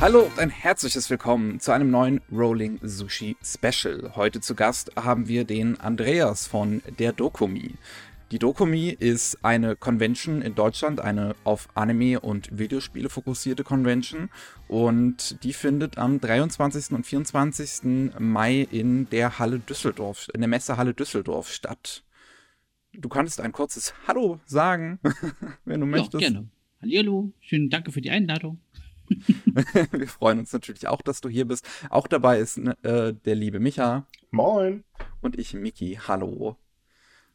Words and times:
Hallo 0.00 0.20
und 0.20 0.38
ein 0.38 0.50
herzliches 0.50 1.10
Willkommen 1.10 1.58
zu 1.58 1.72
einem 1.72 1.90
neuen 1.90 2.20
Rolling 2.30 2.78
Sushi 2.82 3.36
Special. 3.42 4.12
Heute 4.14 4.40
zu 4.40 4.54
Gast 4.54 4.92
haben 4.94 5.26
wir 5.26 5.42
den 5.42 5.80
Andreas 5.80 6.46
von 6.46 6.82
der 7.00 7.12
Dokumi. 7.12 7.74
Die 8.30 8.38
Dokumi 8.38 8.90
ist 8.90 9.44
eine 9.44 9.74
Convention 9.74 10.40
in 10.40 10.54
Deutschland, 10.54 11.00
eine 11.00 11.34
auf 11.42 11.68
Anime 11.74 12.20
und 12.20 12.56
Videospiele 12.56 13.08
fokussierte 13.08 13.64
Convention 13.64 14.30
und 14.68 15.42
die 15.42 15.52
findet 15.52 15.98
am 15.98 16.20
23. 16.20 16.92
und 16.92 17.04
24. 17.04 18.12
Mai 18.20 18.68
in 18.70 19.10
der 19.10 19.40
Halle 19.40 19.58
Düsseldorf, 19.58 20.28
in 20.32 20.42
der 20.42 20.48
Messehalle 20.48 20.94
Düsseldorf 20.94 21.50
statt. 21.50 22.04
Du 22.92 23.08
kannst 23.08 23.40
ein 23.40 23.50
kurzes 23.50 23.94
Hallo 24.06 24.38
sagen, 24.46 25.00
wenn 25.64 25.80
du 25.80 25.86
ja, 25.86 25.90
möchtest. 25.90 26.20
gerne. 26.20 26.48
Hallo, 26.80 27.32
schönen 27.40 27.68
Danke 27.68 27.90
für 27.90 28.00
die 28.00 28.10
Einladung. 28.10 28.60
Wir 29.92 30.08
freuen 30.08 30.40
uns 30.40 30.52
natürlich 30.52 30.86
auch, 30.88 31.02
dass 31.02 31.20
du 31.20 31.28
hier 31.28 31.46
bist. 31.46 31.66
Auch 31.90 32.06
dabei 32.06 32.38
ist 32.38 32.58
äh, 32.58 33.14
der 33.14 33.34
liebe 33.34 33.60
Micha. 33.60 34.06
Moin. 34.30 34.84
Und 35.20 35.38
ich, 35.38 35.54
Miki. 35.54 35.98
Hallo. 36.06 36.56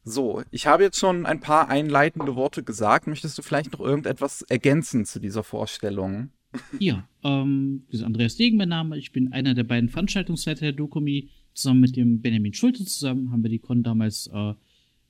So, 0.04 0.44
ich 0.52 0.68
habe 0.68 0.84
jetzt 0.84 1.00
schon 1.00 1.26
ein 1.26 1.40
paar 1.40 1.70
einleitende 1.70 2.36
Worte 2.36 2.64
gesagt. 2.64 3.08
Möchtest 3.08 3.38
du 3.38 3.42
vielleicht 3.42 3.72
noch 3.72 3.80
irgendetwas 3.80 4.42
ergänzen 4.44 5.06
zu 5.06 5.20
dieser 5.20 5.44
Vorstellung? 5.44 6.32
Ja, 6.78 7.08
ähm, 7.24 7.84
das 7.88 8.02
ist 8.02 8.06
Andreas 8.06 8.36
Degen 8.36 8.58
mein 8.58 8.70
Name. 8.70 8.98
Ich 8.98 9.12
bin 9.12 9.32
einer 9.32 9.54
der 9.54 9.64
beiden 9.64 9.90
Veranstaltungsleiter 9.90 10.62
der 10.62 10.74
Dokumi. 10.74 11.30
Zusammen 11.54 11.82
mit 11.82 11.96
dem 11.96 12.22
Benjamin 12.22 12.54
Schulte 12.54 12.84
zusammen 12.84 13.32
haben 13.32 13.44
wir 13.44 13.50
die 13.50 13.60
Con 13.60 13.84
damals 13.84 14.28
äh, 14.34 14.54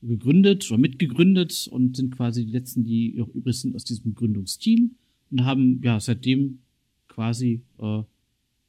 gegründet 0.02 0.70
oder 0.70 0.78
mitgegründet 0.78 1.70
und 1.72 1.96
sind 1.96 2.16
quasi 2.16 2.46
die 2.46 2.52
letzten, 2.52 2.84
die 2.84 3.20
auch 3.22 3.34
übrig 3.34 3.60
sind 3.60 3.76
aus 3.76 3.86
diesem 3.86 4.14
Gründungsteam 4.14 4.96
und 5.34 5.46
haben 5.46 5.82
ja 5.84 6.00
seitdem 6.00 6.60
quasi 7.08 7.64
äh, 7.80 8.04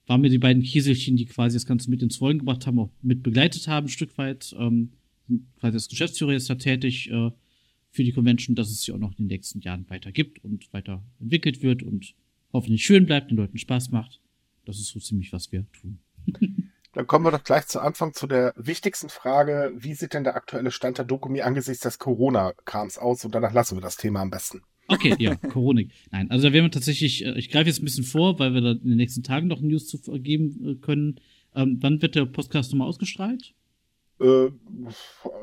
waren 0.06 0.22
wir 0.22 0.30
die 0.30 0.38
beiden 0.38 0.62
Kieselchen, 0.62 1.16
die 1.16 1.26
quasi 1.26 1.56
das 1.56 1.66
Ganze 1.66 1.90
mit 1.90 2.02
ins 2.02 2.20
Rollen 2.20 2.38
gebracht 2.38 2.66
haben, 2.66 2.78
auch 2.78 2.90
mit 3.02 3.22
begleitet 3.22 3.68
haben, 3.68 3.86
ein 3.86 3.90
Stück 3.90 4.16
weit. 4.18 4.54
Ähm, 4.58 4.92
quasi 5.58 5.76
als 5.76 5.88
Geschäftsführer 5.88 6.32
jetzt 6.32 6.50
da 6.50 6.56
tätig 6.56 7.10
äh, 7.10 7.30
für 7.90 8.04
die 8.04 8.12
Convention, 8.12 8.54
dass 8.54 8.70
es 8.70 8.82
sie 8.82 8.92
auch 8.92 8.98
noch 8.98 9.12
in 9.12 9.24
den 9.24 9.26
nächsten 9.28 9.60
Jahren 9.60 9.88
weiter 9.88 10.12
gibt 10.12 10.44
und 10.44 10.70
weiter 10.72 11.02
entwickelt 11.20 11.62
wird 11.62 11.82
und 11.82 12.14
hoffentlich 12.52 12.84
schön 12.84 13.06
bleibt, 13.06 13.30
den 13.30 13.38
Leuten 13.38 13.56
Spaß 13.56 13.90
macht. 13.90 14.20
Das 14.66 14.78
ist 14.78 14.88
so 14.88 15.00
ziemlich, 15.00 15.32
was 15.32 15.52
wir 15.52 15.64
tun. 15.72 15.98
Dann 16.92 17.06
kommen 17.06 17.24
wir 17.24 17.32
doch 17.32 17.42
gleich 17.42 17.66
zu 17.66 17.80
Anfang 17.80 18.12
zu 18.14 18.26
der 18.26 18.52
wichtigsten 18.56 19.08
Frage. 19.08 19.72
Wie 19.76 19.94
sieht 19.94 20.14
denn 20.14 20.22
der 20.22 20.36
aktuelle 20.36 20.70
Stand 20.70 20.98
der 20.98 21.04
Dokumi 21.04 21.42
angesichts 21.42 21.82
des 21.82 21.98
Corona-Krams 21.98 22.98
aus? 22.98 23.24
Und 23.24 23.34
danach 23.34 23.52
lassen 23.52 23.76
wir 23.76 23.82
das 23.82 23.96
Thema 23.96 24.20
am 24.20 24.30
besten. 24.30 24.62
Okay, 24.88 25.14
ja, 25.18 25.34
Corona. 25.36 25.82
Nein, 26.10 26.30
also 26.30 26.48
da 26.48 26.52
werden 26.52 26.66
wir 26.66 26.70
tatsächlich, 26.70 27.24
äh, 27.24 27.38
ich 27.38 27.50
greife 27.50 27.68
jetzt 27.68 27.80
ein 27.80 27.84
bisschen 27.84 28.04
vor, 28.04 28.38
weil 28.38 28.54
wir 28.54 28.60
da 28.60 28.72
in 28.72 28.88
den 28.88 28.96
nächsten 28.96 29.22
Tagen 29.22 29.48
noch 29.48 29.60
News 29.60 29.88
zu 29.88 29.98
geben 30.20 30.64
äh, 30.64 30.74
können. 30.74 31.20
Ähm, 31.54 31.78
wann 31.80 32.02
wird 32.02 32.14
der 32.14 32.26
Podcast 32.26 32.72
nochmal 32.72 32.88
ausgestrahlt? 32.88 33.54
Äh, 34.20 34.48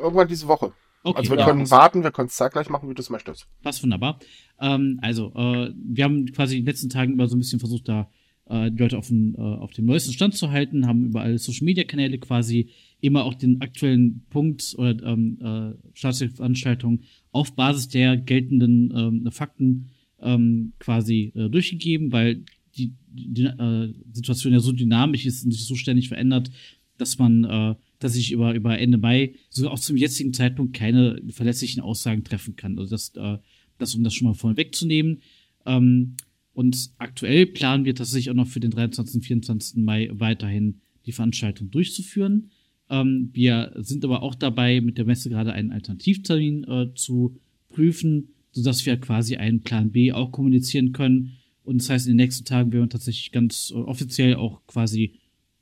irgendwann 0.02 0.28
diese 0.28 0.48
Woche. 0.48 0.74
Okay, 1.04 1.20
also 1.20 1.32
wir 1.32 1.40
ja, 1.40 1.46
können 1.46 1.70
warten, 1.72 2.04
wir 2.04 2.12
können 2.12 2.28
es 2.28 2.36
zeitgleich 2.36 2.70
machen, 2.70 2.90
wie 2.90 2.94
du 2.94 3.02
es 3.02 3.10
möchtest. 3.10 3.48
Passt 3.64 3.82
wunderbar. 3.82 4.20
Ähm, 4.60 5.00
also, 5.02 5.34
äh, 5.36 5.72
wir 5.76 6.04
haben 6.04 6.28
quasi 6.28 6.58
in 6.58 6.64
den 6.64 6.68
letzten 6.68 6.90
Tagen 6.90 7.14
immer 7.14 7.28
so 7.28 7.36
ein 7.36 7.40
bisschen 7.40 7.60
versucht, 7.60 7.90
da 7.90 8.10
äh, 8.46 8.70
die 8.70 8.78
Leute 8.78 8.98
auf, 8.98 9.08
den, 9.08 9.34
äh, 9.36 9.42
auf 9.42 9.72
dem 9.72 9.86
neuesten 9.86 10.14
Stand 10.14 10.36
zu 10.36 10.52
halten, 10.52 10.86
haben 10.86 11.06
über 11.06 11.22
alle 11.22 11.40
Social 11.40 11.66
Media 11.66 11.84
Kanäle 11.84 12.20
quasi 12.20 12.70
immer 13.02 13.26
auch 13.26 13.34
den 13.34 13.62
aktuellen 13.62 14.24
Punkt 14.30 14.76
oder 14.78 15.04
ähm, 15.04 15.38
äh, 15.42 15.98
Staatsveranstaltung 15.98 17.02
auf 17.32 17.56
Basis 17.56 17.88
der 17.88 18.18
geltenden 18.18 18.94
ähm, 18.96 19.32
Fakten 19.32 19.88
ähm, 20.22 20.74
quasi 20.80 21.34
äh, 21.36 21.50
durchgegeben, 21.50 22.12
weil 22.12 22.46
die, 22.78 22.94
die 23.10 23.44
äh, 23.44 23.94
Situation 24.14 24.54
ja 24.54 24.60
so 24.60 24.72
dynamisch 24.72 25.26
ist 25.26 25.44
und 25.44 25.52
sich 25.52 25.66
so 25.66 25.76
ständig 25.76 26.08
verändert, 26.08 26.52
dass 26.98 27.18
man 27.18 27.44
äh, 27.44 27.76
dass 28.02 28.16
ich 28.16 28.32
über, 28.32 28.54
über 28.54 28.78
Ende 28.78 28.98
Mai 28.98 29.36
sogar 29.50 29.72
auch 29.72 29.80
zum 29.80 29.96
jetzigen 29.96 30.34
Zeitpunkt 30.34 30.76
keine 30.76 31.22
verlässlichen 31.30 31.82
Aussagen 31.82 32.24
treffen 32.24 32.56
kann. 32.56 32.78
Also 32.78 32.90
das, 32.92 33.14
äh, 33.16 33.38
das 33.78 33.96
um 33.96 34.04
das 34.04 34.14
schon 34.14 34.28
mal 34.28 34.34
vorne 34.34 34.58
wegzunehmen. 34.58 35.22
Ähm, 35.66 36.16
und 36.54 36.92
aktuell 36.98 37.46
planen 37.46 37.86
wir 37.86 37.96
tatsächlich 37.96 38.30
auch 38.30 38.36
noch 38.36 38.48
für 38.48 38.60
den 38.60 38.72
23. 38.72 39.16
und 39.16 39.22
24. 39.22 39.78
Mai 39.78 40.10
weiterhin 40.12 40.82
die 41.06 41.12
Veranstaltung 41.12 41.70
durchzuführen. 41.70 42.50
Ähm, 42.92 43.30
wir 43.34 43.72
sind 43.78 44.06
aber 44.06 44.22
auch 44.22 44.36
dabei, 44.36 44.82
mit 44.82 44.98
der 44.98 45.06
Messe 45.06 45.30
gerade 45.30 45.54
einen 45.54 45.72
Alternativtermin 45.72 46.66
äh, 46.66 46.94
zu 46.94 47.40
prüfen, 47.70 48.28
sodass 48.52 48.86
wir 48.86 48.98
quasi 48.98 49.38
einen 49.38 49.62
Plan 49.62 49.92
B 49.92 50.12
auch 50.12 50.32
kommunizieren 50.32 50.92
können. 50.92 51.38
Und 51.64 51.82
das 51.82 51.90
heißt, 51.90 52.06
in 52.06 52.12
den 52.12 52.18
nächsten 52.18 52.46
Tagen 52.46 52.72
werden 52.72 52.86
wir 52.86 52.90
tatsächlich 52.90 53.32
ganz 53.32 53.72
äh, 53.74 53.80
offiziell 53.80 54.36
auch 54.36 54.62
quasi 54.68 55.14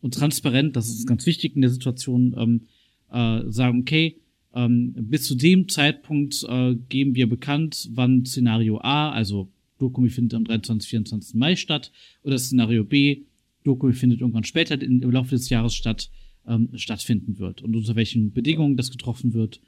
und 0.01 0.13
transparent, 0.13 0.75
das 0.75 0.89
ist 0.89 1.07
ganz 1.07 1.25
wichtig 1.25 1.55
in 1.55 1.61
der 1.61 1.69
Situation, 1.69 2.33
ähm, 2.37 2.61
äh, 3.11 3.51
sagen, 3.51 3.81
okay, 3.81 4.17
ähm, 4.53 4.93
bis 4.97 5.25
zu 5.25 5.35
dem 5.35 5.67
Zeitpunkt 5.67 6.43
äh, 6.47 6.75
geben 6.87 7.15
wir 7.15 7.27
bekannt, 7.27 7.89
wann 7.91 8.25
Szenario 8.25 8.79
A, 8.79 9.11
also 9.11 9.51
Dokumi 9.77 10.09
findet 10.09 10.35
am 10.35 10.45
23. 10.45 10.89
24. 10.89 11.35
Mai 11.35 11.55
statt, 11.55 11.91
oder 12.23 12.37
Szenario 12.37 12.83
B, 12.83 13.23
Dokumi 13.63 13.93
findet 13.93 14.21
irgendwann 14.21 14.45
später 14.45 14.81
im 14.81 15.01
Laufe 15.11 15.35
des 15.35 15.49
Jahres 15.49 15.75
statt, 15.75 16.09
ähm, 16.49 16.69
stattfinden 16.75 17.39
wird 17.39 17.61
und 17.61 17.75
unter 17.75 17.95
welchen 17.95 18.33
Bedingungen 18.33 18.75
das 18.75 18.91
getroffen 18.91 19.33
wird. 19.33 19.61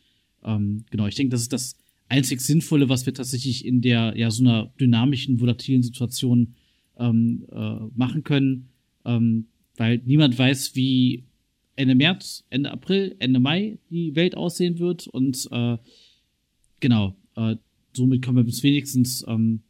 Ähm, 0.44 0.84
genau, 0.90 1.08
ich 1.08 1.16
denke, 1.16 1.32
das 1.32 1.44
ist 1.44 1.54
das 1.54 1.78
einzig 2.10 2.42
Sinnvolle, 2.42 2.90
was 2.90 3.06
wir 3.06 3.14
tatsächlich 3.14 3.66
in 3.66 3.82
der 3.82 4.14
ja 4.18 4.30
so 4.32 4.44
einer 4.44 4.74
dynamischen, 4.80 5.40
volatilen 5.40 5.84
Situation 5.84 6.56
ähm, 6.98 7.46
äh, 7.52 7.76
machen 7.96 8.24
können. 8.24 8.70
Ähm, 9.06 9.46
weil 9.78 10.02
niemand 10.06 10.38
weiß, 10.38 10.76
wie 10.76 11.24
Ende 11.76 11.96
März, 11.96 12.44
Ende 12.50 12.72
April, 12.72 13.16
Ende 13.20 13.40
Mai 13.40 13.78
die 13.90 14.16
Welt 14.16 14.36
aussehen 14.36 14.80
wird 14.80 15.08
und 15.08 15.48
äh, 15.52 15.78
genau, 16.80 17.16
äh, 17.36 17.56
somit 17.94 18.22
können 18.22 18.38
wir 18.38 18.44
bis 18.44 18.62
wenigstens 18.64 19.26
ähm, 19.28 19.62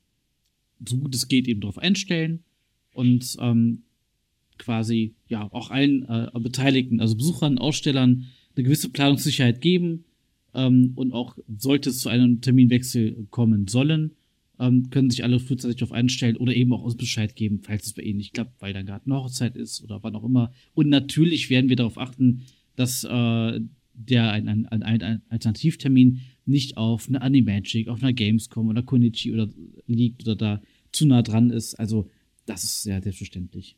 so 0.85 0.97
gut 0.97 1.13
es 1.13 1.27
geht 1.27 1.47
eben 1.47 1.61
darauf 1.61 1.77
einstellen 1.77 2.43
und 2.93 3.37
ähm, 3.39 3.83
quasi 4.61 5.15
ja 5.27 5.51
auch 5.51 5.71
allen 5.71 6.07
äh, 6.07 6.29
Beteiligten, 6.39 7.01
also 7.01 7.15
Besuchern, 7.15 7.57
Ausstellern 7.57 8.27
eine 8.55 8.63
gewisse 8.63 8.89
Planungssicherheit 8.89 9.59
geben 9.59 10.05
ähm, 10.53 10.93
und 10.95 11.11
auch 11.13 11.37
sollte 11.57 11.89
es 11.89 11.99
zu 11.99 12.09
einem 12.09 12.41
Terminwechsel 12.41 13.27
kommen 13.31 13.67
sollen, 13.67 14.11
ähm, 14.59 14.89
können 14.91 15.09
sich 15.09 15.23
alle 15.23 15.39
frühzeitig 15.39 15.77
darauf 15.77 15.91
einstellen 15.91 16.37
oder 16.37 16.55
eben 16.55 16.71
auch 16.73 16.83
uns 16.83 16.95
Bescheid 16.95 17.35
geben, 17.35 17.61
falls 17.63 17.87
es 17.87 17.93
bei 17.93 18.03
ihnen 18.03 18.17
nicht 18.17 18.33
klappt, 18.33 18.61
weil 18.61 18.73
dann 18.73 18.85
gerade 18.85 19.05
eine 19.05 19.15
Hochzeit 19.15 19.55
ist 19.55 19.83
oder 19.83 20.03
wann 20.03 20.15
auch 20.15 20.23
immer. 20.23 20.51
Und 20.73 20.89
natürlich 20.89 21.49
werden 21.49 21.69
wir 21.69 21.75
darauf 21.75 21.97
achten, 21.97 22.43
dass 22.75 23.03
äh, 23.03 23.59
der 23.93 24.31
ein, 24.31 24.47
ein, 24.47 24.65
ein, 24.67 24.83
ein 24.83 25.21
Alternativtermin 25.29 26.21
nicht 26.45 26.77
auf 26.77 27.09
einer 27.09 27.21
Animagic, 27.21 27.87
auf 27.87 28.01
einer 28.01 28.13
Gamescom 28.13 28.67
oder 28.67 28.83
Konichi 28.83 29.33
oder 29.33 29.49
liegt 29.87 30.23
oder 30.23 30.35
da 30.35 30.61
zu 30.91 31.05
nah 31.05 31.21
dran 31.21 31.49
ist. 31.49 31.75
Also 31.75 32.09
das 32.45 32.63
ist 32.63 32.83
sehr 32.83 33.01
selbstverständlich. 33.01 33.77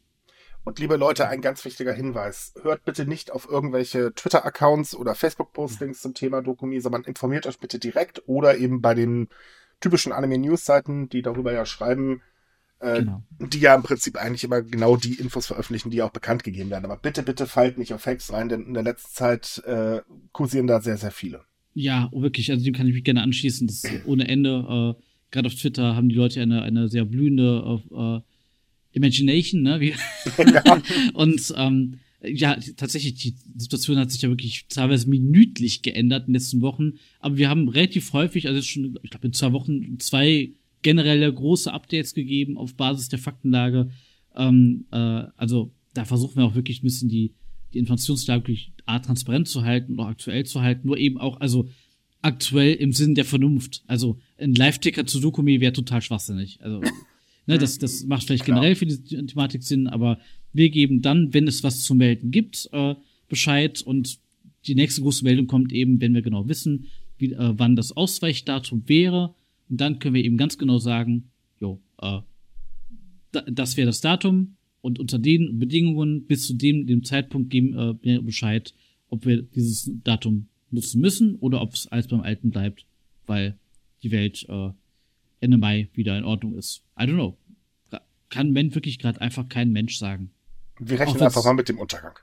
Und 0.66 0.80
liebe 0.80 0.96
Leute, 0.96 1.28
ein 1.28 1.42
ganz 1.42 1.66
wichtiger 1.66 1.94
Hinweis. 1.94 2.54
Hört 2.62 2.86
bitte 2.86 3.06
nicht 3.06 3.32
auf 3.32 3.50
irgendwelche 3.50 4.14
Twitter-Accounts 4.14 4.96
oder 4.96 5.14
Facebook-Postings 5.14 6.02
zum 6.02 6.14
Thema 6.14 6.42
Dokumi, 6.42 6.80
sondern 6.80 7.04
informiert 7.04 7.46
euch 7.48 7.60
bitte 7.60 7.80
direkt 7.80 8.24
oder 8.28 8.58
eben 8.58 8.82
bei 8.82 8.94
den 8.94 9.28
typischen 9.82 10.14
Anime-News-Seiten, 10.14 11.10
die 11.10 11.22
darüber 11.22 11.52
ja 11.52 11.66
schreiben, 11.66 12.22
äh, 12.80 13.00
genau. 13.00 13.24
die 13.40 13.60
ja 13.60 13.76
im 13.76 13.84
Prinzip 13.84 14.16
eigentlich 14.16 14.46
immer 14.46 14.62
genau 14.62 14.96
die 14.96 15.16
Infos 15.16 15.48
veröffentlichen, 15.48 15.90
die 15.90 16.02
auch 16.02 16.12
bekannt 16.12 16.46
gegeben 16.46 16.70
werden. 16.70 16.86
Aber 16.86 16.98
bitte, 16.98 17.24
bitte 17.24 17.46
fallt 17.46 17.78
nicht 17.78 17.94
auf 17.94 18.06
Hacks 18.06 18.32
rein, 18.32 18.48
denn 18.48 18.66
in 18.66 18.74
der 18.74 18.84
letzten 18.84 19.14
Zeit 19.14 19.62
äh, 19.66 20.02
kursieren 20.32 20.68
da 20.68 20.80
sehr, 20.80 20.96
sehr 20.96 21.12
viele. 21.12 21.42
Ja, 21.74 22.10
wirklich, 22.14 22.52
also 22.52 22.64
dem 22.64 22.74
kann 22.74 22.88
ich 22.88 22.94
mich 22.94 23.04
gerne 23.04 23.22
anschließen. 23.22 23.68
Das 23.68 23.84
ist 23.84 23.92
ohne 24.06 24.30
Ende. 24.30 24.96
Äh, 24.98 25.04
Gerade 25.32 25.48
auf 25.48 25.56
Twitter 25.56 25.96
haben 25.96 26.10
die 26.10 26.16
Leute 26.16 26.42
eine, 26.42 26.62
eine 26.62 26.88
sehr 26.88 27.06
blühende 27.06 27.82
äh, 27.92 28.33
Imagination, 28.94 29.62
ne? 29.62 29.80
Wie 29.80 29.94
ja. 30.38 30.82
Und 31.14 31.54
ähm, 31.58 32.00
ja, 32.26 32.58
tatsächlich, 32.78 33.16
die 33.16 33.36
Situation 33.58 33.98
hat 33.98 34.12
sich 34.12 34.22
ja 34.22 34.30
wirklich 34.30 34.66
teilweise 34.70 35.10
minütlich 35.10 35.82
geändert 35.82 36.22
in 36.22 36.28
den 36.28 36.40
letzten 36.40 36.62
Wochen. 36.62 36.94
Aber 37.20 37.38
wir 37.38 37.50
haben 37.50 37.68
relativ 37.68 38.14
häufig, 38.14 38.48
also 38.48 38.62
schon, 38.62 38.98
ich 39.04 39.10
glaube, 39.10 39.28
in 39.28 39.34
zwei 39.34 39.52
Wochen 39.52 40.00
zwei 40.00 40.52
generelle 40.82 41.34
große 41.34 41.72
Updates 41.72 42.14
gegeben 42.14 42.58
auf 42.58 42.76
Basis 42.76 43.10
der 43.10 43.20
Faktenlage. 43.20 43.90
Ähm, 44.36 44.86
äh, 44.92 44.98
also 45.36 45.74
da 45.94 46.06
versuchen 46.06 46.38
wir 46.38 46.46
auch 46.46 46.56
wirklich 46.56 46.82
ein 46.82 46.86
bisschen 46.86 47.10
die, 47.10 47.34
die 47.74 47.80
Informationslage 47.80 48.44
wirklich 48.44 48.72
A, 48.86 49.00
transparent 49.00 49.48
zu 49.48 49.64
halten 49.64 49.94
und 49.94 50.00
auch 50.00 50.08
aktuell 50.08 50.46
zu 50.46 50.62
halten. 50.62 50.88
Nur 50.88 50.98
eben 50.98 51.18
auch, 51.18 51.40
also 51.42 51.68
aktuell 52.22 52.76
im 52.76 52.94
Sinn 52.94 53.16
der 53.16 53.26
Vernunft. 53.26 53.84
Also 53.88 54.18
ein 54.38 54.56
Live-Ticker 54.56 55.06
zu 55.06 55.20
Dokumi 55.20 55.60
wäre 55.60 55.74
total 55.74 56.02
schwachsinnig. 56.02 56.60
Also, 56.62 56.82
ne, 57.46 57.58
das, 57.58 57.78
das 57.78 58.06
macht 58.06 58.24
vielleicht 58.26 58.46
generell 58.46 58.76
für 58.76 58.86
die 58.86 58.98
Thematik 58.98 59.64
Sinn, 59.64 59.88
aber 59.88 60.20
wir 60.54 60.70
geben 60.70 61.02
dann, 61.02 61.34
wenn 61.34 61.48
es 61.48 61.64
was 61.64 61.82
zu 61.82 61.96
melden 61.96 62.32
gibt, 62.32 62.70
äh, 62.72 62.96
Bescheid 63.28 63.82
und 63.82 64.20
die 64.68 64.76
nächste 64.76 65.02
große 65.02 65.24
Meldung 65.24 65.48
kommt 65.48 65.74
eben, 65.74 66.00
wenn 66.00 66.14
wir 66.14 66.22
genau 66.22 66.48
wissen, 66.48 66.88
wie, 67.18 67.34
äh, 67.34 67.54
wann 67.58 67.76
das 67.76 67.92
Ausweichdatum 67.92 68.84
wäre. 68.88 69.36
Und 69.70 69.82
dann 69.82 70.00
können 70.00 70.16
wir 70.16 70.24
eben 70.24 70.38
ganz 70.38 70.58
genau 70.58 70.78
sagen, 70.78 71.32
jo, 71.60 71.82
äh, 72.02 72.20
da, 73.32 73.42
das 73.50 73.78
wäre 73.78 73.88
das 73.88 74.02
Datum 74.02 74.56
und 74.82 75.00
unter 75.00 75.20
den 75.20 75.60
Bedingungen 75.60 76.26
bis 76.26 76.48
zu 76.48 76.54
dem, 76.54 76.86
dem 76.86 77.04
Zeitpunkt 77.04 77.50
geben 77.50 77.74
äh, 77.74 77.96
wir 78.02 78.22
Bescheid, 78.22 78.74
ob 79.10 79.26
wir 79.26 79.42
dieses 79.42 79.92
Datum 80.04 80.48
nutzen 80.72 81.02
müssen 81.02 81.36
oder 81.36 81.62
ob 81.62 81.74
es 81.74 81.88
alles 81.88 82.08
beim 82.08 82.22
Alten 82.22 82.52
bleibt, 82.52 82.86
weil 83.26 83.58
die 84.02 84.12
Welt 84.12 84.46
äh, 84.50 84.70
Ende 85.44 85.58
Mai 85.58 85.90
wieder 85.94 86.18
in 86.18 86.24
Ordnung 86.24 86.58
ist. 86.58 86.84
I 87.00 87.04
don't 87.04 87.14
know. 87.14 87.38
Kann 88.30 88.52
Mensch 88.52 88.74
wirklich 88.74 88.98
gerade 88.98 89.22
einfach 89.22 89.48
kein 89.48 89.72
Mensch 89.72 89.98
sagen. 89.98 90.32
Wir 90.80 91.00
rechnen 91.00 91.22
einfach 91.22 91.44
mal 91.46 91.54
mit 91.54 91.70
dem 91.70 91.78
Untergang. 91.78 92.18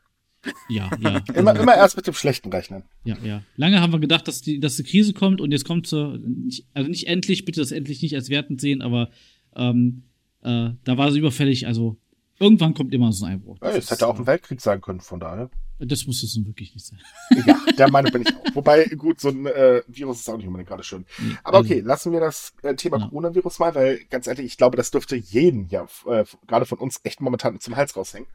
Ja, 0.68 0.90
ja. 1.00 1.22
immer, 1.34 1.54
immer 1.54 1.76
erst 1.76 1.96
mit 1.96 2.06
dem 2.06 2.14
Schlechten 2.14 2.50
rechnen. 2.50 2.84
Ja, 3.04 3.16
ja. 3.22 3.42
Lange 3.56 3.80
haben 3.80 3.92
wir 3.92 4.00
gedacht, 4.00 4.26
dass 4.26 4.40
die, 4.40 4.58
dass 4.58 4.76
die 4.76 4.84
Krise 4.84 5.12
kommt 5.12 5.40
und 5.40 5.52
jetzt 5.52 5.64
kommt 5.64 5.86
sie, 5.86 6.64
also 6.74 6.88
nicht 6.88 7.06
endlich, 7.06 7.44
bitte 7.44 7.60
das 7.60 7.72
endlich 7.72 8.02
nicht 8.02 8.14
als 8.14 8.30
wertend 8.30 8.60
sehen, 8.60 8.82
aber 8.82 9.10
ähm, 9.54 10.04
äh, 10.42 10.70
da 10.84 10.96
war 10.96 11.12
sie 11.12 11.18
überfällig, 11.18 11.66
also 11.66 11.98
irgendwann 12.40 12.74
kommt 12.74 12.92
immer 12.92 13.12
so 13.12 13.26
ein 13.26 13.32
Einbruch. 13.34 13.58
Ja, 13.62 13.70
es 13.70 13.90
hätte 13.90 14.08
auch 14.08 14.18
ein 14.18 14.26
Weltkrieg 14.26 14.60
sein 14.60 14.80
können, 14.80 15.00
von 15.00 15.20
daher. 15.20 15.50
Das 15.78 16.06
muss 16.06 16.20
jetzt 16.20 16.36
nun 16.36 16.46
wirklich 16.46 16.74
nicht 16.74 16.86
sein. 16.86 16.98
Ja, 17.46 17.58
der 17.78 17.90
Meinung 17.90 18.12
bin 18.12 18.22
ich 18.22 18.36
auch. 18.36 18.54
Wobei, 18.54 18.84
gut, 18.86 19.20
so 19.20 19.28
ein 19.28 19.46
äh, 19.46 19.82
Virus 19.86 20.20
ist 20.20 20.28
auch 20.28 20.36
nicht 20.36 20.46
unbedingt 20.46 20.68
gerade 20.68 20.82
schön. 20.82 21.06
Aber 21.42 21.58
okay, 21.58 21.76
also, 21.76 21.86
lassen 21.86 22.12
wir 22.12 22.20
das 22.20 22.52
äh, 22.62 22.74
Thema 22.74 22.98
ja. 22.98 23.06
Coronavirus 23.06 23.58
mal, 23.60 23.74
weil 23.74 24.00
ganz 24.10 24.26
ehrlich, 24.26 24.46
ich 24.46 24.56
glaube, 24.58 24.76
das 24.76 24.90
dürfte 24.90 25.16
jeden 25.16 25.68
ja 25.68 25.86
äh, 26.06 26.24
gerade 26.46 26.66
von 26.66 26.78
uns 26.78 27.00
echt 27.04 27.20
momentan 27.20 27.60
zum 27.60 27.76
Hals 27.76 27.96
raushängen. 27.96 28.28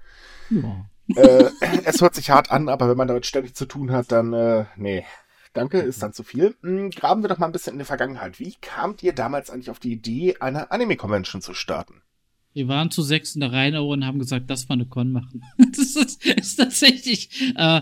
Ja. 0.50 0.86
äh, 1.16 1.50
es 1.84 2.02
hört 2.02 2.16
sich 2.16 2.32
hart 2.32 2.52
an, 2.52 2.70
aber 2.70 2.90
wenn 2.90 2.98
man 2.98 3.08
damit 3.08 3.26
ständig 3.26 3.54
zu 3.56 3.66
tun 3.66 3.92
hat, 3.92 4.12
dann 4.12 4.34
äh, 4.34 4.66
nee. 4.76 5.04
Danke, 5.54 5.80
ist 5.80 6.04
dann 6.04 6.12
zu 6.12 6.24
viel. 6.24 6.56
Hm, 6.62 6.90
graben 6.90 7.22
wir 7.22 7.30
doch 7.30 7.38
mal 7.38 7.46
ein 7.46 7.54
bisschen 7.54 7.74
in 7.74 7.80
die 7.80 7.86
Vergangenheit. 7.86 8.40
Wie 8.40 8.56
kamt 8.60 9.02
ihr 9.04 9.14
damals 9.14 9.50
eigentlich 9.50 9.70
auf 9.70 9.80
die 9.80 9.94
Idee, 9.94 10.36
eine 10.42 10.70
Anime-Convention 10.70 11.42
zu 11.42 11.54
starten? 11.54 12.02
Wir 12.56 12.70
waren 12.70 12.90
zu 12.90 13.02
sechs 13.02 13.36
in 13.36 13.42
der 13.42 13.52
Rheinau 13.52 13.92
und 13.92 14.06
haben 14.06 14.18
gesagt, 14.18 14.50
das 14.50 14.70
war 14.70 14.76
eine 14.76 14.86
Con 14.86 15.12
machen. 15.12 15.44
das 15.58 15.96
ist, 15.96 16.26
ist 16.26 16.56
tatsächlich, 16.56 17.30
äh, 17.56 17.82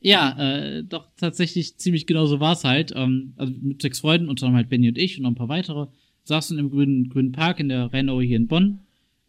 ja, 0.00 0.38
äh, 0.38 0.82
doch 0.82 1.08
tatsächlich 1.18 1.76
ziemlich 1.76 2.06
genau 2.06 2.24
so 2.24 2.40
war 2.40 2.54
es 2.54 2.64
halt. 2.64 2.92
Ähm, 2.96 3.34
also 3.36 3.52
mit 3.60 3.82
sechs 3.82 4.00
Freunden, 4.00 4.30
unter 4.30 4.46
anderem 4.46 4.56
halt 4.56 4.70
Benny 4.70 4.88
und 4.88 4.96
ich 4.96 5.18
und 5.18 5.24
noch 5.24 5.30
ein 5.30 5.36
paar 5.36 5.50
weitere, 5.50 5.88
saßen 6.24 6.58
im 6.58 6.70
grünen, 6.70 7.10
grünen 7.10 7.32
Park 7.32 7.60
in 7.60 7.68
der 7.68 7.92
Rheinau 7.92 8.20
hier 8.22 8.38
in 8.38 8.48
Bonn 8.48 8.80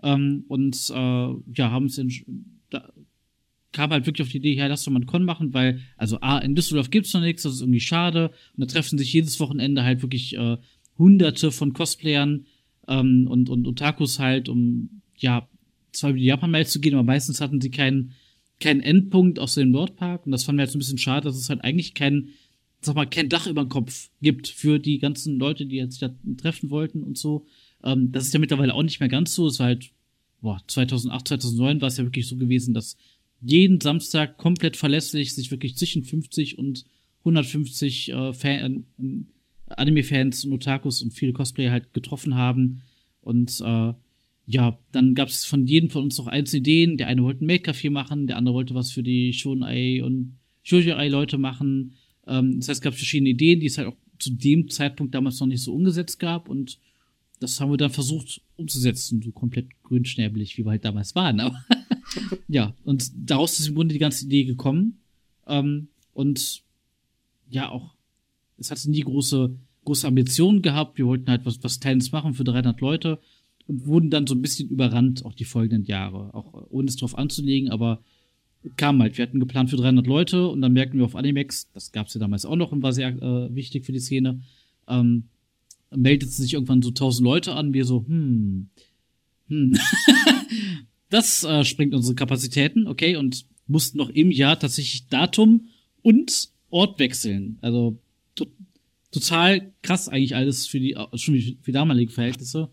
ähm, 0.02 0.46
und 0.48 0.76
äh, 0.90 0.94
ja, 0.94 1.72
haben 1.72 1.88
es 1.88 1.98
in, 1.98 2.12
da 2.70 2.90
kam 3.74 3.92
halt 3.92 4.06
wirklich 4.06 4.26
auf 4.26 4.32
die 4.32 4.38
Idee, 4.38 4.54
ja, 4.54 4.68
lass 4.68 4.86
doch 4.86 4.94
mal 4.94 5.00
eine 5.00 5.08
Con 5.08 5.26
machen, 5.26 5.54
weil, 5.54 5.82
also 5.98 6.22
A, 6.22 6.38
in 6.38 6.56
Düsseldorf 6.56 6.90
gibt's 6.90 7.14
noch 7.14 7.20
nichts, 7.20 7.44
das 7.44 7.56
ist 7.56 7.62
irgendwie 7.62 7.82
schade. 7.82 8.30
Und 8.56 8.62
da 8.62 8.66
treffen 8.66 8.98
sich 8.98 9.12
jedes 9.12 9.42
Wochenende 9.42 9.84
halt 9.84 10.02
wirklich 10.02 10.38
äh, 10.38 10.58
hunderte 10.98 11.52
von 11.52 11.74
Cosplayern 11.74 12.46
ähm, 12.88 13.28
und, 13.30 13.50
und 13.50 13.68
Otakus 13.68 14.20
halt, 14.20 14.50
um 14.50 15.02
ja, 15.18 15.48
zwar 15.92 16.12
über 16.12 16.20
die 16.20 16.26
Japan-Mail 16.26 16.68
zu 16.68 16.80
gehen, 16.80 16.94
aber 16.94 17.04
meistens 17.04 17.42
hatten 17.42 17.62
sie 17.62 17.72
keinen 17.72 18.14
keinen 18.60 18.82
Endpunkt 18.82 19.40
aus 19.40 19.56
dem 19.56 19.72
Nordpark 19.72 20.26
und 20.26 20.32
das 20.32 20.44
fand 20.44 20.56
mir 20.56 20.64
jetzt 20.64 20.70
halt 20.70 20.78
ein 20.78 20.80
bisschen 20.80 20.98
schade, 20.98 21.26
dass 21.26 21.36
es 21.36 21.50
halt 21.50 21.64
eigentlich 21.64 21.94
kein, 21.94 22.30
sag 22.82 22.96
mal, 22.96 23.06
kein 23.06 23.30
Dach 23.30 23.48
über 23.48 23.64
dem 23.64 23.70
Kopf 23.70 24.10
gibt 24.22 24.48
für 24.48 24.80
die 24.80 25.00
ganzen 25.00 25.38
Leute, 25.38 25.66
die 25.66 25.76
jetzt 25.76 26.02
da 26.02 26.16
treffen 26.38 26.70
wollten 26.70 27.04
und 27.04 27.18
so. 27.18 27.46
Ähm, 27.84 28.12
das 28.12 28.26
ist 28.26 28.34
ja 28.34 28.40
mittlerweile 28.40 28.74
auch 28.74 28.84
nicht 28.84 29.00
mehr 29.00 29.10
ganz 29.10 29.36
so. 29.36 29.48
Es 29.48 29.60
war 29.60 29.68
halt, 29.68 29.92
boah, 30.42 30.62
2008, 30.68 31.28
2009 31.28 31.82
war 31.82 31.88
es 31.88 31.98
ja 31.98 32.06
wirklich 32.06 32.28
so 32.28 32.38
gewesen, 32.38 32.74
dass 32.74 32.98
jeden 33.42 33.82
Samstag 33.82 34.38
komplett 34.38 34.78
verlässlich 34.78 35.36
sich 35.36 35.52
wirklich 35.52 35.76
zwischen 35.76 36.04
50 36.04 36.58
und 36.58 36.86
150 37.20 38.12
äh, 38.12 38.34
Fan, 38.34 38.86
äh, 39.00 39.04
Anime-Fans 39.68 40.46
und 40.46 40.54
Otakus 40.54 41.02
und 41.02 41.12
viele 41.12 41.34
Cosplayer 41.34 41.72
halt 41.72 41.94
getroffen 41.94 42.36
haben. 42.36 42.82
Und 43.22 43.62
äh, 43.62 43.94
ja, 44.48 44.80
dann 44.92 45.16
gab 45.16 45.30
es 45.30 45.46
von 45.46 45.66
jedem 45.66 45.90
von 45.90 46.04
uns 46.04 46.18
noch 46.18 46.28
einzelne 46.28 46.60
Ideen. 46.60 46.98
Der 46.98 47.08
eine 47.08 47.24
wollte 47.24 47.44
ein 47.44 47.48
Make-Café 47.48 47.90
machen, 47.90 48.28
der 48.28 48.38
andere 48.38 48.56
wollte 48.56 48.76
was 48.76 48.92
für 48.92 49.04
die 49.04 49.34
Shonei 49.34 50.04
und 50.04 50.38
Shoujo-Ei-Leute 50.64 51.38
machen. 51.38 51.94
Ähm, 52.28 52.60
das 52.60 52.70
heißt, 52.70 52.78
es 52.78 52.82
gab 52.82 52.94
verschiedene 52.94 53.32
Ideen, 53.32 53.60
die 53.60 53.68
es 53.68 53.78
halt 53.78 53.88
auch 53.88 53.98
zu 54.20 54.32
dem 54.32 54.70
Zeitpunkt 54.70 55.16
damals 55.16 55.40
noch 55.40 55.48
nicht 55.48 55.64
so 55.64 55.74
umgesetzt 55.74 56.20
gab. 56.20 56.48
Und 56.48 56.80
das 57.40 57.60
haben 57.60 57.72
wir 57.72 57.78
dann 57.78 57.90
versucht 57.90 58.42
umzusetzen, 58.56 59.22
so 59.22 59.32
komplett 59.32 59.68
grünschnäbelig, 59.84 60.58
wie 60.58 60.66
wir 60.66 60.72
halt 60.72 60.86
damals 60.86 61.16
waren. 61.16 61.40
Aber 61.40 61.64
ja, 62.48 62.76
und 62.84 63.12
daraus 63.16 63.60
ist 63.60 63.68
im 63.68 63.76
Grunde 63.76 63.94
die 63.94 64.00
ganze 64.00 64.26
Idee 64.26 64.46
gekommen. 64.46 65.00
Ähm, 65.48 65.88
und 66.14 66.62
ja, 67.50 67.70
auch 67.70 67.95
es 68.58 68.72
hatte 68.72 68.90
nie 68.90 69.02
große, 69.02 69.56
große 69.86 70.08
Ambitionen 70.08 70.62
gehabt. 70.62 70.98
Wir 70.98 71.06
wollten 71.06 71.30
halt 71.30 71.46
was, 71.46 71.64
was 71.64 71.80
Kleines 71.80 72.12
machen 72.12 72.34
für 72.34 72.44
300 72.44 72.80
Leute 72.82 73.20
und 73.68 73.86
wurden 73.86 74.10
dann 74.10 74.28
so 74.28 74.36
ein 74.36 74.42
bisschen 74.42 74.70
überrannt, 74.70 75.26
auch 75.26 75.34
die 75.34 75.46
folgenden 75.46 75.86
Jahre. 75.86 76.34
Auch 76.34 76.68
ohne 76.70 76.88
es 76.88 76.96
drauf 76.96 77.18
anzulegen, 77.18 77.70
aber 77.70 78.02
kam 78.78 79.02
halt. 79.02 79.18
Wir 79.18 79.24
hatten 79.24 79.40
geplant 79.40 79.70
für 79.70 79.78
300 79.78 80.08
Leute 80.08 80.48
und 80.48 80.62
dann 80.62 80.74
merkten 80.74 81.00
wir 81.00 81.06
auf 81.06 81.16
Animex, 81.16 81.70
das 81.74 81.92
gab 81.92 82.08
es 82.08 82.14
ja 82.14 82.20
damals 82.20 82.46
auch 82.46 82.56
noch 82.56 82.72
und 82.72 82.84
war 82.84 82.94
sehr 82.94 83.10
äh, 83.10 83.54
wichtig 83.54 83.86
für 83.86 83.92
die 83.92 84.00
Szene, 84.00 84.42
ähm, 84.88 85.26
meldeten 85.96 86.32
sich 86.32 86.54
irgendwann 86.54 86.82
so 86.82 86.90
1000 86.90 87.24
Leute 87.24 87.54
an. 87.54 87.74
Wir 87.74 87.86
so, 87.86 88.06
hm, 88.08 88.70
hm. 89.50 89.78
das 91.10 91.44
äh, 91.44 91.64
springt 91.64 91.94
unsere 91.94 92.16
Kapazitäten, 92.16 92.88
okay, 92.88 93.16
und 93.16 93.46
mussten 93.68 93.98
noch 93.98 94.10
im 94.10 94.32
Jahr 94.32 94.60
tatsächlich 94.60 95.08
Datum 95.08 95.68
und 96.02 96.50
Ort 96.70 97.00
wechseln. 97.00 97.58
Also 97.62 97.98
total 99.16 99.72
krass 99.82 100.10
eigentlich 100.10 100.36
alles 100.36 100.68
für 100.68 100.80
die, 100.80 100.96
schon 101.16 101.40
für 101.62 101.72
damalige 101.72 102.12
Verhältnisse 102.12 102.70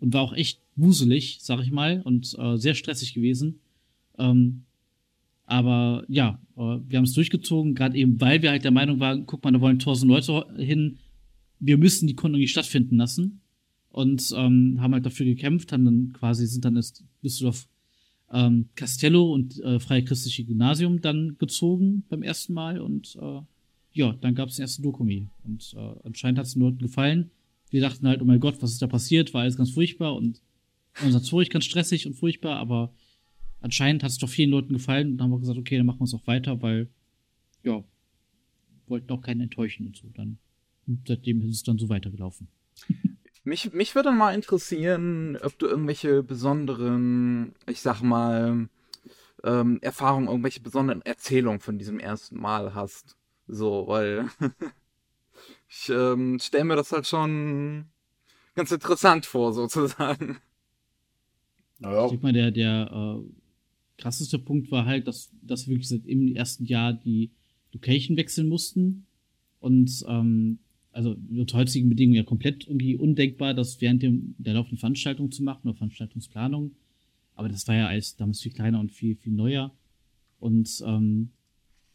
und 0.00 0.12
war 0.12 0.22
auch 0.22 0.32
echt 0.32 0.60
wuselig, 0.76 1.38
sag 1.40 1.60
ich 1.60 1.70
mal, 1.70 2.02
und 2.02 2.36
äh, 2.38 2.56
sehr 2.56 2.74
stressig 2.74 3.14
gewesen. 3.14 3.60
Ähm, 4.18 4.64
aber 5.46 6.04
ja, 6.08 6.40
äh, 6.56 6.60
wir 6.60 6.98
haben 6.98 7.04
es 7.04 7.12
durchgezogen, 7.12 7.74
gerade 7.74 7.96
eben, 7.96 8.20
weil 8.20 8.42
wir 8.42 8.50
halt 8.50 8.64
der 8.64 8.70
Meinung 8.70 8.98
waren, 8.98 9.26
guck 9.26 9.44
mal, 9.44 9.52
da 9.52 9.60
wollen 9.60 9.78
tausend 9.78 10.10
Leute 10.10 10.46
hin, 10.56 10.98
wir 11.60 11.78
müssen 11.78 12.06
die 12.06 12.14
Kunden 12.14 12.36
irgendwie 12.36 12.48
stattfinden 12.48 12.96
lassen. 12.96 13.40
Und 13.88 14.34
ähm, 14.36 14.78
haben 14.80 14.92
halt 14.92 15.06
dafür 15.06 15.24
gekämpft, 15.24 15.70
haben 15.70 15.84
dann 15.84 16.12
quasi, 16.12 16.48
sind 16.48 16.64
dann 16.64 16.74
ins 16.74 17.04
Düsseldorf 17.22 17.68
ähm, 18.32 18.68
Castello 18.74 19.32
und 19.32 19.60
äh, 19.60 19.78
Freie 19.78 20.02
Christliche 20.02 20.44
Gymnasium 20.44 21.00
dann 21.00 21.36
gezogen 21.38 22.02
beim 22.08 22.24
ersten 22.24 22.54
Mal 22.54 22.80
und 22.80 23.16
äh, 23.22 23.40
ja, 23.94 24.12
dann 24.20 24.34
gab 24.34 24.48
es 24.48 24.56
den 24.56 24.62
ersten 24.62 24.82
Dokumi. 24.82 25.28
Und 25.44 25.74
äh, 25.76 25.94
anscheinend 26.04 26.38
hat 26.38 26.46
es 26.46 26.54
den 26.54 26.62
Leuten 26.62 26.78
gefallen. 26.78 27.30
Wir 27.70 27.80
dachten 27.80 28.06
halt, 28.06 28.20
oh 28.20 28.24
mein 28.24 28.40
Gott, 28.40 28.60
was 28.60 28.72
ist 28.72 28.82
da 28.82 28.86
passiert? 28.86 29.32
War 29.32 29.42
alles 29.42 29.56
ganz 29.56 29.70
furchtbar 29.70 30.14
und 30.14 30.42
unser 31.02 31.22
Zurich 31.22 31.50
ganz 31.50 31.64
stressig 31.64 32.06
und 32.06 32.14
furchtbar, 32.14 32.58
aber 32.58 32.92
anscheinend 33.60 34.02
hat 34.02 34.10
es 34.10 34.18
doch 34.18 34.28
vielen 34.28 34.50
Leuten 34.50 34.72
gefallen 34.72 35.12
und 35.12 35.16
dann 35.16 35.24
haben 35.24 35.32
wir 35.32 35.40
gesagt, 35.40 35.58
okay, 35.58 35.76
dann 35.76 35.86
machen 35.86 36.00
wir 36.00 36.04
es 36.04 36.14
auch 36.14 36.26
weiter, 36.26 36.60
weil, 36.62 36.88
ja, 37.62 37.82
wollten 38.86 39.10
auch 39.12 39.22
keinen 39.22 39.40
enttäuschen 39.40 39.86
und 39.86 39.96
so. 39.96 40.08
Dann, 40.14 40.38
und 40.86 41.08
seitdem 41.08 41.40
ist 41.42 41.56
es 41.56 41.62
dann 41.62 41.78
so 41.78 41.88
weitergelaufen. 41.88 42.48
Mich, 43.46 43.74
mich 43.74 43.94
würde 43.94 44.10
mal 44.10 44.34
interessieren, 44.34 45.36
ob 45.42 45.58
du 45.58 45.66
irgendwelche 45.66 46.22
besonderen, 46.22 47.54
ich 47.66 47.82
sag 47.82 48.00
mal, 48.00 48.70
ähm, 49.44 49.78
Erfahrungen, 49.82 50.28
irgendwelche 50.28 50.60
besonderen 50.60 51.02
Erzählungen 51.02 51.60
von 51.60 51.76
diesem 51.76 52.00
ersten 52.00 52.40
Mal 52.40 52.74
hast. 52.74 53.18
So, 53.46 53.86
weil 53.86 54.28
ich 55.68 55.88
ähm, 55.90 56.38
stelle 56.38 56.64
mir 56.64 56.76
das 56.76 56.92
halt 56.92 57.06
schon 57.06 57.86
ganz 58.54 58.72
interessant 58.72 59.26
vor, 59.26 59.52
sozusagen. 59.52 60.38
Ja. 61.80 62.04
Ich 62.04 62.10
denke 62.10 62.26
mal, 62.26 62.32
der, 62.32 62.50
der 62.50 62.90
äh, 62.92 64.00
krasseste 64.00 64.38
Punkt 64.38 64.70
war 64.70 64.86
halt, 64.86 65.06
dass, 65.06 65.30
dass 65.42 65.66
wir 65.66 65.74
wirklich 65.74 65.88
seit 65.88 66.06
im 66.06 66.34
ersten 66.34 66.64
Jahr 66.64 66.92
die 66.92 67.30
Location 67.72 68.16
wechseln 68.16 68.48
mussten. 68.48 69.06
Und 69.60 70.04
ähm, 70.08 70.58
also 70.92 71.16
unter 71.30 71.58
heutigen 71.58 71.88
Bedingungen 71.88 72.16
ja 72.16 72.22
komplett 72.22 72.66
irgendwie 72.66 72.96
undenkbar, 72.96 73.52
das 73.54 73.80
während 73.80 74.02
dem, 74.02 74.34
der 74.38 74.54
laufenden 74.54 74.78
Veranstaltung 74.78 75.32
zu 75.32 75.42
machen 75.42 75.68
oder 75.68 75.76
Veranstaltungsplanung. 75.76 76.76
Aber 77.34 77.48
das 77.48 77.66
war 77.66 77.74
ja 77.74 77.88
alles 77.88 78.16
damals 78.16 78.40
viel 78.40 78.52
kleiner 78.52 78.78
und 78.78 78.92
viel, 78.92 79.16
viel 79.16 79.32
neuer. 79.32 79.74
Und 80.38 80.82
ähm, 80.86 81.30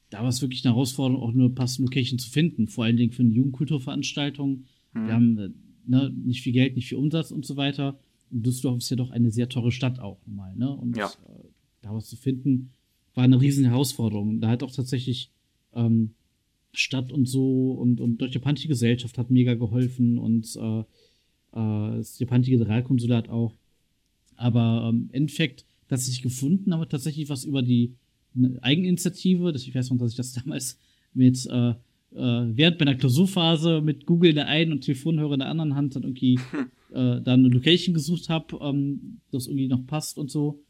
da 0.10 0.22
war 0.22 0.30
es 0.30 0.42
wirklich 0.42 0.66
eine 0.66 0.74
Herausforderung, 0.74 1.24
auch 1.24 1.34
nur 1.34 1.54
passende 1.54 1.88
Location 1.88 2.20
zu 2.20 2.30
finden. 2.30 2.68
Vor 2.68 2.86
allen 2.86 2.98
Dingen 2.98 3.12
für 3.12 3.22
eine 3.22 3.32
Jugendkulturveranstaltung. 3.32 4.66
Mhm. 4.94 5.06
Wir 5.06 5.14
haben 5.14 5.38
äh, 5.38 5.50
ne, 5.86 6.14
nicht 6.16 6.42
viel 6.42 6.54
Geld, 6.54 6.76
nicht 6.76 6.88
viel 6.88 6.98
Umsatz 6.98 7.32
und 7.32 7.46
so 7.46 7.58
weiter. 7.58 8.00
Und 8.32 8.46
Düsseldorf 8.46 8.80
ist 8.80 8.90
ja 8.90 8.96
doch 8.96 9.12
eine 9.12 9.32
sehr 9.32 9.50
teure 9.50 9.72
Stadt 9.72 10.00
auch 10.00 10.20
nochmal. 10.26 10.56
Ne? 10.56 10.70
Und 10.70 10.98
ja. 10.98 11.08
äh, 11.08 11.48
da 11.82 11.94
was 11.94 12.08
zu 12.08 12.16
finden, 12.16 12.72
war 13.14 13.24
eine 13.24 13.40
riesen 13.40 13.66
Herausforderung. 13.66 14.40
Da 14.40 14.50
hat 14.50 14.64
auch 14.64 14.72
tatsächlich 14.72 15.32
ähm, 15.74 16.12
Stadt 16.72 17.12
und 17.12 17.28
so 17.28 17.72
und, 17.72 18.00
und 18.00 18.18
Deutsche 18.20 18.40
Panti-Gesellschaft 18.40 19.18
hat 19.18 19.32
mega 19.32 19.56
geholfen 19.56 20.18
und 20.18 20.56
äh, 20.56 20.80
äh, 20.80 20.86
das 21.98 22.20
Japanische 22.20 22.52
Generalkonsulat 22.52 23.30
auch. 23.30 23.56
Aber 24.36 24.90
ähm, 24.90 25.10
im 25.10 25.14
Endeffekt, 25.14 25.66
dass 25.88 26.06
sich 26.06 26.22
gefunden 26.22 26.72
haben 26.74 26.82
wir 26.82 26.90
tatsächlich 26.90 27.30
was 27.30 27.44
über 27.44 27.62
die 27.62 27.96
eine 28.36 28.62
Eigeninitiative. 28.62 29.52
Das, 29.52 29.66
ich 29.66 29.74
weiß 29.74 29.90
noch, 29.92 29.98
dass 29.98 30.12
ich 30.12 30.18
das 30.18 30.34
damals 30.44 30.78
mit 31.14 31.46
äh, 31.48 31.70
äh, 31.70 31.76
während 32.14 32.80
meiner 32.80 32.96
Klausurphase 32.96 33.82
mit 33.82 34.06
Google 34.06 34.32
in 34.32 34.36
der 34.36 34.48
einen 34.48 34.72
und 34.72 34.82
Telefonhörer 34.82 35.34
in 35.34 35.40
der 35.40 35.50
anderen 35.50 35.76
Hand 35.76 35.96
dann 35.96 36.04
irgendwie 36.04 36.36
äh, 36.92 37.22
da 37.22 37.34
eine 37.34 37.50
Location 37.50 37.94
gesucht 37.94 38.30
habe, 38.30 38.58
ähm, 38.62 39.20
das 39.32 39.48
irgendwie 39.48 39.68
noch 39.68 39.86
passt 39.86 40.18
und 40.18 40.32
so. 40.32 40.64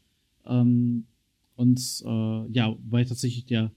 Ähm, 0.46 1.04
und 1.56 1.80
äh, 2.04 2.52
ja, 2.52 2.76
weil 2.88 3.04
tatsächlich 3.04 3.44
der, 3.46 3.70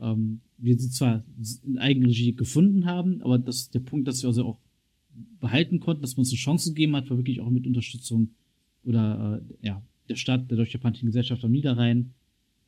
ähm, 0.00 0.40
wir 0.56 0.78
sie 0.78 0.90
zwar 0.90 1.24
in 1.64 1.78
Eigenregie 1.78 2.34
gefunden 2.34 2.86
haben, 2.86 3.22
aber 3.22 3.38
das 3.38 3.70
der 3.70 3.80
Punkt, 3.80 4.08
dass 4.08 4.22
wir 4.22 4.28
also 4.28 4.44
auch 4.44 4.58
behalten 5.40 5.80
konnten, 5.80 6.02
dass 6.02 6.16
man 6.16 6.20
uns 6.20 6.30
eine 6.30 6.38
Chance 6.38 6.70
gegeben 6.70 6.94
hat, 6.96 7.10
war 7.10 7.16
wirklich 7.16 7.40
auch 7.40 7.50
mit 7.50 7.66
Unterstützung 7.66 8.30
oder 8.84 9.42
äh, 9.62 9.66
ja, 9.66 9.82
der 10.08 10.16
Stadt, 10.16 10.50
der 10.50 10.56
Deutsch-Japanischen 10.56 11.06
Gesellschaft 11.06 11.44
am 11.44 11.50
Niederrhein 11.50 12.14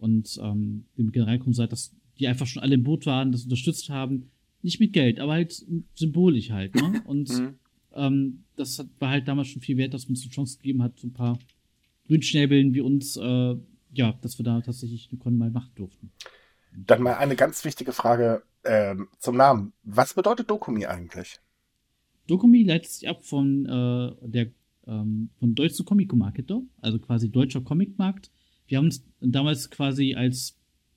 und 0.00 0.38
ähm, 0.42 0.84
dem 0.96 1.12
Generalkonsulat, 1.12 1.72
dass 1.72 1.94
die 2.18 2.26
einfach 2.26 2.46
schon 2.46 2.62
alle 2.62 2.74
im 2.74 2.82
Boot 2.84 3.06
waren, 3.06 3.32
das 3.32 3.44
unterstützt 3.44 3.88
haben. 3.90 4.30
Nicht 4.62 4.80
mit 4.80 4.92
Geld, 4.92 5.20
aber 5.20 5.32
halt 5.32 5.64
symbolisch 5.94 6.50
halt, 6.50 6.74
ne? 6.74 7.02
Und 7.06 7.30
mhm. 7.30 7.54
ähm, 7.94 8.44
das 8.56 8.78
hat, 8.78 8.88
war 8.98 9.10
halt 9.10 9.26
damals 9.26 9.48
schon 9.48 9.62
viel 9.62 9.78
wert, 9.78 9.94
dass 9.94 10.04
man 10.04 10.10
uns 10.10 10.22
eine 10.22 10.30
Chance 10.30 10.58
gegeben 10.58 10.82
hat, 10.82 10.98
so 10.98 11.06
ein 11.06 11.12
paar 11.12 11.38
Grünschnäbeln 12.08 12.74
wie 12.74 12.80
uns, 12.80 13.16
äh, 13.16 13.56
ja, 13.92 14.12
dass 14.20 14.38
wir 14.38 14.44
da 14.44 14.60
tatsächlich 14.60 15.08
eine 15.10 15.18
Con 15.18 15.38
mal 15.38 15.50
machen 15.50 15.70
durften. 15.76 16.10
Dann 16.76 17.02
mal 17.02 17.14
eine 17.14 17.36
ganz 17.36 17.64
wichtige 17.64 17.92
Frage 17.92 18.42
ähm, 18.64 19.08
zum 19.18 19.36
Namen. 19.36 19.72
Was 19.82 20.14
bedeutet 20.14 20.50
Dokumi 20.50 20.86
eigentlich? 20.86 21.40
Dokumi 22.26 22.62
leitet 22.62 22.90
sich 22.90 23.08
ab 23.08 23.24
von 23.24 23.66
äh, 23.66 24.28
der 24.28 24.50
ähm, 24.86 25.30
von 25.38 25.54
Deutsche 25.54 25.84
Comic 25.84 26.12
Market, 26.12 26.52
also 26.80 26.98
quasi 26.98 27.30
deutscher 27.30 27.60
Comicmarkt. 27.60 28.30
Wir 28.70 28.78
haben 28.78 28.86
uns 28.86 29.04
damals 29.20 29.68
quasi 29.68 30.14
als 30.14 30.56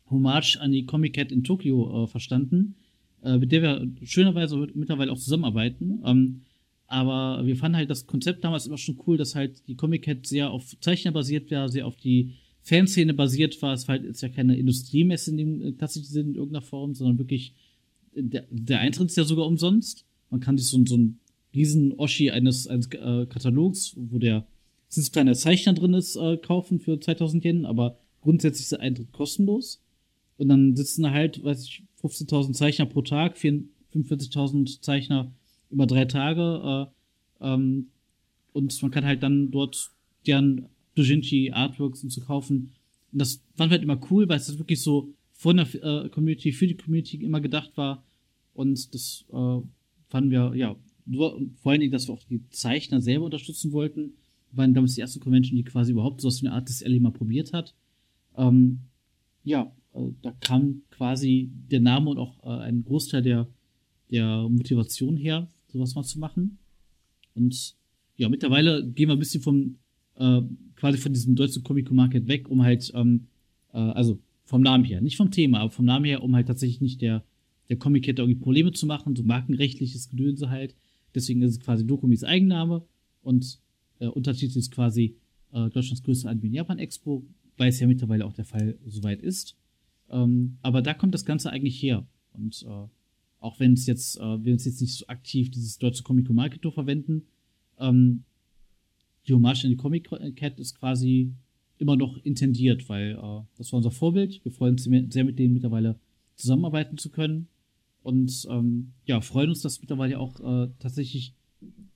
Hommage 0.10 0.58
an 0.60 0.72
die 0.72 0.86
Comic 0.86 1.16
Cat 1.16 1.32
in 1.32 1.44
Tokio 1.44 2.04
äh, 2.04 2.08
verstanden, 2.08 2.76
äh, 3.24 3.38
mit 3.38 3.52
der 3.52 3.64
wir 3.64 3.88
schönerweise 4.04 4.68
mittlerweile 4.76 5.12
auch 5.12 5.18
zusammenarbeiten. 5.18 6.00
Ähm, 6.06 6.42
aber 6.86 7.44
wir 7.48 7.56
fanden 7.56 7.78
halt 7.78 7.90
das 7.90 8.06
Konzept 8.06 8.44
damals 8.44 8.68
immer 8.68 8.78
schon 8.78 9.00
cool, 9.08 9.18
dass 9.18 9.34
halt 9.34 9.68
die 9.68 9.74
Comic 9.74 10.04
Cat 10.04 10.28
sehr 10.28 10.52
auf 10.52 10.80
Zeichner 10.82 11.12
basiert 11.12 11.50
war, 11.50 11.68
sehr 11.68 11.88
auf 11.88 11.96
die 11.96 12.36
Fanszene 12.62 13.16
basiert 13.16 13.60
war. 13.64 13.74
Es 13.74 13.88
war 13.88 13.98
halt, 13.98 14.06
ist 14.06 14.22
ja 14.22 14.30
keine 14.30 14.56
Industriemesse 14.56 15.32
in 15.32 15.38
dem 15.38 15.62
äh, 15.62 15.72
klassischen 15.72 16.06
Sinn 16.06 16.28
in 16.30 16.36
irgendeiner 16.36 16.62
Form, 16.62 16.94
sondern 16.94 17.18
wirklich, 17.18 17.56
der, 18.14 18.46
der 18.52 18.82
Eintritt 18.82 19.10
ist 19.10 19.18
ja 19.18 19.24
sogar 19.24 19.48
umsonst. 19.48 20.06
Man 20.30 20.42
kann 20.42 20.60
sich 20.60 20.68
so, 20.68 20.80
so 20.86 20.96
ein 20.96 21.18
riesen 21.56 21.94
Oschi 21.94 22.30
eines, 22.30 22.68
eines 22.68 22.86
äh, 22.92 23.26
Katalogs, 23.26 23.96
wo 23.98 24.20
der 24.20 24.46
ein 24.98 25.12
kleiner 25.12 25.34
Zeichner 25.34 25.74
drin 25.74 25.94
ist, 25.94 26.16
äh, 26.16 26.38
kaufen 26.38 26.80
für 26.80 27.00
2000 27.00 27.44
Yen, 27.46 27.66
aber 27.66 27.98
grundsätzlich 28.22 28.64
ist 28.64 28.72
der 28.72 28.82
Eintritt 28.82 29.12
kostenlos. 29.12 29.82
Und 30.38 30.50
dann 30.50 30.76
sitzen 30.76 31.10
halt, 31.12 31.44
weiß 31.44 31.64
ich, 31.64 31.84
15.000 32.02 32.54
Zeichner 32.54 32.86
pro 32.86 33.02
Tag, 33.02 33.38
45.000 33.38 34.82
Zeichner 34.82 35.32
über 35.70 35.86
drei 35.86 36.06
Tage. 36.06 36.90
Äh, 37.42 37.48
ähm, 37.48 37.88
und 38.52 38.82
man 38.82 38.92
kann 38.92 39.06
halt 39.06 39.24
dann 39.24 39.52
dort 39.52 39.92
deren 40.28 40.68
Dojinshi 40.96 41.52
Artworks 41.52 42.04
und 42.04 42.10
zu 42.10 42.22
kaufen. 42.22 42.74
Und 43.12 43.20
das 43.20 43.44
fand 43.56 43.72
wir 43.72 43.76
halt 43.78 43.84
immer 43.84 44.00
cool, 44.12 44.28
weil 44.28 44.38
es 44.38 44.48
das 44.48 44.58
wirklich 44.58 44.82
so 44.82 45.14
von 45.34 45.58
der 45.58 45.74
äh, 45.76 46.10
Community, 46.10 46.52
für 46.52 46.68
die 46.68 46.78
Community 46.78 47.18
immer 47.18 47.42
gedacht 47.42 47.72
war. 47.76 48.04
Und 48.54 48.94
das 48.94 49.26
äh, 49.32 49.60
fanden 50.10 50.32
wir, 50.32 50.54
ja, 50.56 50.76
vor 51.62 51.72
allen 51.72 51.82
Dingen, 51.82 51.92
dass 51.92 52.08
wir 52.08 52.14
auch 52.14 52.24
die 52.30 52.48
Zeichner 52.50 53.02
selber 53.02 53.26
unterstützen 53.26 53.72
wollten. 53.72 54.14
Waren 54.54 54.74
damals 54.74 54.96
die 54.96 55.02
erste 55.02 55.20
Convention, 55.20 55.58
die 55.58 55.64
quasi 55.64 55.92
überhaupt 55.92 56.22
so 56.22 56.32
eine 56.42 56.54
Art 56.54 56.70
des 56.70 56.84
Alley 56.84 57.00
mal 57.00 57.12
probiert 57.12 57.54
hat. 57.54 57.76
Ähm, 58.38 58.80
ja, 59.44 59.72
äh, 59.94 60.12
da 60.22 60.32
kam 60.40 60.84
quasi 60.92 61.52
der 61.72 61.82
Name 61.82 62.10
und 62.10 62.18
auch 62.18 62.44
äh, 62.44 62.64
ein 62.64 62.84
Großteil 62.84 63.22
der, 63.22 63.48
der 64.12 64.48
Motivation 64.50 65.18
her, 65.18 65.50
sowas 65.68 65.96
mal 65.96 66.04
zu 66.04 66.20
machen. 66.20 66.58
Und 67.36 67.76
ja, 68.16 68.30
mittlerweile 68.30 68.88
gehen 68.88 69.10
wir 69.10 69.16
ein 69.16 69.20
bisschen 69.20 69.42
vom, 69.42 69.76
äh, 70.16 70.42
quasi 70.76 70.98
von 70.98 71.14
diesem 71.14 71.36
deutschen 71.36 71.64
Comic 71.64 71.92
Market 71.92 72.28
weg, 72.28 72.50
um 72.50 72.64
halt, 72.64 72.92
ähm, 72.96 73.28
äh, 73.74 73.78
also 73.78 74.20
vom 74.46 74.62
Namen 74.62 74.84
her, 74.84 75.02
nicht 75.02 75.18
vom 75.18 75.32
Thema, 75.32 75.60
aber 75.62 75.72
vom 75.72 75.86
Namen 75.86 76.06
her, 76.06 76.24
um 76.24 76.36
halt 76.36 76.48
tatsächlich 76.48 76.82
nicht 76.82 77.02
der, 77.02 77.24
der 77.70 77.78
Comic-Kette 77.78 78.22
irgendwie 78.22 78.40
Probleme 78.40 78.72
zu 78.72 78.86
machen, 78.86 79.16
so 79.16 79.24
markenrechtliches 79.24 80.10
Gedönse 80.10 80.50
halt. 80.50 80.76
Deswegen 81.16 81.42
ist 81.42 81.52
es 81.52 81.60
quasi 81.60 81.86
Dokumis 81.88 82.24
Eigenname 82.24 82.84
und 83.22 83.60
äh, 84.04 84.08
Untertitel 84.08 84.60
ist 84.60 84.72
quasi 84.72 85.16
äh, 85.52 85.70
Deutschlands 85.70 86.04
größte 86.04 86.30
Anime 86.30 86.48
in 86.48 86.54
Japan 86.54 86.80
Expo, 86.80 87.26
weil 87.58 87.70
es 87.70 87.80
ja 87.80 87.88
mittlerweile 87.88 88.26
auch 88.26 88.34
der 88.34 88.46
Fall 88.46 88.78
soweit 88.86 89.22
ist. 89.22 89.56
Ähm, 90.10 90.58
aber 90.62 90.82
da 90.82 90.94
kommt 90.94 91.14
das 91.14 91.26
Ganze 91.26 91.50
eigentlich 91.50 91.82
her. 91.82 92.06
Und 92.34 92.66
äh, 92.68 92.88
auch 93.40 93.60
wenn 93.60 93.74
es 93.74 93.86
jetzt, 93.86 94.18
äh, 94.20 94.44
wir 94.44 94.54
uns 94.54 94.66
jetzt 94.66 94.82
nicht 94.82 94.96
so 94.96 95.08
aktiv 95.08 95.52
dieses 95.52 95.78
deutsche 95.78 96.04
Comico 96.04 96.34
Marketo 96.34 96.72
verwenden, 96.72 97.24
ähm, 97.80 98.24
die 99.28 99.34
Hommage 99.34 99.64
an 99.64 99.70
die 99.70 99.78
Comic 99.78 100.10
Cat 100.36 100.60
ist 100.60 100.78
quasi 100.78 101.34
immer 101.78 101.96
noch 101.96 102.18
intendiert, 102.24 102.90
weil 102.90 103.12
äh, 103.12 103.42
das 103.58 103.72
war 103.72 103.78
unser 103.78 103.92
Vorbild. 103.92 104.44
Wir 104.44 104.52
freuen 104.52 104.74
uns 104.74 104.84
sehr, 104.84 105.24
mit 105.24 105.40
denen 105.40 105.54
mittlerweile 105.54 106.00
zusammenarbeiten 106.36 106.98
zu 106.98 107.10
können. 107.10 107.48
Und 108.02 108.46
ähm, 108.50 108.94
ja, 109.06 109.22
freuen 109.22 109.50
uns, 109.50 109.62
dass 109.62 109.80
mittlerweile 109.80 110.20
auch 110.20 110.40
äh, 110.42 110.70
tatsächlich 110.80 111.34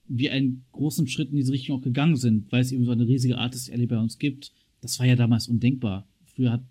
wir 0.07 0.31
einen 0.33 0.65
großen 0.71 1.07
Schritt 1.07 1.29
in 1.29 1.37
diese 1.37 1.51
Richtung 1.51 1.77
auch 1.77 1.83
gegangen 1.83 2.15
sind, 2.15 2.51
weil 2.51 2.61
es 2.61 2.71
eben 2.71 2.85
so 2.85 2.91
eine 2.91 3.07
riesige 3.07 3.37
Artist 3.37 3.71
Alley 3.71 3.85
bei 3.85 3.97
uns 3.97 4.17
gibt. 4.17 4.51
Das 4.81 4.99
war 4.99 5.05
ja 5.05 5.15
damals 5.15 5.47
undenkbar. 5.47 6.07
Früher 6.25 6.51
hat 6.51 6.63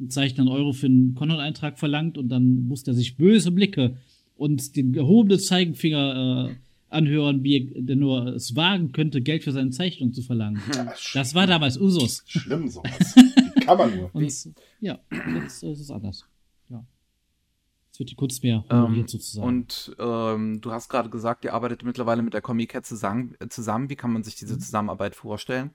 ein 0.00 0.10
Zeichner 0.10 0.42
einen 0.42 0.50
Euro 0.50 0.72
für 0.72 0.86
einen 0.86 1.14
Konto-Eintrag 1.14 1.78
verlangt 1.78 2.18
und 2.18 2.28
dann 2.28 2.66
musste 2.66 2.92
er 2.92 2.94
sich 2.94 3.16
böse 3.16 3.50
Blicke 3.50 3.96
und 4.36 4.76
den 4.76 4.92
gehobenen 4.92 5.38
Zeigenfinger 5.38 6.50
äh, 6.50 6.54
anhören, 6.88 7.42
wie 7.42 7.56
er 7.56 7.82
denn 7.82 7.98
nur 7.98 8.28
es 8.28 8.56
wagen 8.56 8.92
könnte, 8.92 9.20
Geld 9.20 9.44
für 9.44 9.52
seine 9.52 9.70
Zeichnung 9.70 10.12
zu 10.12 10.22
verlangen. 10.22 10.60
Ja, 10.74 10.92
das 11.14 11.34
war 11.34 11.46
damals 11.46 11.78
Usus. 11.78 12.22
Schlimm 12.26 12.68
sowas. 12.68 13.14
Wie 13.14 13.60
kann 13.64 13.78
man 13.78 13.96
nur. 13.96 14.10
und, 14.14 14.32
ja, 14.80 14.98
jetzt 15.34 15.62
ist 15.62 15.80
es 15.80 15.90
anders. 15.90 16.24
Jetzt 17.94 18.00
wird 18.00 18.10
die 18.10 18.16
Kunst 18.16 18.42
mehr 18.42 18.64
ähm, 18.70 19.06
sozusagen. 19.06 19.46
Und 19.46 19.94
ähm, 20.00 20.60
du 20.60 20.72
hast 20.72 20.88
gerade 20.88 21.10
gesagt, 21.10 21.44
ihr 21.44 21.54
arbeitet 21.54 21.84
mittlerweile 21.84 22.22
mit 22.22 22.34
der 22.34 22.40
Comic 22.40 22.70
Cat 22.70 22.84
zusammen. 22.84 23.36
Wie 23.88 23.94
kann 23.94 24.12
man 24.12 24.24
sich 24.24 24.34
diese 24.34 24.54
mhm. 24.54 24.58
Zusammenarbeit 24.58 25.14
vorstellen? 25.14 25.70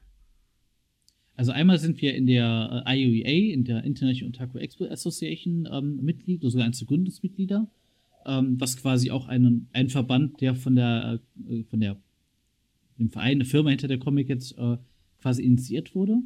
Also 1.37 1.53
einmal 1.53 1.79
sind 1.79 2.01
wir 2.01 2.13
in 2.15 2.27
der 2.27 2.83
äh, 2.85 2.93
IUEA, 2.93 3.53
in 3.53 3.63
der 3.63 3.85
International 3.85 4.33
Otaku 4.35 4.57
Expo 4.57 4.83
Association 4.83 5.65
ähm, 5.71 6.03
Mitglied, 6.03 6.41
oder 6.41 6.51
sogar 6.51 6.65
eines 6.65 6.79
der 6.79 6.87
Gründungsmitglieder, 6.89 7.69
ähm, 8.25 8.59
was 8.59 8.75
quasi 8.75 9.11
auch 9.11 9.29
ein, 9.29 9.69
ein 9.71 9.87
Verband, 9.87 10.41
der 10.41 10.55
von 10.55 10.75
der, 10.75 11.21
äh, 11.49 11.63
von 11.69 11.79
der, 11.79 11.95
dem 12.97 13.11
Verein, 13.11 13.39
der 13.39 13.47
Firma 13.47 13.69
hinter 13.69 13.87
der 13.87 13.99
Comic 13.99 14.27
jetzt 14.27 14.57
äh, 14.57 14.75
quasi 15.21 15.41
initiiert 15.43 15.95
wurde. 15.95 16.17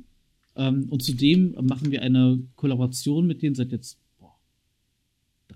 Ähm, 0.55 0.87
und 0.89 1.03
zudem 1.03 1.51
machen 1.61 1.91
wir 1.91 2.01
eine 2.01 2.41
Kollaboration 2.55 3.27
mit 3.27 3.43
denen 3.43 3.53
seit 3.53 3.71
jetzt 3.71 3.99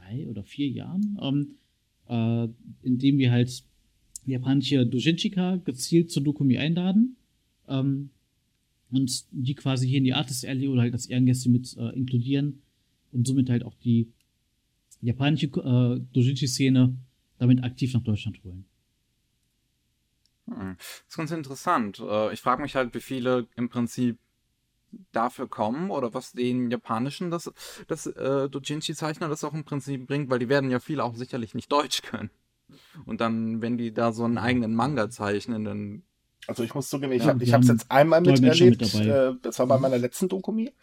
drei 0.08 0.28
oder 0.28 0.44
vier 0.44 0.70
Jahren, 0.70 1.18
ähm, 1.22 1.58
äh, 2.08 2.48
indem 2.82 3.18
wir 3.18 3.32
halt 3.32 3.64
japanische 4.26 4.86
Dojinshika 4.86 5.58
gezielt 5.58 6.12
zur 6.12 6.24
Dokumi 6.24 6.58
einladen. 6.58 7.18
Ähm, 7.68 8.10
und 8.90 9.26
die 9.32 9.54
quasi 9.54 9.88
hier 9.88 9.98
in 9.98 10.06
die 10.06 10.14
Artist 10.14 10.46
Alley 10.46 10.68
oder 10.70 10.82
halt 10.82 10.94
als 10.94 11.08
Ehrengäste 11.08 11.50
mit 11.50 11.76
äh, 11.78 11.90
inkludieren 11.90 12.62
und 13.12 13.28
somit 13.28 13.50
halt 13.50 13.64
auch 13.64 13.76
die 13.76 14.14
japanische 15.02 15.48
äh, 15.48 16.00
Dojinshi-Szene 16.14 16.96
damit 17.38 17.64
aktiv 17.64 17.94
nach 17.94 18.04
Deutschland 18.04 18.42
holen. 18.44 18.66
Hm. 20.48 20.78
Das 20.78 21.06
ist 21.10 21.18
ganz 21.18 21.32
interessant. 21.32 22.00
Äh, 22.00 22.34
ich 22.34 22.40
frage 22.40 22.62
mich 22.62 22.76
halt, 22.76 22.94
wie 22.96 23.02
viele 23.02 23.48
im 23.58 23.68
Prinzip 23.68 24.18
dafür 25.12 25.48
kommen 25.48 25.92
oder 25.92 26.14
was 26.14 26.34
den 26.34 26.72
japanischen 26.72 27.32
das, 27.32 27.52
das 27.88 28.08
äh, 28.08 28.50
Dojinshi-Zeichner 28.50 29.30
das 29.30 29.44
auch 29.44 29.54
im 29.54 29.64
Prinzip 29.64 30.08
bringt, 30.08 30.30
weil 30.30 30.40
die 30.40 30.50
werden 30.50 30.72
ja 30.72 30.80
viele 30.80 31.04
auch 31.04 31.16
sicherlich 31.16 31.56
nicht 31.56 31.72
Deutsch 31.72 32.02
können. 32.02 32.30
Und 33.06 33.22
dann, 33.22 33.62
wenn 33.62 33.78
die 33.78 33.94
da 33.94 34.12
so 34.12 34.26
einen 34.26 34.38
eigenen 34.38 34.76
Manga 34.76 35.10
zeichnen, 35.10 35.64
dann 35.64 36.04
also 36.48 36.64
ich 36.64 36.74
muss 36.74 36.90
zugeben, 36.90 37.12
ich 37.12 37.24
ja, 37.24 37.30
habe 37.30 37.44
es 37.44 37.68
jetzt 37.68 37.92
einmal 37.92 38.22
miterlebt. 38.22 38.82
Mit 38.82 38.96
äh, 39.06 39.34
das 39.42 39.60
war 39.60 39.68
bei 39.68 39.78
meiner 39.78 39.98
letzten 39.98 40.30
Dokumi. 40.30 40.74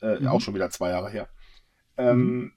Äh, 0.00 0.20
mhm. 0.20 0.28
Auch 0.28 0.40
schon 0.40 0.54
wieder 0.54 0.70
zwei 0.70 0.90
Jahre 0.90 1.10
her. 1.10 1.28
Ähm, 1.96 2.18
mhm. 2.18 2.52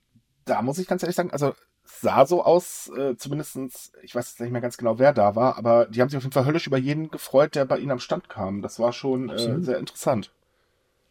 Da 0.45 0.61
muss 0.61 0.77
ich 0.77 0.87
ganz 0.87 1.01
ehrlich 1.01 1.15
sagen, 1.15 1.31
also 1.31 1.53
sah 1.83 2.25
so 2.25 2.43
aus, 2.43 2.91
äh, 2.95 3.15
zumindestens, 3.17 3.91
ich 4.03 4.13
weiß 4.13 4.29
jetzt 4.29 4.39
nicht 4.39 4.51
mehr 4.51 4.61
ganz 4.61 4.77
genau, 4.77 4.99
wer 4.99 5.13
da 5.13 5.35
war, 5.35 5.57
aber 5.57 5.87
die 5.87 6.01
haben 6.01 6.09
sich 6.09 6.17
auf 6.17 6.23
jeden 6.23 6.33
Fall 6.33 6.45
höllisch 6.45 6.67
über 6.67 6.77
jeden 6.77 7.09
gefreut, 7.09 7.55
der 7.55 7.65
bei 7.65 7.79
ihnen 7.79 7.91
am 7.91 7.99
Stand 7.99 8.29
kam. 8.29 8.61
Das 8.61 8.79
war 8.79 8.93
schon 8.93 9.29
äh, 9.29 9.59
sehr 9.61 9.79
interessant. 9.79 10.31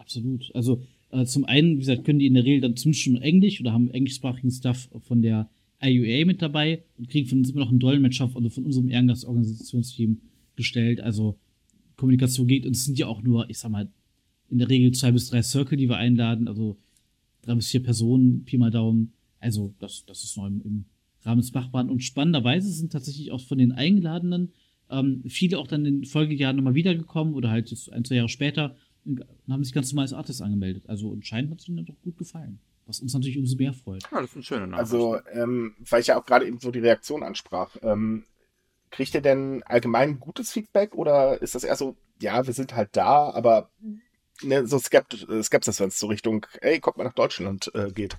Absolut. 0.00 0.50
Also 0.54 0.82
äh, 1.10 1.26
zum 1.26 1.44
einen, 1.44 1.74
wie 1.74 1.80
gesagt, 1.80 2.04
können 2.04 2.18
die 2.18 2.26
in 2.26 2.34
der 2.34 2.44
Regel 2.44 2.62
dann 2.62 2.76
zumindest 2.76 3.04
schon 3.04 3.16
Englisch 3.16 3.60
oder 3.60 3.72
haben 3.72 3.90
englischsprachigen 3.90 4.50
Stuff 4.50 4.88
von 5.02 5.20
der 5.20 5.50
IUA 5.82 6.24
mit 6.24 6.40
dabei 6.40 6.82
und 6.96 7.08
kriegen 7.08 7.28
von 7.28 7.38
uns 7.38 7.50
immer 7.50 7.60
noch 7.60 7.70
einen 7.70 7.80
Dolmetscher, 7.80 8.30
also 8.34 8.48
von 8.48 8.64
unserem 8.64 8.88
Ehrengastorganisationsteam 8.88 10.20
gestellt. 10.56 11.00
Also 11.00 11.38
Kommunikation 11.96 12.46
geht. 12.46 12.64
Und 12.64 12.74
es 12.76 12.86
sind 12.86 12.98
ja 12.98 13.06
auch 13.06 13.22
nur, 13.22 13.48
ich 13.50 13.58
sag 13.58 13.70
mal, 13.70 13.90
in 14.48 14.58
der 14.58 14.70
Regel 14.70 14.92
zwei 14.92 15.12
bis 15.12 15.28
drei 15.28 15.42
Circle, 15.42 15.76
die 15.76 15.88
wir 15.88 15.98
einladen. 15.98 16.48
Also 16.48 16.78
drei 17.42 17.54
bis 17.54 17.68
vier 17.68 17.82
Personen, 17.82 18.44
Pi 18.44 18.56
mal 18.56 18.70
Daumen. 18.70 19.12
Also 19.38 19.74
das, 19.78 20.04
das 20.06 20.24
ist 20.24 20.36
noch 20.36 20.46
im, 20.46 20.86
Rahmen 21.22 21.42
des 21.42 21.52
Machbaren. 21.52 21.90
Und 21.90 22.02
spannenderweise 22.02 22.70
sind 22.70 22.92
tatsächlich 22.92 23.30
auch 23.30 23.42
von 23.42 23.58
den 23.58 23.72
Eingeladenen 23.72 24.52
ähm, 24.90 25.22
viele 25.26 25.58
auch 25.58 25.66
dann 25.66 25.84
in 25.84 26.00
den 26.00 26.04
Folgejahren 26.04 26.56
nochmal 26.56 26.74
wiedergekommen 26.74 27.34
oder 27.34 27.50
halt 27.50 27.70
jetzt 27.70 27.92
ein, 27.92 28.04
zwei 28.04 28.16
Jahre 28.16 28.28
später 28.28 28.76
und 29.04 29.24
haben 29.48 29.64
sich 29.64 29.72
ganz 29.72 29.92
normal 29.92 30.04
als 30.04 30.12
Artist 30.12 30.42
angemeldet. 30.42 30.84
Also 30.88 31.12
anscheinend 31.12 31.50
hat 31.50 31.60
es 31.60 31.68
ihnen 31.68 31.84
doch 31.84 32.00
gut 32.02 32.16
gefallen. 32.18 32.60
Was 32.86 33.00
uns 33.00 33.14
natürlich 33.14 33.38
umso 33.38 33.56
mehr 33.56 33.72
freut. 33.72 34.02
Ja, 34.10 34.20
das 34.20 34.30
ist 34.30 34.36
eine 34.36 34.42
schöne 34.42 34.66
Nachricht. 34.66 34.92
Also, 34.92 35.18
ähm, 35.32 35.74
weil 35.88 36.00
ich 36.00 36.08
ja 36.08 36.18
auch 36.18 36.26
gerade 36.26 36.46
eben 36.46 36.58
so 36.58 36.70
die 36.70 36.80
Reaktion 36.80 37.22
ansprach, 37.22 37.76
ähm, 37.82 38.24
kriegt 38.90 39.14
ihr 39.14 39.20
denn 39.20 39.62
allgemein 39.62 40.18
gutes 40.18 40.52
Feedback 40.52 40.94
oder 40.94 41.40
ist 41.40 41.54
das 41.54 41.64
eher 41.64 41.76
so, 41.76 41.96
ja, 42.20 42.46
wir 42.46 42.52
sind 42.52 42.74
halt 42.74 42.90
da, 42.92 43.30
aber 43.30 43.70
ne, 44.42 44.66
so 44.66 44.78
Skept 44.78 45.26
Skepsis, 45.42 45.80
wenn 45.80 45.88
es 45.88 45.98
so 45.98 46.08
Richtung, 46.08 46.46
ey, 46.60 46.80
kommt 46.80 46.96
mal 46.96 47.04
nach 47.04 47.14
Deutschland 47.14 47.70
äh, 47.74 47.92
geht? 47.92 48.16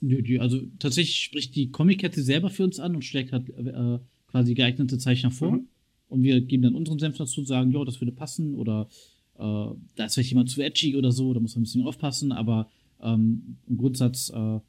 Nö, 0.00 0.20
die, 0.20 0.40
also 0.40 0.60
tatsächlich 0.78 1.20
spricht 1.20 1.54
die 1.54 1.70
Comic-Kette 1.70 2.22
selber 2.22 2.50
für 2.50 2.64
uns 2.64 2.80
an 2.80 2.96
und 2.96 3.04
schlägt 3.04 3.32
halt 3.32 3.48
äh, 3.50 3.98
quasi 4.28 4.54
geeignete 4.54 4.98
Zeichner 4.98 5.30
vor. 5.30 5.52
Mhm. 5.52 5.68
Und 6.08 6.22
wir 6.22 6.40
geben 6.42 6.64
dann 6.64 6.74
unseren 6.74 6.98
Senf 6.98 7.16
dazu 7.16 7.40
und 7.40 7.46
sagen, 7.46 7.70
ja, 7.70 7.84
das 7.84 8.00
würde 8.00 8.12
passen 8.12 8.54
oder 8.54 8.88
äh, 8.90 9.11
da 9.36 10.04
ist 10.04 10.14
vielleicht 10.14 10.30
jemand 10.30 10.50
zu 10.50 10.60
edgy 10.62 10.96
oder 10.96 11.12
so, 11.12 11.32
da 11.32 11.40
muss 11.40 11.54
man 11.54 11.62
ein 11.62 11.64
bisschen 11.64 11.86
aufpassen, 11.86 12.32
aber 12.32 12.68
ähm, 13.00 13.56
im 13.66 13.76
Grundsatz, 13.76 14.30
äh, 14.34 14.60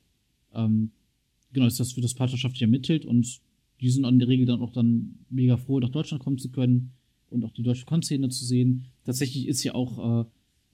ähm, 0.54 0.92
genau, 1.52 1.68
ist 1.68 1.80
das 1.80 1.94
für 1.94 2.02
das 2.02 2.14
partnerschaftlich 2.14 2.62
ermittelt 2.62 3.06
und 3.06 3.42
die 3.82 3.90
sind 3.90 4.06
in 4.06 4.20
der 4.20 4.28
Regel 4.28 4.46
dann 4.46 4.62
auch 4.62 4.72
dann 4.72 5.20
mega 5.30 5.58
froh, 5.58 5.80
nach 5.80 5.90
Deutschland 5.90 6.24
kommen 6.24 6.38
zu 6.38 6.50
können 6.50 6.94
und 7.30 7.44
auch 7.44 7.52
die 7.52 7.64
deutsche 7.64 7.86
Konszene 7.86 8.30
zu 8.30 8.46
sehen. 8.46 8.86
Tatsächlich 9.04 9.48
ist 9.48 9.64
ja 9.64 9.76
auch 9.76 10.22
äh, 10.22 10.26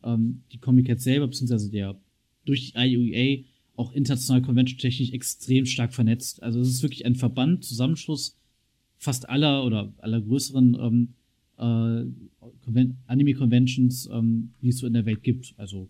ähm, 0.03 0.43
die 0.51 0.59
Comic 0.59 0.87
Cat 0.87 1.01
selber, 1.01 1.27
beziehungsweise 1.27 1.71
der 1.71 1.99
durch 2.45 2.71
die 2.71 2.77
IUEA 2.77 3.43
auch 3.75 3.93
international 3.93 4.41
convention-technisch 4.41 5.11
extrem 5.11 5.65
stark 5.65 5.93
vernetzt. 5.93 6.43
Also 6.43 6.59
es 6.59 6.69
ist 6.69 6.83
wirklich 6.83 7.05
ein 7.05 7.15
Verband, 7.15 7.63
Zusammenschluss 7.63 8.37
fast 8.97 9.29
aller 9.29 9.63
oder 9.63 9.93
aller 9.99 10.21
größeren 10.21 10.77
ähm, 10.79 11.07
äh, 11.13 11.18
Anime-Conventions, 11.59 14.09
ähm, 14.11 14.53
die 14.61 14.69
es 14.69 14.77
so 14.77 14.87
in 14.87 14.93
der 14.93 15.05
Welt 15.05 15.23
gibt. 15.23 15.53
Also 15.57 15.89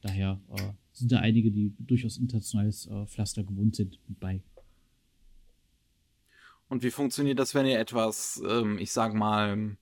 daher 0.00 0.40
äh, 0.56 0.72
sind 0.92 1.12
da 1.12 1.20
einige, 1.20 1.50
die 1.50 1.74
durchaus 1.78 2.18
internationales 2.18 2.86
äh, 2.86 3.06
Pflaster 3.06 3.44
gewohnt 3.44 3.76
sind, 3.76 3.98
mit 4.08 4.20
bei. 4.20 4.42
Und 6.68 6.82
wie 6.82 6.90
funktioniert 6.90 7.38
das, 7.38 7.54
wenn 7.54 7.66
ihr 7.66 7.78
etwas, 7.78 8.42
ähm, 8.48 8.78
ich 8.78 8.92
sag 8.92 9.14
mal, 9.14 9.76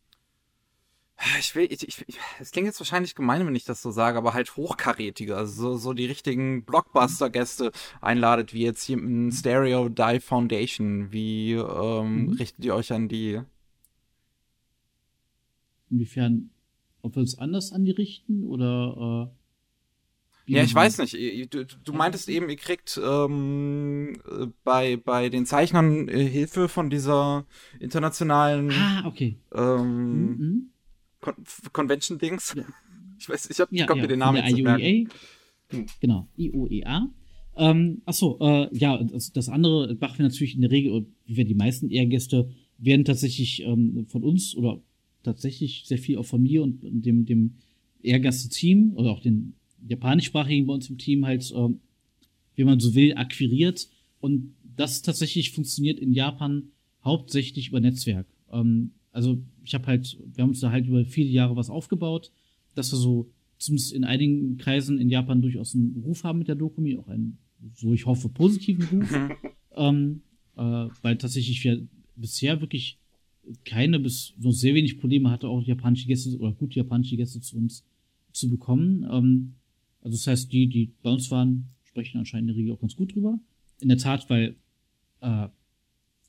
ich 1.38 1.54
will, 1.54 1.66
ich, 1.70 1.86
ich, 1.86 2.18
es 2.38 2.52
klingt 2.52 2.66
jetzt 2.66 2.80
wahrscheinlich 2.80 3.14
gemein, 3.14 3.46
wenn 3.46 3.54
ich 3.54 3.64
das 3.64 3.82
so 3.82 3.90
sage, 3.90 4.18
aber 4.18 4.34
halt 4.34 4.56
hochkarätige, 4.56 5.36
also 5.36 5.72
so, 5.72 5.76
so 5.76 5.92
die 5.92 6.06
richtigen 6.06 6.64
Blockbuster-Gäste 6.64 7.72
einladet, 8.00 8.54
wie 8.54 8.62
jetzt 8.62 8.84
hier 8.84 8.98
im 8.98 9.32
Stereo 9.32 9.88
Die 9.88 10.20
Foundation. 10.20 11.10
Wie 11.10 11.54
ähm, 11.54 12.26
mhm. 12.26 12.32
richtet 12.34 12.64
ihr 12.64 12.74
euch 12.74 12.92
an 12.92 13.08
die? 13.08 13.40
Inwiefern, 15.90 16.50
ob 17.02 17.16
wir 17.16 17.20
uns 17.20 17.38
anders 17.38 17.72
an 17.72 17.84
die 17.84 17.92
richten 17.92 18.44
oder 18.44 19.30
äh 19.32 19.38
ja, 20.48 20.62
ich 20.62 20.74
weiß 20.74 20.98
nicht. 20.98 21.14
Du, 21.52 21.66
du 21.66 21.92
meintest 21.92 22.28
eben, 22.30 22.48
ihr 22.48 22.56
kriegt 22.56 22.98
ähm, 23.04 24.16
bei, 24.64 24.96
bei 24.96 25.28
den 25.28 25.44
Zeichnern 25.44 26.08
äh, 26.08 26.24
Hilfe 26.24 26.68
von 26.68 26.88
dieser 26.88 27.44
internationalen 27.80 28.70
ah, 28.70 29.06
okay. 29.06 29.36
ähm, 29.54 30.10
mhm. 30.10 30.38
mhm. 30.38 30.70
Con 31.20 31.34
Convention-Dings. 31.72 32.54
Ja. 32.56 32.64
Ich 33.20 33.28
weiß, 33.28 33.50
ich 33.50 33.58
habe 33.58 33.74
ja, 33.74 33.92
ja, 33.92 34.06
den 34.06 34.20
Namen 34.20 34.44
jetzt 34.44 34.56
IOEA. 34.56 35.08
Hm. 35.70 35.86
Genau, 35.98 36.28
IOEA. 36.36 37.08
Ähm, 37.56 38.00
achso, 38.06 38.38
äh, 38.40 38.68
ja, 38.72 38.96
das, 39.02 39.32
das 39.32 39.48
andere 39.48 39.92
machen 39.98 40.18
wir 40.18 40.26
natürlich 40.26 40.54
in 40.54 40.60
der 40.60 40.70
Regel, 40.70 41.04
wie 41.26 41.36
wir 41.36 41.44
die 41.44 41.56
meisten 41.56 41.90
Ehrgäste, 41.90 42.48
werden 42.78 43.04
tatsächlich 43.04 43.64
ähm, 43.64 44.06
von 44.08 44.22
uns 44.22 44.54
oder 44.54 44.80
tatsächlich 45.22 45.84
sehr 45.86 45.98
viel 45.98 46.18
auch 46.18 46.26
von 46.26 46.42
mir 46.42 46.62
und 46.62 46.80
dem, 46.82 47.24
dem 47.24 47.54
Ehrgäste-Team 48.02 48.92
oder 48.94 49.10
auch 49.10 49.20
den 49.20 49.54
japanischsprachigen 49.86 50.66
bei 50.66 50.74
uns 50.74 50.88
im 50.90 50.98
Team 50.98 51.26
halt, 51.26 51.50
äh, 51.52 51.68
wie 52.54 52.64
man 52.64 52.80
so 52.80 52.94
will, 52.94 53.14
akquiriert. 53.14 53.88
Und 54.20 54.54
das 54.76 55.02
tatsächlich 55.02 55.52
funktioniert 55.52 55.98
in 55.98 56.12
Japan 56.12 56.70
hauptsächlich 57.04 57.68
über 57.68 57.80
Netzwerk. 57.80 58.26
Ähm, 58.52 58.92
also 59.12 59.42
ich 59.64 59.74
habe 59.74 59.86
halt, 59.86 60.18
wir 60.34 60.42
haben 60.42 60.50
uns 60.50 60.60
da 60.60 60.70
halt 60.70 60.86
über 60.86 61.04
viele 61.04 61.30
Jahre 61.30 61.56
was 61.56 61.70
aufgebaut, 61.70 62.30
dass 62.74 62.92
wir 62.92 62.98
so 62.98 63.30
zumindest 63.58 63.92
in 63.92 64.04
einigen 64.04 64.56
Kreisen 64.56 64.98
in 64.98 65.10
Japan 65.10 65.42
durchaus 65.42 65.74
einen 65.74 66.00
Ruf 66.04 66.24
haben 66.24 66.38
mit 66.38 66.48
der 66.48 66.54
Dokumi, 66.54 66.96
auch 66.96 67.08
einen, 67.08 67.38
so 67.74 67.92
ich 67.92 68.06
hoffe, 68.06 68.28
positiven 68.28 68.84
Ruf. 69.00 69.10
ähm, 69.76 70.22
äh, 70.56 70.88
weil 71.02 71.18
tatsächlich 71.18 71.62
wir 71.64 71.86
bisher 72.14 72.60
wirklich 72.60 72.97
keine 73.64 73.98
bis 73.98 74.34
nur 74.38 74.52
sehr 74.52 74.74
wenig 74.74 74.98
Probleme 74.98 75.30
hatte, 75.30 75.48
auch 75.48 75.62
japanische 75.62 76.06
Gäste 76.06 76.36
oder 76.38 76.52
gute 76.52 76.76
japanische 76.76 77.16
Gäste 77.16 77.40
zu 77.40 77.56
uns 77.56 77.84
zu 78.32 78.48
bekommen. 78.48 79.06
Ähm, 79.10 79.54
also 80.00 80.16
das 80.16 80.26
heißt, 80.26 80.52
die, 80.52 80.66
die 80.68 80.92
bei 81.02 81.10
uns 81.10 81.30
waren, 81.30 81.68
sprechen 81.84 82.18
anscheinend 82.18 82.50
in 82.50 82.54
der 82.54 82.62
Regel 82.62 82.74
auch 82.74 82.80
ganz 82.80 82.96
gut 82.96 83.14
drüber. 83.14 83.38
In 83.80 83.88
der 83.88 83.98
Tat, 83.98 84.28
weil 84.30 84.56
äh, 85.20 85.48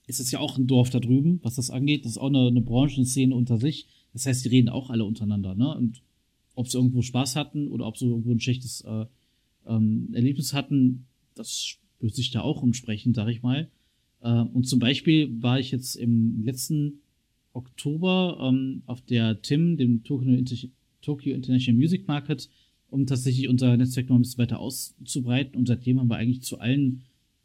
es 0.08 0.20
ist 0.20 0.32
ja 0.32 0.40
auch 0.40 0.58
ein 0.58 0.68
Dorf 0.68 0.90
da 0.90 1.00
drüben, 1.00 1.40
was 1.44 1.56
das 1.56 1.70
angeht. 1.70 2.06
Das 2.06 2.14
ist 2.14 2.18
auch 2.18 2.28
eine, 2.28 2.48
eine 2.48 2.62
Branchenszene 2.62 3.36
unter 3.36 3.58
sich. 3.58 3.88
Das 4.14 4.26
heißt, 4.26 4.44
die 4.44 4.50
reden 4.50 4.70
auch 4.70 4.90
alle 4.90 5.06
untereinander, 5.06 5.54
ne? 5.54 5.76
Und 5.76 6.02
ob 6.56 6.68
sie 6.68 6.78
irgendwo 6.78 7.02
Spaß 7.02 7.36
hatten 7.36 7.68
oder 7.68 7.86
ob 7.86 7.98
sie 7.98 8.06
irgendwo 8.06 8.32
ein 8.32 8.40
schlechtes 8.40 8.82
äh, 8.82 9.06
ähm, 9.68 10.10
Erlebnis 10.14 10.54
hatten, 10.54 11.06
das 11.36 11.64
spürt 11.64 12.16
sich 12.16 12.32
da 12.32 12.42
auch 12.42 12.64
entsprechend, 12.64 13.16
sag 13.16 13.30
ich 13.30 13.44
mal. 13.44 13.70
Äh, 14.22 14.42
und 14.42 14.68
zum 14.68 14.80
Beispiel 14.80 15.42
war 15.42 15.60
ich 15.60 15.72
jetzt 15.72 15.96
im 15.96 16.44
letzten 16.44 17.02
Oktober 17.54 18.38
ähm, 18.42 18.84
auf 18.86 19.02
der 19.02 19.42
TIM, 19.42 19.78
dem 19.78 20.04
Tokyo, 20.04 20.34
Inter 20.34 20.56
Tokyo 21.02 21.34
International 21.34 21.80
Music 21.80 22.08
Market, 22.08 22.50
um 22.90 23.06
tatsächlich 23.06 23.48
unser 23.48 23.76
Netzwerk 23.78 24.10
noch 24.10 24.18
ein 24.18 24.22
bisschen 24.22 24.40
weiter 24.40 24.60
auszubreiten. 24.60 25.56
Und 25.56 25.68
seitdem 25.68 26.00
haben 26.00 26.10
wir 26.10 26.18
eigentlich 26.18 26.42
zu 26.42 26.60
allen 26.60 27.04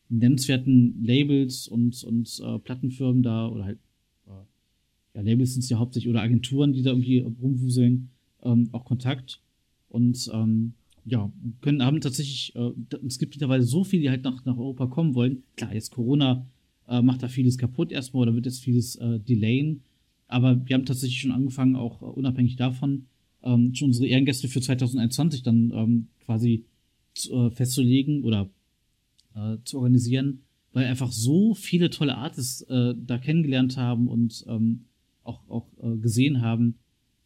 nennenswerten 0.09 1.03
Labels 1.03 1.69
und, 1.69 2.03
und 2.05 2.41
äh, 2.45 2.59
Plattenfirmen 2.59 3.23
da 3.23 3.49
oder 3.49 3.65
halt 3.65 3.79
äh, 4.27 5.17
ja, 5.17 5.21
Labels 5.23 5.55
sind 5.55 5.63
es 5.63 5.71
ja 5.71 5.79
hauptsächlich 5.79 6.11
oder 6.11 6.23
Agenturen, 6.23 6.73
die 6.73 6.83
da 6.83 6.91
irgendwie 6.91 7.21
rumwuseln, 7.21 8.11
ähm, 8.43 8.69
auch 8.73 8.85
Kontakt 8.85 9.41
und 9.89 10.31
ähm, 10.33 10.75
ja, 11.07 11.31
können 11.61 11.85
haben 11.85 12.01
tatsächlich, 12.01 12.55
äh, 12.57 12.71
es 13.07 13.19
gibt 13.19 13.35
mittlerweile 13.35 13.63
so 13.63 13.85
viele, 13.85 14.03
die 14.03 14.11
halt 14.11 14.25
nach, 14.25 14.45
nach 14.45 14.57
Europa 14.57 14.87
kommen 14.87 15.15
wollen. 15.15 15.43
Klar, 15.57 15.75
jetzt 15.75 15.91
Corona 15.91 16.47
äh, 16.89 17.03
macht 17.03 17.23
da 17.23 17.29
vieles 17.29 17.59
kaputt 17.59 17.93
erstmal 17.93 18.23
oder 18.23 18.35
wird 18.35 18.47
jetzt 18.47 18.61
vieles 18.61 18.97
äh, 18.97 19.21
delayen, 19.21 19.83
aber 20.29 20.67
wir 20.67 20.75
haben 20.75 20.87
tatsächlich 20.87 21.21
schon 21.21 21.33
angefangen, 21.33 21.77
auch 21.77 22.03
äh, 22.03 22.07
unabhängig 22.07 22.57
davon, 22.57 23.07
ähm, 23.43 23.75
schon 23.75 23.89
unsere 23.89 24.07
Ehrengäste 24.07 24.49
für 24.49 24.61
2021 24.61 25.43
dann 25.43 25.73
ähm, 25.75 26.09
quasi 26.25 26.65
zu, 27.15 27.35
äh, 27.35 27.51
festzulegen 27.51 28.25
oder 28.25 28.49
äh, 29.35 29.59
zu 29.65 29.79
organisieren, 29.79 30.41
weil 30.73 30.87
einfach 30.87 31.13
so 31.13 31.55
viele 31.55 31.91
tolle 31.91 32.17
Artists 32.17 32.63
äh, 32.63 32.95
da 32.97 33.19
kennengelernt 33.19 33.77
haben 33.77 34.09
und 34.09 34.45
ähm, 34.49 34.87
auch, 35.23 35.49
auch 35.49 35.69
äh, 35.83 35.97
gesehen 35.99 36.41
haben, 36.41 36.77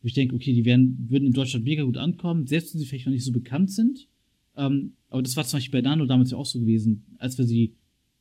wo 0.02 0.06
ich 0.06 0.14
denke, 0.14 0.34
okay, 0.34 0.52
die 0.52 0.64
werden, 0.64 1.06
würden 1.08 1.26
in 1.26 1.32
Deutschland 1.32 1.64
mega 1.64 1.82
gut 1.82 1.96
ankommen, 1.96 2.46
selbst 2.46 2.74
wenn 2.74 2.80
sie 2.80 2.87
vielleicht 2.87 3.06
noch 3.06 3.12
nicht 3.12 3.24
so 3.24 3.32
bekannt 3.32 3.70
sind. 3.70 4.08
Ähm, 4.56 4.94
aber 5.08 5.22
das 5.22 5.37
war 5.37 5.44
zum 5.44 5.58
Beispiel 5.58 5.80
bei 5.80 5.88
Nano 5.88 6.04
damals 6.04 6.30
ja 6.30 6.37
auch 6.37 6.46
so 6.46 6.61
gewesen. 6.61 7.04
Als 7.18 7.38
wir 7.38 7.46
sie 7.46 7.74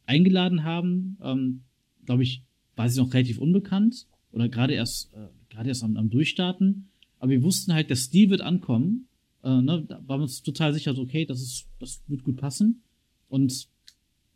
eingeladen 0.06 0.64
haben, 0.64 1.18
ähm, 1.22 1.62
glaube 2.06 2.24
ich, 2.24 2.44
war 2.76 2.90
sie 2.90 3.00
noch 3.00 3.14
relativ 3.14 3.40
unbekannt 3.40 4.08
oder 4.32 4.50
gerade 4.50 4.74
erst, 4.74 5.14
äh, 5.14 5.28
gerade 5.50 5.70
erst 5.70 5.84
am, 5.84 5.98
am 5.98 6.10
Durchstarten. 6.10 6.90
Aber 7.20 7.32
wir 7.32 7.44
wussten 7.44 7.74
halt, 7.74 7.90
der 7.90 7.96
Stil 7.96 8.30
wird 8.30 8.42
ankommen. 8.42 9.08
Äh, 9.44 9.62
ne, 9.62 9.86
da 9.88 10.02
waren 10.08 10.20
wir 10.20 10.24
uns 10.24 10.44
total 10.44 10.74
sicher, 10.74 10.94
so, 10.94 11.02
okay, 11.02 11.26
das 11.26 11.42
ist, 11.42 11.68
das 11.80 12.02
wird 12.08 12.24
gut 12.24 12.38
passen. 12.38 12.82
Und 13.30 13.68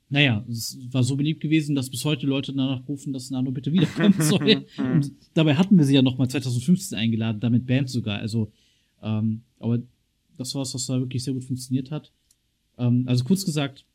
naja, 0.10 0.46
es 0.50 0.78
war 0.92 1.04
so 1.04 1.16
beliebt 1.16 1.40
gewesen, 1.40 1.74
dass 1.74 1.90
bis 1.90 2.04
heute 2.04 2.28
Leute 2.28 2.52
danach 2.52 2.86
rufen, 2.88 3.14
dass 3.14 3.30
Nano 3.30 3.52
bitte 3.52 3.72
wiederkommen 3.72 4.16
soll. 4.20 4.66
und 4.78 5.12
dabei 5.34 5.56
hatten 5.56 5.78
wir 5.78 5.86
sie 5.86 5.96
ja 5.96 6.02
noch 6.02 6.18
mal 6.18 6.28
2015 6.28 6.98
eingeladen, 6.98 7.40
damit 7.40 7.66
Band 7.66 7.90
sogar. 7.90 8.20
Also, 8.20 8.52
ähm, 9.02 9.44
aber 9.58 9.82
das 10.38 10.54
war 10.54 10.64
es, 10.64 10.74
was 10.74 10.86
da 10.88 11.00
wirklich 11.00 11.24
sehr 11.24 11.34
gut 11.34 11.46
funktioniert 11.46 11.92
hat. 11.92 12.12
Ähm, 12.78 13.06
also 13.08 13.24
kurz 13.24 13.46
gesagt, 13.46 13.86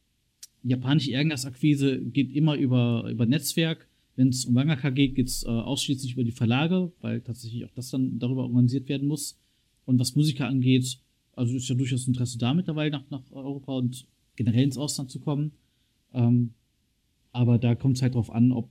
japanische 0.62 1.12
Ärgernisakquise 1.12 2.00
geht 2.00 2.32
immer 2.32 2.54
über, 2.54 3.08
über 3.10 3.26
Netzwerk. 3.26 3.85
Wenn 4.16 4.28
es 4.28 4.46
um 4.46 4.54
Mangaka 4.54 4.90
geht, 4.90 5.14
geht 5.14 5.28
es 5.28 5.44
äh, 5.44 5.48
ausschließlich 5.48 6.14
über 6.14 6.24
die 6.24 6.32
Verlage, 6.32 6.90
weil 7.00 7.20
tatsächlich 7.20 7.64
auch 7.64 7.70
das 7.74 7.90
dann 7.90 8.18
darüber 8.18 8.44
organisiert 8.44 8.88
werden 8.88 9.06
muss. 9.06 9.38
Und 9.84 9.98
was 10.00 10.16
Musiker 10.16 10.48
angeht, 10.48 10.98
also 11.32 11.54
ist 11.54 11.68
ja 11.68 11.74
durchaus 11.74 12.08
Interesse 12.08 12.38
da 12.38 12.54
mittlerweile 12.54 12.90
nach, 12.90 13.08
nach 13.10 13.22
Europa 13.30 13.76
und 13.76 14.06
generell 14.34 14.64
ins 14.64 14.78
Ausland 14.78 15.10
zu 15.10 15.20
kommen. 15.20 15.52
Ähm, 16.14 16.54
aber 17.32 17.58
da 17.58 17.74
kommt 17.74 17.96
es 17.96 18.02
halt 18.02 18.14
drauf 18.14 18.30
an, 18.30 18.52
ob 18.52 18.70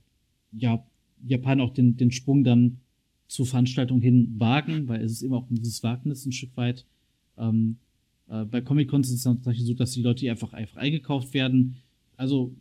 ja, 0.52 0.84
Japaner 1.24 1.62
auch 1.62 1.72
den, 1.72 1.96
den 1.96 2.10
Sprung 2.10 2.42
dann 2.42 2.80
zur 3.28 3.46
Veranstaltung 3.46 4.00
hin 4.00 4.34
wagen, 4.38 4.88
weil 4.88 5.02
es 5.02 5.12
ist 5.12 5.22
immer 5.22 5.36
auch 5.36 5.46
dieses 5.48 5.82
Wagnis 5.82 6.26
ein 6.26 6.32
Stück 6.32 6.56
weit. 6.56 6.84
Ähm, 7.38 7.78
äh, 8.28 8.44
bei 8.44 8.60
Comic-Cons 8.60 9.08
ist 9.08 9.18
es 9.18 9.22
tatsächlich 9.22 9.66
so, 9.66 9.74
dass 9.74 9.92
die 9.92 10.02
Leute 10.02 10.28
einfach, 10.30 10.52
einfach 10.52 10.76
eingekauft 10.76 11.34
werden. 11.34 11.76
Also 12.16 12.54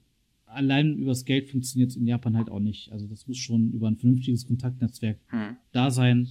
allein 0.56 0.98
übers 0.98 1.26
Geld 1.26 1.50
funktioniert 1.50 1.92
es 1.92 1.96
in 1.96 2.08
Japan 2.08 2.36
halt 2.36 2.50
auch 2.50 2.60
nicht. 2.60 2.92
Also 2.92 3.08
das 3.08 3.28
muss 3.28 3.38
schon 3.38 3.72
über 3.72 3.88
ein 3.88 3.98
vernünftiges 3.98 4.48
Kontaktnetzwerk 4.48 5.20
hm. 5.28 5.58
da 5.72 5.92
sein, 5.92 6.30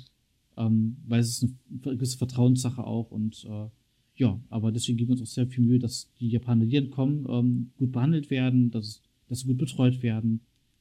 ähm, 0.57 0.97
weil 1.07 1.21
es 1.21 1.31
ist 1.31 1.43
eine 1.43 1.97
gewisse 1.97 2.19
Vertrauenssache 2.19 2.85
auch 2.85 3.11
und 3.11 3.45
äh, 3.45 3.69
ja, 4.17 4.41
aber 4.49 4.71
deswegen 4.71 4.97
geben 4.97 5.11
wir 5.11 5.13
uns 5.15 5.23
auch 5.23 5.33
sehr 5.33 5.47
viel 5.47 5.65
Mühe, 5.65 5.79
dass 5.79 6.13
die 6.21 6.29
Japaner, 6.29 6.67
die 6.67 6.77
entkommen, 6.77 7.27
ähm, 7.29 7.71
gut 7.77 7.93
behandelt 7.93 8.31
werden, 8.31 8.71
dass, 8.71 9.03
dass 9.29 9.41
sie 9.41 9.49
gut 9.49 9.59
betreut 9.59 10.03
werden. 10.03 10.41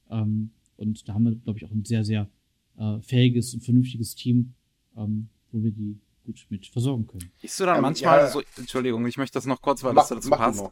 Ähm, 0.10 0.52
und 0.78 1.08
da 1.08 1.16
haben 1.16 1.24
wir, 1.24 1.36
glaube 1.36 1.58
ich, 1.58 1.66
auch 1.66 1.72
ein 1.72 1.84
sehr, 1.84 2.04
sehr 2.04 2.30
äh, 2.78 3.00
fähiges 3.02 3.54
und 3.54 3.62
vernünftiges 3.62 4.16
Team, 4.16 4.54
ähm, 4.96 5.30
wo 5.52 5.64
wir 5.64 5.72
die 5.72 6.00
gut 6.26 6.46
mit 6.50 6.68
versorgen 6.68 7.08
können. 7.08 7.32
Gehst 7.42 7.60
du 7.60 7.66
dann 7.66 7.78
ähm, 7.78 7.82
manchmal 7.82 8.20
ja, 8.20 8.30
so, 8.30 8.42
Entschuldigung, 8.58 9.06
ich 9.08 9.18
möchte 9.18 9.34
das 9.34 9.46
noch 9.46 9.62
kurz, 9.62 9.84
weil 9.84 9.94
mach, 9.94 10.08
das 10.08 10.10
dazu 10.10 10.30
passt. 10.30 10.64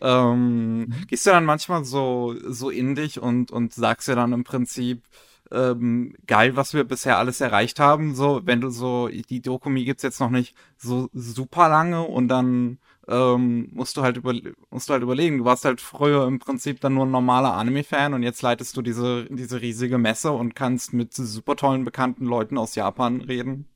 Ähm, 0.00 0.80
mhm. 0.80 0.94
Gehst 1.06 1.26
du 1.26 1.30
dann 1.30 1.44
manchmal 1.44 1.84
so, 1.84 2.34
so 2.46 2.70
in 2.70 2.94
dich 2.94 3.20
und, 3.20 3.50
und 3.50 3.72
sagst 3.72 4.08
dir 4.08 4.16
dann 4.16 4.32
im 4.32 4.44
Prinzip, 4.44 5.02
ähm, 5.50 6.14
geil, 6.26 6.56
was 6.56 6.74
wir 6.74 6.84
bisher 6.84 7.18
alles 7.18 7.40
erreicht 7.40 7.78
haben. 7.80 8.14
So, 8.14 8.42
wenn 8.44 8.60
du 8.60 8.70
so, 8.70 9.08
die 9.08 9.40
Dokumi 9.40 9.84
gibt's 9.84 10.02
jetzt 10.02 10.20
noch 10.20 10.30
nicht 10.30 10.54
so 10.76 11.08
super 11.12 11.68
lange 11.68 12.02
und 12.02 12.28
dann 12.28 12.78
ähm, 13.06 13.68
musst 13.72 13.96
du 13.96 14.02
halt 14.02 14.16
über, 14.16 14.34
musst 14.70 14.88
du 14.88 14.92
halt 14.92 15.02
überlegen. 15.02 15.38
Du 15.38 15.44
warst 15.44 15.64
halt 15.64 15.80
früher 15.80 16.26
im 16.26 16.38
Prinzip 16.38 16.80
dann 16.80 16.94
nur 16.94 17.06
ein 17.06 17.10
normaler 17.10 17.54
Anime-Fan 17.54 18.14
und 18.14 18.22
jetzt 18.22 18.42
leitest 18.42 18.76
du 18.76 18.82
diese, 18.82 19.26
diese 19.30 19.60
riesige 19.60 19.98
Messe 19.98 20.32
und 20.32 20.54
kannst 20.54 20.92
mit 20.92 21.14
super 21.14 21.56
tollen 21.56 21.84
bekannten 21.84 22.24
Leuten 22.24 22.58
aus 22.58 22.74
Japan 22.74 23.20
reden. 23.20 23.66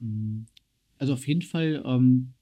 Mhm. 0.00 0.46
Also 0.98 1.12
auf 1.12 1.26
jeden 1.28 1.42
Fall 1.42 1.82
ähm, 1.86 2.34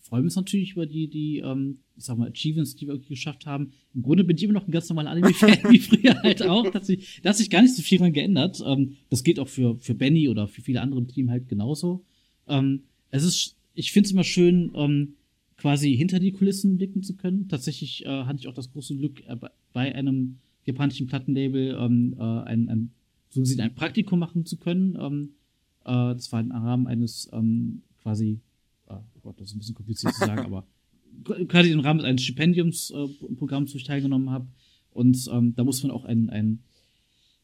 freuen 0.00 0.22
wir 0.22 0.26
uns 0.26 0.36
natürlich 0.36 0.72
über 0.72 0.86
die, 0.86 1.08
die, 1.08 1.38
ähm, 1.38 1.80
ich 1.96 2.04
sag 2.04 2.18
mal, 2.18 2.28
Achievements, 2.28 2.74
die 2.74 2.86
wir 2.86 2.94
irgendwie 2.94 3.14
geschafft 3.14 3.46
haben. 3.46 3.72
Im 3.94 4.02
Grunde 4.02 4.24
bin 4.24 4.36
ich 4.36 4.42
immer 4.42 4.52
noch 4.52 4.66
ein 4.66 4.72
ganz 4.72 4.88
normaler 4.88 5.10
Anime-Fan, 5.10 5.70
wie 5.70 5.78
früher 5.80 6.20
halt 6.22 6.42
auch. 6.42 6.64
Da 6.64 6.74
hat, 6.74 6.84
sich, 6.84 7.50
gar 7.50 7.62
nicht 7.62 7.76
so 7.76 7.82
viel 7.82 7.98
dran 7.98 8.12
geändert. 8.12 8.62
Ähm, 8.66 8.96
das 9.10 9.22
geht 9.22 9.38
auch 9.38 9.48
für, 9.48 9.76
für 9.78 9.94
Benny 9.94 10.28
oder 10.28 10.48
für 10.48 10.62
viele 10.62 10.80
andere 10.80 11.00
im 11.00 11.08
Team 11.08 11.30
halt 11.30 11.48
genauso. 11.48 12.04
Ähm, 12.48 12.82
es 13.10 13.22
ist, 13.22 13.56
ich 13.74 13.92
finde 13.92 14.06
es 14.06 14.12
immer 14.12 14.24
schön, 14.24 14.72
ähm, 14.74 15.14
quasi 15.56 15.96
hinter 15.96 16.18
die 16.18 16.32
Kulissen 16.32 16.76
blicken 16.76 17.02
zu 17.02 17.14
können. 17.16 17.48
Tatsächlich 17.48 18.04
äh, 18.04 18.24
hatte 18.24 18.40
ich 18.40 18.48
auch 18.48 18.54
das 18.54 18.72
große 18.72 18.96
Glück, 18.96 19.26
äh, 19.26 19.36
bei 19.72 19.94
einem 19.94 20.38
japanischen 20.64 21.06
Plattenlabel 21.06 21.76
ähm, 21.78 22.16
äh, 22.18 22.22
ein, 22.22 22.68
ein, 22.68 22.90
so 23.30 23.40
gesehen 23.40 23.60
ein 23.60 23.74
Praktikum 23.74 24.18
machen 24.18 24.46
zu 24.46 24.56
können. 24.56 24.96
Ähm, 24.98 25.30
äh, 25.84 26.14
das 26.14 26.32
war 26.32 26.40
im 26.40 26.50
Rahmen 26.50 26.86
eines 26.86 27.28
ähm, 27.32 27.82
quasi, 28.02 28.40
äh, 28.88 28.94
oh 28.94 29.20
Gott, 29.22 29.40
das 29.40 29.48
ist 29.48 29.54
ein 29.54 29.58
bisschen 29.58 29.74
kompliziert 29.74 30.14
zu 30.14 30.20
sagen, 30.20 30.40
aber 30.44 30.66
quasi 31.48 31.70
im 31.70 31.80
Rahmen 31.80 32.00
eines 32.00 32.22
Stipendiumsprogramms, 32.22 33.70
äh, 33.70 33.74
wo 33.74 33.76
ich 33.76 33.84
teilgenommen 33.84 34.30
habe. 34.30 34.48
Und 34.90 35.28
ähm, 35.32 35.54
da 35.56 35.64
muss 35.64 35.82
man 35.82 35.90
auch 35.90 36.04
ein, 36.04 36.30
ein 36.30 36.60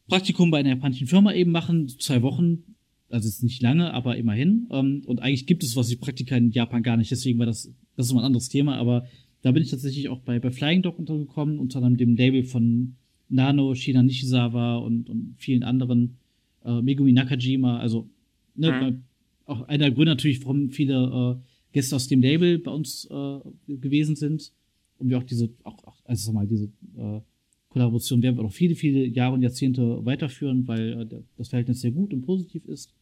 Praktikum 0.07 0.51
bei 0.51 0.59
einer 0.59 0.69
japanischen 0.69 1.07
Firma 1.07 1.33
eben 1.33 1.51
machen, 1.51 1.87
zwei 1.87 2.21
Wochen. 2.21 2.63
Also 3.09 3.27
ist 3.27 3.43
nicht 3.43 3.61
lange, 3.61 3.93
aber 3.93 4.17
immerhin. 4.17 4.67
Ähm, 4.71 5.03
und 5.05 5.21
eigentlich 5.21 5.45
gibt 5.45 5.63
es 5.63 5.75
was 5.75 5.91
wie 5.91 5.97
Praktika 5.97 6.35
in 6.37 6.51
Japan 6.51 6.83
gar 6.83 6.97
nicht, 6.97 7.11
deswegen 7.11 7.39
war 7.39 7.45
das, 7.45 7.73
das 7.95 8.07
ist 8.07 8.13
mal 8.13 8.21
ein 8.21 8.27
anderes 8.27 8.49
Thema, 8.49 8.77
aber 8.77 9.05
da 9.41 9.51
bin 9.51 9.63
ich 9.63 9.69
tatsächlich 9.69 10.07
auch 10.09 10.19
bei, 10.19 10.39
bei 10.39 10.51
Flying 10.51 10.81
Dog 10.81 10.99
untergekommen, 10.99 11.59
unter 11.59 11.77
anderem 11.77 11.97
dem 11.97 12.15
Label 12.15 12.43
von 12.43 12.95
Nano, 13.27 13.73
Shina 13.75 14.03
Nishizawa 14.03 14.77
und, 14.77 15.09
und 15.09 15.35
vielen 15.37 15.63
anderen, 15.63 16.17
äh, 16.63 16.81
Megumi 16.81 17.11
Nakajima, 17.11 17.79
also 17.79 18.09
ne, 18.55 18.71
mhm. 18.71 19.03
auch 19.45 19.67
einer 19.67 19.85
der 19.85 19.91
Gründe 19.91 20.11
natürlich, 20.11 20.41
warum 20.43 20.69
viele 20.69 21.39
äh, 21.39 21.50
Gäste 21.71 21.95
aus 21.95 22.07
dem 22.07 22.21
Label 22.21 22.59
bei 22.59 22.71
uns 22.71 23.05
äh, 23.09 23.39
gewesen 23.67 24.15
sind 24.15 24.51
und 24.97 25.09
wir 25.09 25.17
auch 25.17 25.23
diese, 25.23 25.49
auch, 25.63 25.83
auch 25.85 25.97
also 26.05 26.31
mal, 26.31 26.47
diese 26.47 26.65
äh, 26.97 27.21
Kollaboration 27.69 28.21
werden 28.21 28.37
wir 28.37 28.43
noch 28.43 28.51
viele, 28.51 28.75
viele 28.75 29.05
Jahre 29.05 29.33
und 29.33 29.41
Jahrzehnte 29.41 30.05
weiterführen, 30.05 30.67
weil 30.67 31.01
äh, 31.01 31.21
das 31.37 31.49
Verhältnis 31.49 31.81
sehr 31.81 31.91
gut 31.91 32.13
und 32.13 32.21
positiv 32.21 32.65
ist. 32.65 32.93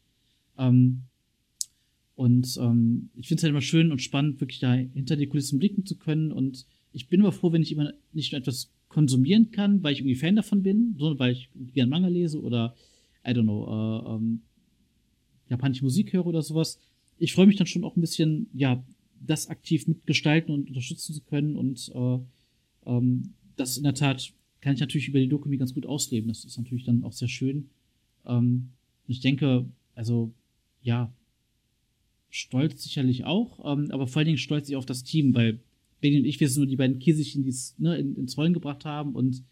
Ähm, 0.58 1.02
und 2.16 2.58
ähm, 2.62 3.10
ich 3.16 3.28
finde 3.28 3.40
es 3.40 3.44
halt 3.44 3.52
immer 3.52 3.62
schön 3.62 3.92
und 3.92 4.02
spannend, 4.02 4.42
wirklich 4.42 4.60
da 4.60 4.74
hinter 4.74 5.16
die 5.16 5.28
Kulissen 5.28 5.58
blicken 5.58 5.86
zu 5.86 5.98
können. 5.98 6.32
Und 6.32 6.66
ich 6.92 7.08
bin 7.08 7.22
immer 7.22 7.32
froh, 7.32 7.52
wenn 7.52 7.62
ich 7.62 7.72
immer 7.72 7.94
nicht 8.14 8.32
nur 8.32 8.40
etwas 8.40 8.72
konsumieren 8.90 9.52
kann, 9.52 9.82
weil 9.84 9.94
ich 9.94 10.00
irgendwie 10.00 10.16
Fan 10.16 10.36
davon 10.36 10.62
bin, 10.62 10.96
sondern 10.98 11.18
weil 11.20 11.32
ich 11.32 11.50
gerne 11.74 11.90
Manga 11.90 12.10
lese 12.10 12.42
oder, 12.42 12.76
I 13.26 13.30
don't 13.30 13.44
know, 13.44 13.66
äh, 13.68 14.16
ähm, 14.16 14.42
japanische 15.50 15.84
Musik 15.84 16.14
höre 16.14 16.28
oder 16.28 16.42
sowas. 16.42 16.78
Ich 17.20 17.34
freue 17.34 17.48
mich 17.48 17.58
dann 17.58 17.68
schon 17.68 17.84
auch 17.84 17.96
ein 17.96 18.02
bisschen, 18.02 18.50
ja, 18.54 18.84
das 19.20 19.50
aktiv 19.50 19.88
mitgestalten 19.88 20.54
und 20.54 20.70
unterstützen 20.70 21.14
zu 21.14 21.22
können. 21.22 21.56
Und 21.56 21.92
äh, 21.94 22.20
ähm, 22.86 23.34
das 23.56 23.78
in 23.78 23.84
der 23.84 23.94
Tat 23.94 24.34
kann 24.62 24.74
ich 24.74 24.80
natürlich 24.80 25.10
über 25.10 25.20
die 25.20 25.28
Dokumi 25.28 25.58
ganz 25.58 25.74
gut 25.74 25.86
ausleben. 25.86 26.30
Das 26.30 26.46
ist 26.46 26.58
natürlich 26.58 26.86
dann 26.86 27.04
auch 27.04 27.14
sehr 27.14 27.28
schön. 27.28 27.70
Ähm, 28.26 28.70
und 29.08 29.12
ich 29.12 29.20
denke, 29.20 29.70
also, 29.96 30.34
ja, 30.82 31.14
stolz 32.30 32.84
sicherlich 32.84 33.26
auch, 33.26 33.60
ähm, 33.72 33.92
aber 33.92 34.08
vor 34.08 34.20
allen 34.20 34.28
Dingen 34.28 34.38
stolz 34.38 34.70
ich 34.70 34.76
auf 34.76 34.86
das 34.86 35.04
Team, 35.04 35.34
weil 35.34 35.60
Benny 36.00 36.20
und 36.20 36.26
ich, 36.26 36.40
wir 36.40 36.48
sind 36.50 36.62
nur 36.62 36.68
die 36.68 36.76
beiden 36.76 37.00
Kieselchen, 37.00 37.44
die 37.44 37.50
es 37.50 37.76
ne, 37.78 37.98
in, 37.98 38.16
ins 38.16 38.38
Rollen 38.38 38.54
gebracht 38.54 38.86
haben 38.86 39.16
und 39.16 39.44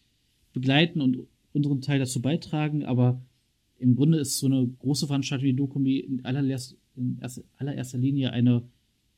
begleiten 0.53 1.01
und 1.01 1.27
unseren 1.53 1.81
Teil 1.81 1.99
dazu 1.99 2.21
beitragen, 2.21 2.85
aber 2.85 3.21
im 3.79 3.95
Grunde 3.95 4.19
ist 4.19 4.39
so 4.39 4.47
eine 4.47 4.67
große 4.79 5.07
Veranstaltung 5.07 5.45
wie 5.45 5.53
Dokumi 5.53 5.97
in, 5.97 6.23
allererster, 6.25 6.75
in 6.97 7.17
erster, 7.21 7.43
allererster 7.57 7.97
Linie 7.97 8.31
eine, 8.31 8.63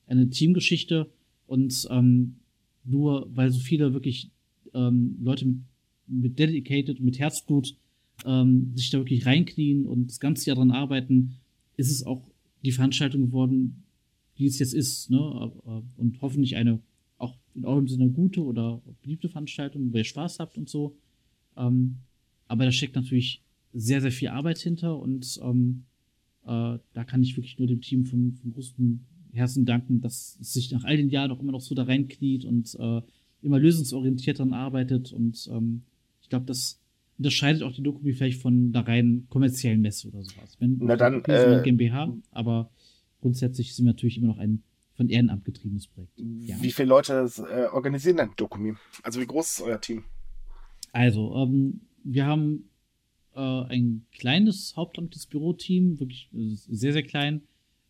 eine 0.06 0.30
Teamgeschichte 0.30 1.10
und 1.46 1.88
ähm, 1.90 2.36
nur 2.84 3.28
weil 3.34 3.50
so 3.50 3.60
viele 3.60 3.92
wirklich 3.92 4.30
ähm, 4.74 5.16
Leute 5.20 5.46
mit, 5.46 5.58
mit 6.06 6.38
Dedicated, 6.38 7.00
mit 7.00 7.18
Herzblut 7.18 7.76
ähm, 8.24 8.72
sich 8.74 8.90
da 8.90 8.98
wirklich 8.98 9.26
reinknien 9.26 9.86
und 9.86 10.08
das 10.08 10.20
ganze 10.20 10.46
Jahr 10.46 10.56
dran 10.56 10.70
arbeiten, 10.70 11.36
ist 11.76 11.90
es 11.90 12.04
auch 12.04 12.22
die 12.62 12.72
Veranstaltung 12.72 13.22
geworden, 13.22 13.84
die 14.38 14.46
es 14.46 14.58
jetzt 14.58 14.74
ist, 14.74 15.10
ne? 15.10 15.20
Und 15.96 16.20
hoffentlich 16.20 16.56
eine 16.56 16.80
auch 17.18 17.36
in 17.54 17.64
eurem 17.64 17.88
Sinne 17.88 18.08
gute 18.10 18.42
oder 18.42 18.80
beliebte 19.02 19.28
Veranstaltung, 19.28 19.92
wo 19.92 19.98
ihr 19.98 20.04
Spaß 20.04 20.38
habt 20.38 20.56
und 20.56 20.68
so. 20.68 20.96
Ähm, 21.56 21.96
aber 22.48 22.64
da 22.64 22.72
steckt 22.72 22.96
natürlich 22.96 23.42
sehr, 23.72 24.00
sehr 24.00 24.12
viel 24.12 24.28
Arbeit 24.28 24.58
hinter 24.58 24.98
und 24.98 25.38
ähm, 25.42 25.84
äh, 26.46 26.78
da 26.92 27.04
kann 27.04 27.22
ich 27.22 27.36
wirklich 27.36 27.58
nur 27.58 27.68
dem 27.68 27.80
Team 27.80 28.04
vom, 28.04 28.34
vom 28.34 28.52
größten 28.52 29.06
Herzen 29.32 29.64
danken, 29.64 30.00
dass 30.00 30.38
es 30.40 30.52
sich 30.52 30.70
nach 30.72 30.84
all 30.84 30.96
den 30.96 31.08
Jahren 31.08 31.30
auch 31.30 31.40
immer 31.40 31.52
noch 31.52 31.60
so 31.60 31.74
da 31.74 31.84
reinkniet 31.84 32.44
und 32.44 32.74
äh, 32.78 33.02
immer 33.42 33.58
lösungsorientiert 33.58 34.38
daran 34.38 34.52
arbeitet 34.52 35.12
und 35.12 35.48
ähm, 35.52 35.82
ich 36.20 36.28
glaube, 36.28 36.46
das 36.46 36.80
unterscheidet 37.18 37.62
auch 37.62 37.72
die 37.72 37.82
Dokumi 37.82 38.12
vielleicht 38.12 38.40
von 38.40 38.72
der 38.72 38.86
reinen 38.86 39.28
kommerziellen 39.28 39.80
Messe 39.80 40.08
oder 40.08 40.22
sowas. 40.22 40.56
Wenn, 40.58 40.78
Na 40.80 40.96
dann, 40.96 41.22
äh, 41.24 41.60
GmbH, 41.62 42.12
aber 42.30 42.70
grundsätzlich 43.20 43.74
sind 43.74 43.84
wir 43.84 43.92
natürlich 43.92 44.18
immer 44.18 44.28
noch 44.28 44.38
ein 44.38 44.62
von 44.94 45.08
Ehrenamt 45.08 45.44
getriebenes 45.44 45.86
Projekt. 45.86 46.12
Ja. 46.18 46.56
Wie 46.60 46.70
viele 46.70 46.88
Leute 46.88 47.30
äh, 47.50 47.66
organisieren 47.74 48.18
denn 48.18 48.30
Dokumi? 48.36 48.74
Also 49.02 49.20
wie 49.20 49.26
groß 49.26 49.50
ist 49.50 49.62
euer 49.62 49.80
Team? 49.80 50.04
Also, 50.92 51.34
ähm, 51.36 51.80
wir 52.04 52.26
haben 52.26 52.69
äh, 53.40 53.72
ein 53.72 54.04
kleines 54.12 54.76
hauptamtliches 54.76 55.26
Büroteam, 55.26 55.98
wirklich 55.98 56.28
äh, 56.34 56.54
sehr, 56.54 56.92
sehr 56.92 57.02
klein. 57.02 57.42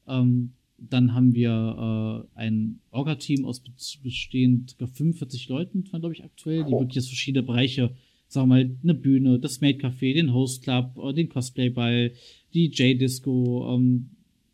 Ähm, 0.06 0.52
dann 0.78 1.12
haben 1.12 1.34
wir 1.34 2.26
äh, 2.34 2.38
ein 2.38 2.80
Orga-Team 2.90 3.44
aus 3.44 3.62
bestehend 4.02 4.76
45 4.78 5.48
Leuten, 5.48 5.84
glaube 5.84 6.12
ich, 6.12 6.24
aktuell, 6.24 6.64
die 6.64 6.72
oh. 6.72 6.80
wirklich 6.80 6.96
jetzt 6.96 7.08
verschiedene 7.08 7.42
Bereiche, 7.42 7.94
sagen 8.28 8.48
wir 8.48 8.54
mal, 8.54 8.76
eine 8.82 8.94
Bühne, 8.94 9.38
das 9.38 9.60
Made 9.60 9.78
Café, 9.78 10.14
den 10.14 10.32
Host 10.32 10.62
Club, 10.62 10.96
äh, 11.02 11.12
den 11.12 11.28
Cosplay-Ball, 11.28 12.12
die 12.54 12.66
J-Disco 12.68 13.74
ähm, 13.74 14.10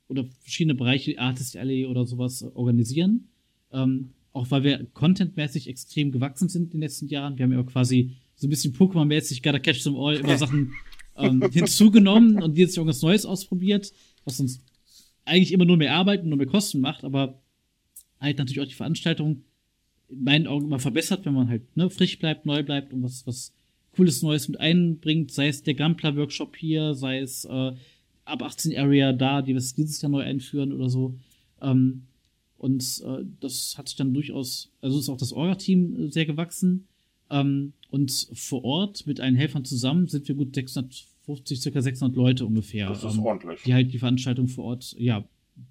oder 0.09 0.25
verschiedene 0.41 0.75
Bereiche, 0.75 1.19
Artist 1.19 1.57
Alley 1.57 1.87
oder 1.87 2.07
sowas 2.07 2.43
organisieren. 2.55 3.29
Ähm, 3.73 4.11
auch 4.33 4.51
weil 4.51 4.65
wir 4.65 4.87
contentmäßig 4.93 5.69
extrem 5.69 6.13
gewachsen 6.13 6.49
sind 6.49 6.65
in 6.65 6.71
den 6.73 6.81
letzten 6.81 7.09
Jahren. 7.09 7.39
Wir 7.39 7.45
haben 7.45 7.53
ja 7.53 7.63
quasi 7.63 8.13
so 8.37 8.47
ein 8.47 8.51
bisschen 8.51 8.75
Pokémon-mäßig 8.75 9.43
gotta 9.43 9.59
catch 9.59 9.83
them 9.83 9.97
all 9.97 10.15
immer 10.15 10.39
Sachen 10.39 10.73
ähm, 11.17 11.43
hinzugenommen 11.53 12.43
und 12.43 12.57
jetzt 12.57 12.77
irgendwas 12.77 13.03
Neues 13.03 13.27
ausprobiert, 13.27 13.93
was 14.25 14.41
uns 14.41 14.61
eigentlich 15.25 15.53
immer 15.53 15.65
nur 15.65 15.77
mehr 15.77 15.95
Arbeit 15.95 16.23
und 16.23 16.29
nur 16.29 16.39
mehr 16.39 16.47
Kosten 16.47 16.81
macht, 16.81 17.05
aber 17.05 17.41
halt 18.21 18.39
natürlich 18.39 18.61
auch 18.61 18.69
die 18.69 18.75
Veranstaltung 18.75 19.43
in 20.09 20.23
meinen 20.23 20.47
Augen 20.47 20.67
immer 20.67 20.79
verbessert, 20.79 21.25
wenn 21.25 21.35
man 21.35 21.49
halt 21.49 21.77
ne, 21.77 21.91
frisch 21.91 22.19
bleibt, 22.19 22.47
neu 22.47 22.63
bleibt 22.63 22.93
und 22.93 23.03
was, 23.03 23.27
was 23.27 23.53
Cooles 23.97 24.23
Neues 24.23 24.49
mit 24.49 24.61
einbringt, 24.61 25.33
sei 25.33 25.49
es 25.49 25.63
der 25.63 25.75
Gampler-Workshop 25.75 26.57
hier, 26.57 26.95
sei 26.95 27.19
es 27.19 27.45
äh, 27.47 27.73
ab 28.25 28.43
18 28.43 28.77
Area 28.77 29.13
da, 29.13 29.43
die 29.43 29.55
wir 29.55 29.61
dieses 29.61 30.03
Jahr 30.03 30.11
neu 30.11 30.21
einführen 30.21 30.73
oder 30.73 30.91
so. 30.91 31.19
Ähm, 31.63 32.03
und 32.59 33.03
äh, 33.05 33.25
das 33.41 33.77
hat 33.79 33.89
sich 33.89 33.97
dann 33.97 34.13
durchaus, 34.13 34.71
also 34.81 34.99
ist 34.99 35.09
auch 35.09 35.17
das 35.17 35.33
Orga-Team 35.33 35.97
äh, 36.07 36.11
sehr 36.11 36.27
gewachsen. 36.27 36.87
Ähm, 37.31 37.73
und 37.91 38.29
vor 38.35 38.65
Ort 38.65 39.07
mit 39.07 39.21
allen 39.21 39.37
Helfern 39.37 39.65
zusammen 39.65 40.09
sind 40.09 40.29
wir 40.29 40.35
gut 40.35 40.55
650, 40.55 41.61
circa 41.61 41.81
600 41.81 42.17
Leute 42.17 42.47
ungefähr. 42.47 42.89
Das 42.89 43.05
ist 43.05 43.17
ähm, 43.17 43.25
ordentlich. 43.25 43.63
Die 43.63 43.75
halt 43.75 43.93
die 43.93 43.99
Veranstaltung 43.99 44.49
vor 44.49 44.65
Ort, 44.65 44.95
ja, 44.99 45.25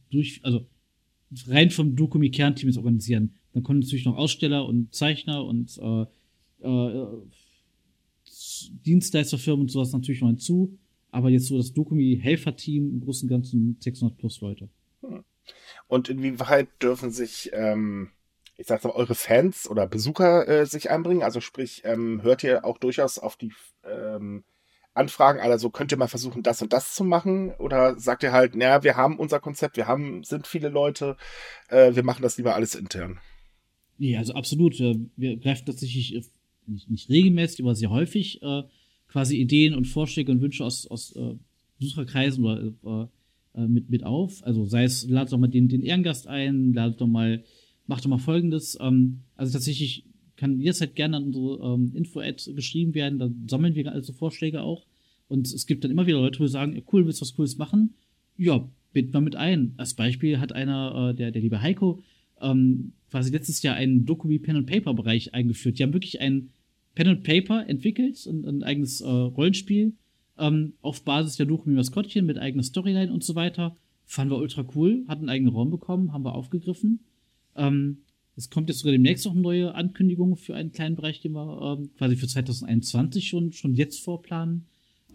durch, 0.10 0.40
also 0.44 0.66
rein 1.48 1.72
vom 1.72 1.96
Dokumi-Kernteam 1.96 2.76
organisieren. 2.78 3.34
Dann 3.54 3.64
kommen 3.64 3.80
natürlich 3.80 4.06
noch 4.06 4.18
Aussteller 4.18 4.66
und 4.66 4.94
Zeichner 4.94 5.44
und 5.46 5.78
äh, 5.78 6.06
äh, 6.62 7.08
Dienstleisterfirmen 8.86 9.62
und 9.62 9.72
sowas 9.72 9.92
natürlich 9.92 10.22
noch 10.22 10.30
hinzu. 10.30 10.78
Aber 11.12 11.30
jetzt 11.30 11.48
so 11.48 11.58
das 11.58 11.74
Dokumi-Helfer-Team 11.74 12.92
im 12.92 13.00
Großen 13.00 13.28
und 13.28 13.30
Ganzen 13.30 13.78
600 13.80 14.18
plus 14.18 14.42
Leute. 14.42 14.70
Hm. 15.02 15.24
Und 15.88 16.10
inwieweit 16.10 16.68
dürfen 16.82 17.12
sich, 17.12 17.52
ähm, 17.54 18.10
ich 18.58 18.68
sag's 18.68 18.84
mal, 18.84 18.92
eure 18.92 19.16
Fans 19.16 19.70
oder 19.70 19.88
Besucher 19.88 20.48
äh, 20.48 20.66
sich 20.66 20.90
einbringen? 20.90 21.24
Also 21.24 21.42
sprich, 21.42 21.82
ähm, 21.86 22.22
hört 22.24 22.44
ihr 22.44 22.66
auch 22.66 22.78
durchaus 22.78 23.20
auf 23.20 23.36
die 23.36 23.54
ähm, 23.84 24.44
Anfragen, 24.94 25.40
also 25.40 25.70
könnt 25.70 25.92
ihr 25.92 25.98
mal 25.98 26.08
versuchen, 26.08 26.42
das 26.42 26.62
und 26.62 26.72
das 26.72 26.96
zu 26.96 27.04
machen? 27.04 27.52
Oder 27.56 28.00
sagt 28.00 28.24
ihr 28.24 28.32
halt, 28.32 28.56
naja, 28.56 28.84
wir 28.84 28.96
haben 28.96 29.20
unser 29.20 29.40
Konzept, 29.40 29.76
wir 29.76 29.88
haben, 29.88 30.24
sind 30.24 30.48
viele 30.48 30.70
Leute, 30.70 31.18
äh, 31.70 31.96
wir 31.96 32.04
machen 32.04 32.22
das 32.22 32.38
lieber 32.38 32.56
alles 32.56 32.76
intern? 32.76 33.20
Nee, 33.98 34.18
also 34.18 34.34
absolut. 34.34 34.80
Wir 34.80 35.38
greifen 35.38 35.66
tatsächlich 35.66 36.16
äh, 36.16 36.24
nicht, 36.68 36.90
nicht 36.90 37.10
regelmäßig, 37.10 37.62
aber 37.62 37.76
sehr 37.76 37.90
häufig 37.90 38.42
äh, 38.42 38.64
quasi 39.08 39.38
Ideen 39.38 39.74
und 39.74 39.86
Vorschläge 39.86 40.32
und 40.32 40.42
Wünsche 40.42 40.64
aus, 40.64 40.88
aus 40.88 41.14
äh, 41.16 41.36
Besucherkreisen 41.80 42.44
oder 42.44 43.08
äh, 43.54 43.62
äh, 43.62 43.68
mit, 43.68 43.90
mit 43.90 44.04
auf. 44.04 44.44
Also 44.44 44.66
sei 44.66 44.84
es, 44.84 45.08
ladet 45.08 45.34
doch 45.34 45.38
mal 45.38 45.48
den, 45.48 45.68
den 45.68 45.82
Ehrengast 45.82 46.28
ein, 46.28 46.74
ladet 46.74 47.02
doch 47.02 47.08
mal, 47.08 47.44
macht 47.88 48.04
doch 48.04 48.10
mal 48.10 48.18
folgendes. 48.18 48.78
Ähm, 48.82 49.22
also 49.36 49.54
tatsächlich 49.54 50.06
kann 50.36 50.60
jederzeit 50.60 50.96
gerne 50.96 51.18
an 51.18 51.24
unsere 51.26 51.74
ähm, 51.74 51.92
Info-Ad 51.96 52.54
geschrieben 52.54 52.94
werden, 52.94 53.20
dann 53.20 53.46
sammeln 53.48 53.76
wir 53.76 53.92
also 53.92 54.14
Vorschläge 54.14 54.62
auch. 54.62 54.86
Und 55.28 55.48
es 55.48 55.66
gibt 55.66 55.84
dann 55.84 55.92
immer 55.92 56.06
wieder 56.06 56.20
Leute, 56.20 56.42
die 56.42 56.50
sagen, 56.50 56.82
cool, 56.92 57.06
willst 57.06 57.22
du 57.22 57.24
was 57.24 57.36
Cooles 57.36 57.58
machen? 57.58 57.96
Ja, 58.38 58.68
binden 58.94 59.14
wir 59.14 59.22
mit 59.22 59.36
ein. 59.36 59.74
Als 59.78 59.94
Beispiel 59.94 60.40
hat 60.40 60.52
einer, 60.52 61.12
äh, 61.12 61.16
der, 61.16 61.32
der 61.32 61.42
liebe 61.42 61.62
Heiko, 61.62 62.02
ähm, 62.42 62.94
quasi 63.10 63.32
letztes 63.32 63.62
Jahr 63.62 63.76
einen 63.76 64.06
Dokumi 64.06 64.40
Pen 64.40 64.58
and 64.58 64.68
Paper 64.68 64.94
Bereich 64.94 65.34
eingeführt. 65.34 65.80
Die 65.80 65.84
haben 65.84 65.94
wirklich 65.94 66.20
ein 66.20 66.50
Pen 66.96 67.08
and 67.08 67.24
Paper 67.24 67.68
entwickelt, 67.68 68.26
ein, 68.26 68.46
ein 68.46 68.64
eigenes 68.64 69.02
äh, 69.02 69.08
Rollenspiel 69.08 69.94
ähm, 70.38 70.74
auf 70.82 71.04
Basis 71.04 71.38
der 71.38 71.46
Dokumi 71.46 71.76
Maskottchen 71.76 72.26
mit 72.26 72.38
eigener 72.38 72.64
Storyline 72.64 73.12
und 73.12 73.24
so 73.24 73.36
weiter. 73.36 73.76
Fanden 74.06 74.34
wir 74.34 74.38
ultra 74.38 74.66
cool, 74.76 75.04
hatten 75.08 75.22
einen 75.22 75.30
eigenen 75.30 75.54
Raum 75.54 75.72
bekommen, 75.72 76.14
haben 76.14 76.26
wir 76.26 76.36
aufgegriffen. 76.36 77.00
Ähm, 77.56 78.00
es 78.36 78.50
kommt 78.50 78.70
jetzt 78.70 78.80
sogar 78.80 78.92
demnächst 78.92 79.26
noch 79.26 79.32
eine 79.32 79.42
neue 79.42 79.76
Ankündigung 79.76 80.36
für 80.36 80.56
einen 80.56 80.72
kleinen 80.72 80.96
Bereich, 80.96 81.22
den 81.22 81.34
wir 81.34 81.78
ähm, 81.80 81.92
quasi 81.98 82.16
für 82.16 82.28
2021 82.28 83.28
schon, 83.28 83.54
schon 83.54 83.74
jetzt 83.74 84.02
vorplanen. 84.02 84.66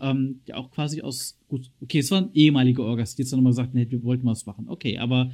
Ähm, 0.00 0.40
der 0.46 0.56
auch 0.56 0.70
quasi 0.70 1.02
aus, 1.02 1.38
gut, 1.48 1.70
okay, 1.82 1.98
es 1.98 2.10
waren 2.10 2.30
ehemalige 2.32 2.82
Orgas, 2.82 3.14
die 3.14 3.22
jetzt 3.22 3.32
dann 3.32 3.38
nochmal 3.38 3.52
gesagt 3.52 3.74
nee, 3.74 3.90
wir 3.90 4.02
wollten 4.02 4.24
was 4.24 4.46
machen. 4.46 4.68
Okay, 4.68 4.96
aber 4.96 5.30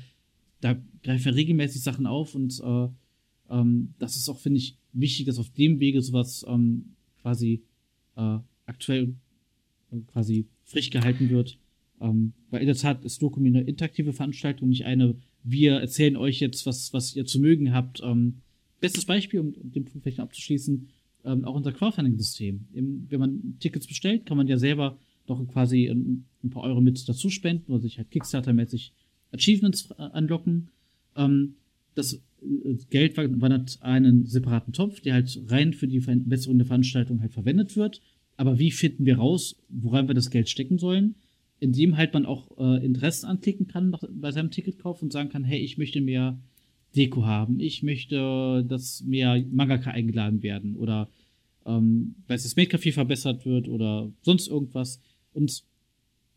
da 0.61 0.77
greifen 1.05 1.27
wir 1.27 1.35
regelmäßig 1.37 1.83
Sachen 1.83 2.07
auf 2.07 2.35
und 2.35 2.61
äh, 2.61 2.89
ähm, 3.49 3.95
das 4.01 4.17
ist 4.17 4.29
auch, 4.29 4.39
finde 4.39 4.59
ich, 4.59 4.77
wichtig, 4.93 5.27
dass 5.27 5.39
auf 5.39 5.51
dem 5.51 5.79
Wege 5.79 6.03
sowas 6.03 6.45
ähm, 6.49 6.97
quasi 7.23 7.63
äh, 8.17 8.39
aktuell 8.65 9.15
äh, 9.93 10.01
quasi 10.13 10.47
frisch 10.65 10.91
gehalten 10.91 11.31
wird. 11.31 11.59
Ähm, 12.01 12.33
weil 12.51 12.61
in 12.61 12.67
der 12.67 12.77
Tat 12.77 13.05
ist 13.05 13.23
Dokumi 13.23 13.49
eine 13.49 13.63
interaktive 13.63 14.13
Veranstaltung, 14.13 14.69
nicht 14.69 14.85
eine 14.85 15.15
wir 15.47 15.75
erzählen 15.77 16.17
euch 16.17 16.41
jetzt, 16.41 16.67
was, 16.67 16.93
was 16.93 17.15
ihr 17.15 17.25
zu 17.25 17.41
mögen 17.41 17.73
habt. 17.73 18.01
Ähm, 18.03 18.43
bestes 18.81 19.05
Beispiel, 19.05 19.41
um, 19.41 19.55
um 19.55 19.73
den 19.73 19.85
Punkt 19.85 20.03
vielleicht 20.03 20.21
abzuschließen, 20.21 20.89
ähm, 21.25 21.45
auch 21.45 21.55
unser 21.55 21.73
Crowdfunding-System. 21.73 22.67
Wenn 22.73 23.21
man 23.21 23.57
Tickets 23.61 23.87
bestellt, 23.87 24.27
kann 24.27 24.37
man 24.37 24.49
ja 24.49 24.59
selber 24.59 24.99
doch 25.27 25.45
quasi 25.49 25.87
ein, 25.87 26.25
ein 26.45 26.51
paar 26.51 26.65
Euro 26.65 26.81
mit 26.81 27.09
dazu 27.09 27.31
spenden 27.31 27.73
oder 27.73 27.83
sich 27.83 27.99
halt 27.99 28.11
Kickstarter-mäßig 28.11 28.93
Achievements 29.33 29.91
äh, 29.93 30.03
anlocken. 30.03 30.69
Ähm, 31.17 31.55
das 31.95 32.15
äh, 32.15 32.19
Geld 32.91 33.17
wandert 33.17 33.79
einen 33.83 34.27
separaten 34.27 34.73
Topf, 34.73 35.01
der 35.01 35.15
halt 35.15 35.41
rein 35.49 35.73
für 35.73 35.89
die 35.89 36.01
Verbesserung 36.01 36.59
der 36.59 36.67
Veranstaltung 36.67 37.21
halt 37.21 37.33
verwendet 37.33 37.77
wird. 37.77 38.01
Aber 38.37 38.59
wie 38.59 38.71
finden 38.71 39.07
wir 39.07 39.17
raus, 39.17 39.57
woran 39.69 40.09
wir 40.09 40.15
das 40.15 40.31
Geld 40.31 40.49
stecken 40.49 40.79
sollen? 40.79 41.15
In 41.59 41.73
dem 41.73 41.97
halt 41.97 42.13
man 42.13 42.27
auch 42.27 42.59
äh, 42.59 42.85
Interessen 42.85 43.27
anklicken 43.27 43.67
kann 43.67 43.97
bei 44.11 44.31
seinem 44.31 44.51
Ticketkauf 44.51 45.03
und 45.03 45.13
sagen 45.13 45.31
kann, 45.31 45.45
hey, 45.45 45.59
ich 45.59 45.79
möchte 45.79 46.01
mehr 46.01 46.39
Deko 46.95 47.25
haben, 47.25 47.61
ich 47.61 47.83
möchte, 47.83 48.65
dass 48.69 49.03
mehr 49.03 49.45
Mangaka 49.51 49.91
eingeladen 49.91 50.43
werden 50.43 50.77
oder 50.77 51.09
ähm, 51.67 52.15
weil 52.27 52.37
das 52.37 52.57
Maid-Café 52.57 52.93
verbessert 52.93 53.45
wird 53.45 53.69
oder 53.69 54.11
sonst 54.23 54.49
irgendwas. 54.49 55.01
Und 55.33 55.65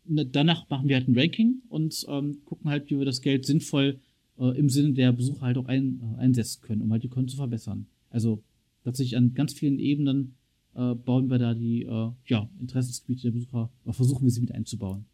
ne, 0.04 0.26
danach 0.26 0.68
machen 0.68 0.88
wir 0.88 0.96
halt 0.96 1.08
ein 1.08 1.18
Ranking 1.18 1.62
und 1.68 2.04
ähm, 2.08 2.44
gucken 2.44 2.70
halt, 2.70 2.90
wie 2.90 2.98
wir 2.98 3.04
das 3.04 3.22
Geld 3.22 3.46
sinnvoll 3.46 4.00
äh, 4.38 4.58
im 4.58 4.68
Sinne 4.68 4.92
der 4.92 5.12
Besucher 5.12 5.42
halt 5.42 5.58
auch 5.58 5.66
ein, 5.66 6.00
äh, 6.02 6.20
einsetzen 6.20 6.62
können, 6.62 6.82
um 6.82 6.92
halt 6.92 7.04
die 7.04 7.08
Konten 7.08 7.28
zu 7.28 7.36
verbessern. 7.36 7.86
Also 8.10 8.42
tatsächlich 8.84 9.16
an 9.16 9.34
ganz 9.34 9.52
vielen 9.52 9.78
Ebenen 9.78 10.34
äh, 10.74 10.94
bauen 10.94 11.30
wir 11.30 11.38
da 11.38 11.54
die 11.54 11.82
äh, 11.82 12.10
ja, 12.26 12.50
Interessensgebiete 12.60 13.22
der 13.22 13.32
Besucher, 13.32 13.70
oder 13.84 13.94
versuchen 13.94 14.24
wir 14.24 14.30
sie 14.30 14.40
mit 14.40 14.52
einzubauen. 14.52 15.06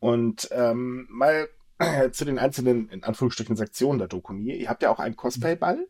Und 0.00 0.48
ähm, 0.52 1.06
mal 1.10 1.48
zu 2.12 2.24
den 2.24 2.38
einzelnen, 2.38 2.88
in 2.90 3.04
Anführungsstrichen, 3.04 3.56
Sektionen 3.56 3.98
der 3.98 4.08
Dokumi. 4.08 4.54
Ihr 4.54 4.68
habt 4.68 4.82
ja 4.82 4.90
auch 4.90 4.98
einen 4.98 5.16
Cosplay-Ball, 5.16 5.86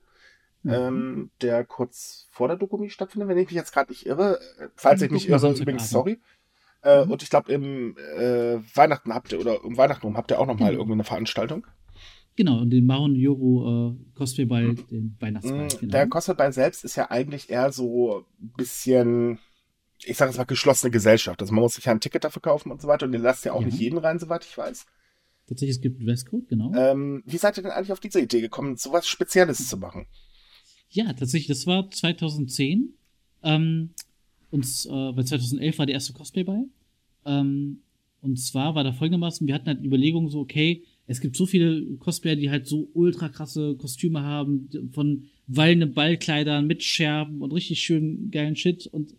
mhm. 0.62 0.72
ähm, 0.72 1.30
der 1.40 1.64
kurz 1.64 2.28
vor 2.30 2.48
der 2.48 2.56
Dokumi 2.56 2.90
stattfindet, 2.90 3.28
wenn 3.28 3.38
ich 3.38 3.46
mich 3.46 3.54
jetzt 3.54 3.72
gerade 3.72 3.90
nicht 3.90 4.06
irre. 4.06 4.38
Äh, 4.58 4.68
falls 4.76 5.02
ich 5.02 5.10
mich 5.10 5.28
irre, 5.28 5.52
übrigens, 5.52 5.90
sorry. 5.90 6.20
Äh, 6.82 7.04
mhm. 7.04 7.12
Und 7.12 7.22
ich 7.22 7.30
glaube, 7.30 7.52
im 7.52 7.96
äh, 7.96 8.58
Weihnachten 8.74 9.12
habt 9.14 9.32
ihr, 9.32 9.40
oder 9.40 9.64
um 9.64 9.76
Weihnachten 9.76 10.06
rum 10.06 10.16
habt 10.16 10.30
ihr 10.30 10.38
auch 10.38 10.46
nochmal 10.46 10.72
mhm. 10.72 10.78
irgendwie 10.78 10.94
eine 10.94 11.04
Veranstaltung. 11.04 11.66
Genau, 12.36 12.58
und 12.58 12.70
den 12.70 12.84
Maron 12.84 13.14
Yoru 13.14 13.92
äh, 13.92 14.14
Cosplay-Ball, 14.16 14.64
mhm. 14.64 14.86
den 14.88 15.16
Weihnachtsball. 15.20 15.64
Mhm, 15.64 15.68
genau. 15.80 15.92
Der 15.92 16.06
Cosplay-Ball 16.08 16.52
selbst 16.52 16.84
ist 16.84 16.96
ja 16.96 17.10
eigentlich 17.10 17.48
eher 17.48 17.72
so 17.72 18.26
ein 18.40 18.52
bisschen 18.56 19.38
ich 20.06 20.16
sage 20.16 20.30
es 20.30 20.38
mal, 20.38 20.44
geschlossene 20.44 20.90
Gesellschaft. 20.90 21.40
Also 21.40 21.52
man 21.52 21.62
muss 21.62 21.74
sich 21.74 21.84
ja 21.84 21.92
ein 21.92 22.00
Ticket 22.00 22.24
dafür 22.24 22.42
kaufen 22.42 22.70
und 22.70 22.80
so 22.80 22.88
weiter 22.88 23.06
und 23.06 23.12
ihr 23.12 23.18
lasst 23.18 23.44
ja 23.44 23.52
auch 23.52 23.60
ja. 23.60 23.66
nicht 23.66 23.78
jeden 23.78 23.98
rein, 23.98 24.18
soweit 24.18 24.44
ich 24.44 24.56
weiß. 24.56 24.86
Tatsächlich, 25.46 25.76
es 25.76 25.82
gibt 25.82 26.02
Dresscode, 26.02 26.48
genau. 26.48 26.72
Ähm, 26.74 27.22
wie 27.26 27.36
seid 27.36 27.56
ihr 27.58 27.62
denn 27.62 27.72
eigentlich 27.72 27.92
auf 27.92 28.00
diese 28.00 28.20
Idee 28.20 28.40
gekommen, 28.40 28.76
sowas 28.76 29.06
Spezielles 29.06 29.68
zu 29.68 29.76
machen? 29.76 30.06
Ja, 30.88 31.12
tatsächlich, 31.12 31.48
das 31.48 31.66
war 31.66 31.90
2010. 31.90 32.94
Ähm, 33.42 33.90
und 34.50 34.64
äh, 34.64 35.12
bei 35.12 35.22
2011 35.22 35.78
war 35.78 35.86
der 35.86 35.94
erste 35.94 36.12
Cosplay 36.12 36.44
bei. 36.44 36.62
Ähm, 37.26 37.82
und 38.22 38.38
zwar 38.38 38.74
war 38.74 38.84
da 38.84 38.92
folgendermaßen, 38.92 39.46
wir 39.46 39.54
hatten 39.54 39.66
halt 39.66 39.84
Überlegungen 39.84 40.30
so, 40.30 40.40
okay, 40.40 40.84
es 41.06 41.20
gibt 41.20 41.36
so 41.36 41.44
viele 41.44 41.96
Cosplayer, 41.96 42.36
die 42.36 42.50
halt 42.50 42.66
so 42.66 42.88
ultra 42.94 43.28
krasse 43.28 43.76
Kostüme 43.76 44.22
haben, 44.22 44.70
von 44.92 45.24
wallenden 45.46 45.92
Ballkleidern 45.92 46.66
mit 46.66 46.82
Scherben 46.82 47.42
und 47.42 47.52
richtig 47.52 47.80
schön 47.80 48.30
geilen 48.30 48.56
Shit. 48.56 48.86
Und 48.86 49.14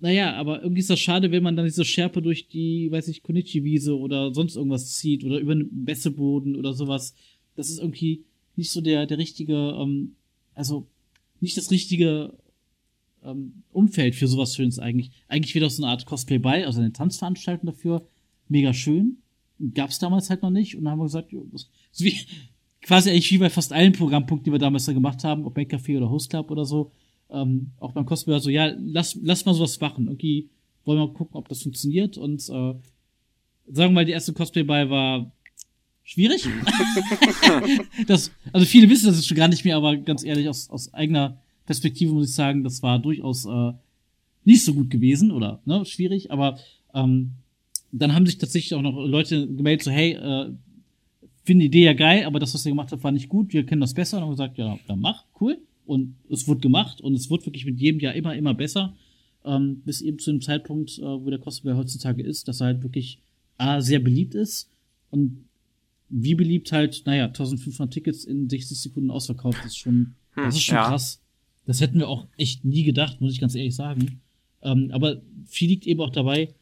naja, 0.00 0.34
aber 0.34 0.62
irgendwie 0.62 0.80
ist 0.80 0.90
das 0.90 1.00
schade, 1.00 1.32
wenn 1.32 1.42
man 1.42 1.56
dann 1.56 1.64
diese 1.64 1.84
Schärpe 1.84 2.22
durch 2.22 2.48
die, 2.48 2.90
weiß 2.90 3.08
ich, 3.08 3.22
Konichi-Wiese 3.22 3.98
oder 3.98 4.32
sonst 4.32 4.56
irgendwas 4.56 4.94
zieht 4.94 5.24
oder 5.24 5.38
über 5.38 5.52
einen 5.52 5.84
Bässeboden 5.84 6.54
oder 6.54 6.72
sowas. 6.72 7.14
Das 7.56 7.68
ist 7.68 7.80
irgendwie 7.80 8.24
nicht 8.54 8.70
so 8.70 8.80
der, 8.80 9.06
der 9.06 9.18
richtige, 9.18 9.54
ähm, 9.54 10.14
also 10.54 10.86
nicht 11.40 11.56
das 11.56 11.70
richtige 11.72 12.32
ähm, 13.24 13.64
Umfeld 13.72 14.14
für 14.14 14.28
sowas 14.28 14.54
Schönes 14.54 14.78
eigentlich. 14.78 15.10
Eigentlich 15.26 15.56
wieder 15.56 15.68
so 15.68 15.82
eine 15.82 15.90
Art 15.90 16.06
Cosplay 16.06 16.38
bei, 16.38 16.64
also 16.64 16.80
eine 16.80 16.92
Tanzveranstaltung 16.92 17.66
dafür. 17.66 18.06
Mega 18.48 18.72
schön. 18.72 19.18
Gab's 19.74 19.98
damals 19.98 20.30
halt 20.30 20.42
noch 20.42 20.50
nicht. 20.50 20.76
Und 20.76 20.84
dann 20.84 20.92
haben 20.92 21.00
wir 21.00 21.04
gesagt, 21.04 21.32
jo, 21.32 21.44
das 21.50 21.68
ist 21.92 22.04
wie, 22.04 22.14
quasi 22.82 23.10
eigentlich 23.10 23.32
wie 23.32 23.38
bei 23.38 23.50
fast 23.50 23.72
allen 23.72 23.92
Programmpunkten, 23.92 24.44
die 24.44 24.52
wir 24.52 24.60
damals 24.60 24.86
da 24.86 24.92
gemacht 24.92 25.24
haben, 25.24 25.44
ob 25.44 25.56
Make 25.56 25.76
Café 25.76 25.96
oder 25.96 26.08
Host 26.08 26.30
Club 26.30 26.52
oder 26.52 26.64
so 26.64 26.92
ähm, 27.30 27.72
auch 27.78 27.92
beim 27.92 28.06
Cosplayer 28.06 28.40
so, 28.40 28.50
ja, 28.50 28.72
lass, 28.78 29.18
lass 29.22 29.44
mal 29.44 29.54
sowas 29.54 29.80
machen. 29.80 30.06
Irgendwie 30.06 30.48
wollen 30.84 30.98
wir 30.98 31.06
mal 31.06 31.12
gucken, 31.12 31.36
ob 31.36 31.48
das 31.48 31.62
funktioniert. 31.62 32.16
Und 32.16 32.40
äh, 32.48 32.50
sagen 32.50 32.80
wir 33.66 33.90
mal, 33.90 34.04
die 34.04 34.12
erste 34.12 34.32
Cosplay-Ball 34.32 34.90
war 34.90 35.30
schwierig. 36.04 36.46
das, 38.06 38.30
also 38.52 38.66
viele 38.66 38.88
wissen 38.88 39.06
das 39.06 39.16
jetzt 39.16 39.28
schon 39.28 39.36
gar 39.36 39.48
nicht 39.48 39.64
mehr, 39.64 39.76
aber 39.76 39.96
ganz 39.96 40.24
ehrlich, 40.24 40.48
aus, 40.48 40.70
aus 40.70 40.92
eigener 40.94 41.38
Perspektive 41.66 42.12
muss 42.12 42.30
ich 42.30 42.34
sagen, 42.34 42.64
das 42.64 42.82
war 42.82 42.98
durchaus 42.98 43.44
äh, 43.44 43.72
nicht 44.44 44.64
so 44.64 44.72
gut 44.72 44.88
gewesen 44.88 45.30
oder 45.30 45.60
ne, 45.66 45.84
schwierig, 45.84 46.30
aber 46.30 46.58
ähm, 46.94 47.32
dann 47.92 48.14
haben 48.14 48.24
sich 48.24 48.38
tatsächlich 48.38 48.74
auch 48.74 48.82
noch 48.82 48.96
Leute 48.96 49.46
gemeldet, 49.46 49.84
so, 49.84 49.90
hey, 49.90 50.12
äh, 50.12 50.50
finde 51.44 51.64
die 51.64 51.66
Idee 51.66 51.84
ja 51.84 51.92
geil, 51.92 52.24
aber 52.24 52.38
das, 52.38 52.54
was 52.54 52.64
ihr 52.64 52.70
gemacht 52.70 52.90
habt, 52.90 53.04
war 53.04 53.12
nicht 53.12 53.28
gut, 53.28 53.52
wir 53.52 53.66
kennen 53.66 53.82
das 53.82 53.92
besser 53.92 54.16
und 54.16 54.22
haben 54.22 54.30
gesagt, 54.30 54.56
ja, 54.56 54.78
dann 54.86 55.00
mach, 55.00 55.24
cool 55.40 55.58
und 55.88 56.16
es 56.30 56.46
wird 56.46 56.62
gemacht 56.62 57.00
und 57.00 57.14
es 57.14 57.30
wird 57.30 57.46
wirklich 57.46 57.64
mit 57.64 57.80
jedem 57.80 58.00
Jahr 58.00 58.14
immer, 58.14 58.36
immer 58.36 58.54
besser, 58.54 58.94
ähm, 59.44 59.80
bis 59.84 60.02
eben 60.02 60.18
zu 60.18 60.30
dem 60.30 60.42
Zeitpunkt, 60.42 60.98
äh, 60.98 61.02
wo 61.02 61.30
der 61.30 61.38
Cosplay 61.38 61.74
heutzutage 61.74 62.22
ist, 62.22 62.46
dass 62.46 62.60
er 62.60 62.66
halt 62.66 62.82
wirklich 62.82 63.18
A, 63.56 63.80
sehr 63.80 63.98
beliebt 63.98 64.34
ist 64.34 64.70
und 65.10 65.44
wie 66.10 66.34
beliebt 66.34 66.72
halt, 66.72 67.02
naja, 67.06 67.26
1500 67.26 67.92
Tickets 67.92 68.24
in 68.24 68.48
60 68.48 68.78
Sekunden 68.78 69.10
ausverkauft 69.10 69.64
ist 69.64 69.78
schon, 69.78 70.14
hm, 70.34 70.44
das 70.44 70.56
ist 70.56 70.62
schon 70.62 70.76
ja. 70.76 70.88
krass. 70.88 71.20
Das 71.66 71.80
hätten 71.80 71.98
wir 71.98 72.08
auch 72.08 72.26
echt 72.36 72.64
nie 72.64 72.82
gedacht, 72.84 73.20
muss 73.20 73.32
ich 73.32 73.40
ganz 73.40 73.54
ehrlich 73.54 73.74
sagen. 73.74 74.20
Ähm, 74.62 74.90
aber 74.92 75.22
viel 75.46 75.68
liegt 75.68 75.86
eben 75.86 76.00
auch 76.00 76.10
dabei, 76.10 76.54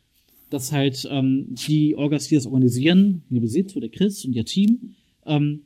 dass 0.51 0.73
halt 0.73 1.07
ähm, 1.11 1.55
die 1.67 1.97
Orgas, 1.97 2.29
die 2.29 2.37
das 2.37 2.47
organisieren, 2.47 3.23
wie 3.29 3.39
ihr 3.39 3.49
seht, 3.49 3.71
so 3.71 3.81
der 3.81 3.89
Chris 3.89 4.25
und 4.25 4.33
ihr 4.33 4.45
Team, 4.45 4.95
ähm, 5.25 5.62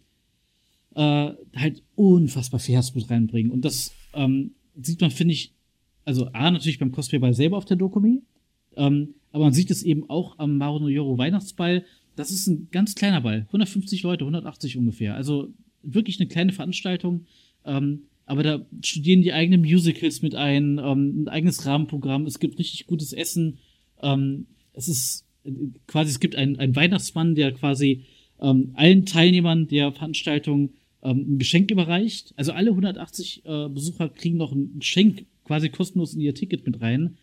äh, 0.94 1.32
halt 1.56 1.82
unfassbar 1.94 2.60
viel 2.60 2.74
Herzblut 2.74 3.10
reinbringen. 3.10 3.52
Und 3.52 3.64
das 3.64 3.92
ähm, 4.14 4.52
sieht 4.80 5.00
man, 5.00 5.10
finde 5.10 5.34
ich, 5.34 5.52
also 6.04 6.26
A, 6.32 6.50
natürlich 6.50 6.78
beim 6.78 6.92
Cosplayball 6.92 7.34
selber 7.34 7.56
auf 7.56 7.64
der 7.64 7.76
Dokumi, 7.76 8.22
ähm, 8.76 9.14
aber 9.32 9.44
man 9.44 9.52
sieht 9.52 9.70
es 9.70 9.82
eben 9.82 10.08
auch 10.08 10.38
am 10.38 10.56
Maru 10.56 10.80
no 10.80 10.88
Yoro 10.88 11.18
Weihnachtsball. 11.18 11.84
Das 12.16 12.30
ist 12.30 12.46
ein 12.46 12.68
ganz 12.70 12.94
kleiner 12.94 13.20
Ball. 13.20 13.44
150 13.46 14.02
Leute, 14.02 14.24
180 14.24 14.76
ungefähr. 14.76 15.14
Also 15.14 15.52
wirklich 15.82 16.18
eine 16.18 16.28
kleine 16.28 16.52
Veranstaltung. 16.52 17.26
Ähm, 17.64 18.04
aber 18.26 18.42
da 18.42 18.66
studieren 18.84 19.22
die 19.22 19.32
eigenen 19.32 19.60
Musicals 19.62 20.22
mit 20.22 20.34
ein, 20.34 20.78
ähm, 20.78 21.22
ein 21.22 21.28
eigenes 21.28 21.66
Rahmenprogramm. 21.66 22.26
Es 22.26 22.38
gibt 22.38 22.58
richtig 22.58 22.86
gutes 22.86 23.12
Essen. 23.12 23.58
Ähm, 24.02 24.46
es 24.72 24.88
ist 24.88 25.26
äh, 25.44 25.52
quasi, 25.86 26.10
es 26.10 26.20
gibt 26.20 26.36
einen, 26.36 26.58
einen 26.58 26.76
Weihnachtsmann, 26.76 27.34
der 27.34 27.52
quasi 27.52 28.04
ähm, 28.40 28.70
allen 28.74 29.06
Teilnehmern 29.06 29.68
der 29.68 29.92
Veranstaltung 29.92 30.70
ähm, 31.02 31.34
ein 31.34 31.38
Geschenk 31.38 31.70
überreicht. 31.70 32.32
Also 32.36 32.52
alle 32.52 32.70
180 32.70 33.42
äh, 33.44 33.68
Besucher 33.68 34.08
kriegen 34.08 34.36
noch 34.36 34.52
ein 34.52 34.78
Geschenk 34.78 35.26
quasi 35.44 35.68
kostenlos 35.68 36.14
in 36.14 36.20
ihr 36.20 36.34
Ticket 36.34 36.66
mit 36.66 36.80
rein. 36.80 37.16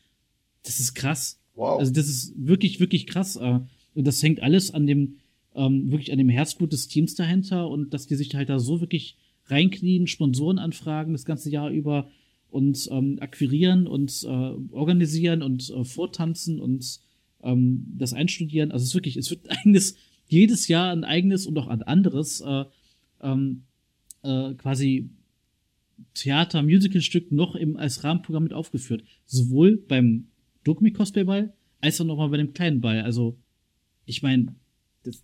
Das 0.63 0.79
ist 0.79 0.95
krass. 0.95 1.39
Wow. 1.55 1.79
Also 1.79 1.91
das 1.91 2.07
ist 2.07 2.33
wirklich, 2.35 2.79
wirklich 2.79 3.07
krass. 3.07 3.35
Äh, 3.35 3.59
und 3.95 4.05
das 4.05 4.21
hängt 4.21 4.43
alles 4.43 4.73
an 4.73 4.85
dem, 4.85 5.17
ähm, 5.55 5.91
wirklich 5.91 6.11
an 6.11 6.17
dem 6.17 6.29
Herzblut 6.29 6.73
des 6.73 6.87
Teams 6.87 7.15
dahinter 7.15 7.69
und 7.69 7.93
dass 7.93 8.07
die 8.07 8.15
sich 8.15 8.35
halt 8.35 8.49
da 8.49 8.59
so 8.59 8.81
wirklich 8.81 9.15
reinknien, 9.45 10.07
Sponsoren 10.07 10.59
anfragen 10.59 11.13
das 11.13 11.25
ganze 11.25 11.49
Jahr 11.49 11.69
über 11.69 12.09
und 12.49 12.87
ähm, 12.91 13.17
akquirieren 13.19 13.87
und 13.87 14.23
äh, 14.23 14.73
organisieren 14.73 15.41
und 15.41 15.69
äh, 15.69 15.83
vortanzen 15.83 16.59
und 16.59 16.99
ähm, 17.43 17.85
das 17.97 18.13
einstudieren. 18.13 18.71
Also 18.71 18.83
es 18.83 18.89
ist 18.89 18.95
wirklich, 18.95 19.17
es 19.17 19.29
wird 19.29 19.49
eigenes, 19.49 19.95
jedes 20.27 20.67
Jahr 20.67 20.91
ein 20.91 21.03
eigenes 21.03 21.47
und 21.47 21.57
auch 21.57 21.67
ein 21.67 21.83
anderes 21.83 22.41
äh, 22.41 22.65
ähm, 23.21 23.63
äh, 24.23 24.53
quasi 24.55 25.09
Theater, 26.13 26.61
Musicalstück 26.61 27.31
noch 27.31 27.55
im, 27.55 27.77
als 27.77 28.03
Rahmenprogramm 28.03 28.43
mit 28.43 28.53
aufgeführt. 28.53 29.03
Sowohl 29.25 29.77
beim 29.77 30.27
Dokumi 30.63 30.91
Cosplay 30.91 31.23
Ball 31.23 31.53
als 31.81 31.99
auch 32.01 32.05
nochmal 32.05 32.29
bei 32.29 32.37
dem 32.37 32.53
kleinen 32.53 32.81
Ball. 32.81 33.01
Also, 33.01 33.37
ich 34.05 34.21
meine, 34.21 34.55
das 35.03 35.23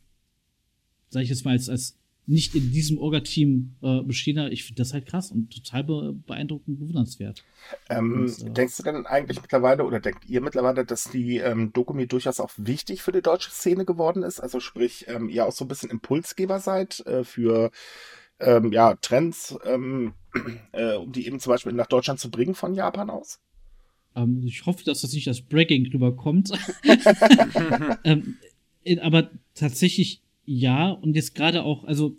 sage 1.10 1.23
ich 1.23 1.29
jetzt 1.29 1.45
mal 1.45 1.51
als, 1.51 1.69
als 1.69 1.97
nicht 2.25 2.55
in 2.55 2.71
diesem 2.71 2.97
Orga-Team 2.97 3.75
äh, 3.81 4.01
bestehender, 4.01 4.51
ich 4.51 4.63
finde 4.63 4.81
das 4.81 4.93
halt 4.93 5.05
krass 5.05 5.31
und 5.31 5.53
total 5.53 5.83
be 5.83 6.13
beeindruckend 6.25 6.79
bewundernswert. 6.79 7.43
Ähm, 7.89 8.23
und, 8.23 8.41
äh, 8.41 8.49
denkst 8.51 8.77
du 8.77 8.83
denn 8.83 9.05
eigentlich 9.05 9.41
mittlerweile 9.41 9.83
oder 9.83 9.99
denkt 9.99 10.25
ihr 10.25 10.41
mittlerweile, 10.41 10.86
dass 10.86 11.09
die 11.09 11.38
ähm, 11.38 11.73
Dokumi 11.73 12.07
durchaus 12.07 12.39
auch 12.39 12.51
wichtig 12.57 13.01
für 13.01 13.12
die 13.12 13.21
deutsche 13.21 13.51
Szene 13.51 13.83
geworden 13.83 14.23
ist? 14.23 14.39
Also 14.39 14.59
sprich, 14.59 15.05
ähm, 15.09 15.27
ihr 15.27 15.45
auch 15.45 15.51
so 15.51 15.65
ein 15.65 15.67
bisschen 15.67 15.89
Impulsgeber 15.89 16.59
seid 16.59 17.05
äh, 17.05 17.25
für 17.25 17.71
ähm, 18.39 18.71
ja, 18.71 18.95
Trends, 18.95 19.57
ähm, 19.65 20.13
äh, 20.71 20.95
um 20.95 21.12
die 21.12 21.27
eben 21.27 21.39
zum 21.39 21.51
Beispiel 21.51 21.73
nach 21.73 21.88
Deutschland 21.88 22.19
zu 22.19 22.31
bringen 22.31 22.55
von 22.55 22.73
Japan 22.73 23.09
aus? 23.09 23.41
Ähm, 24.15 24.41
ich 24.45 24.65
hoffe, 24.65 24.86
dass 24.86 25.01
das 25.01 25.12
nicht 25.12 25.27
als 25.27 25.41
Breaking 25.41 25.88
rüberkommt. 25.91 26.51
ähm, 28.05 28.38
aber 29.01 29.29
tatsächlich 29.55 30.22
ja, 30.45 30.91
und 30.91 31.15
jetzt 31.15 31.36
gerade 31.36 31.63
auch, 31.63 31.84
also, 31.86 32.17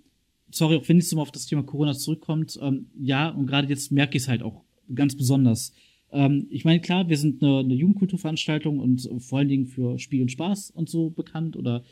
sorry, 0.51 0.77
auch 0.77 0.89
wenn 0.89 0.99
es 0.99 1.15
mal 1.15 1.23
auf 1.23 1.33
das 1.33 1.47
Thema 1.47 1.63
Corona 1.63 1.95
zurückkommt, 1.95 2.59
ähm, 2.63 2.87
ja, 2.99 3.29
und 3.31 3.47
gerade 3.47 3.69
jetzt 3.69 3.93
merke 3.93 4.17
ich 4.17 4.25
es 4.25 4.29
halt 4.29 4.43
auch 4.43 4.63
ganz 4.95 5.17
besonders. 5.17 5.73
Ähm, 6.13 6.47
ich 6.51 6.65
meine, 6.65 6.81
klar, 6.81 7.09
wir 7.09 7.17
sind 7.17 7.43
eine, 7.43 7.59
eine 7.59 7.75
Jugendkulturveranstaltung 7.75 8.79
und 8.79 9.09
vor 9.19 9.39
allen 9.39 9.49
Dingen 9.49 9.67
für 9.67 9.99
Spiel 9.99 10.23
und 10.23 10.31
Spaß 10.31 10.71
und 10.71 10.89
so 10.89 11.11
bekannt 11.11 11.57
oder 11.57 11.83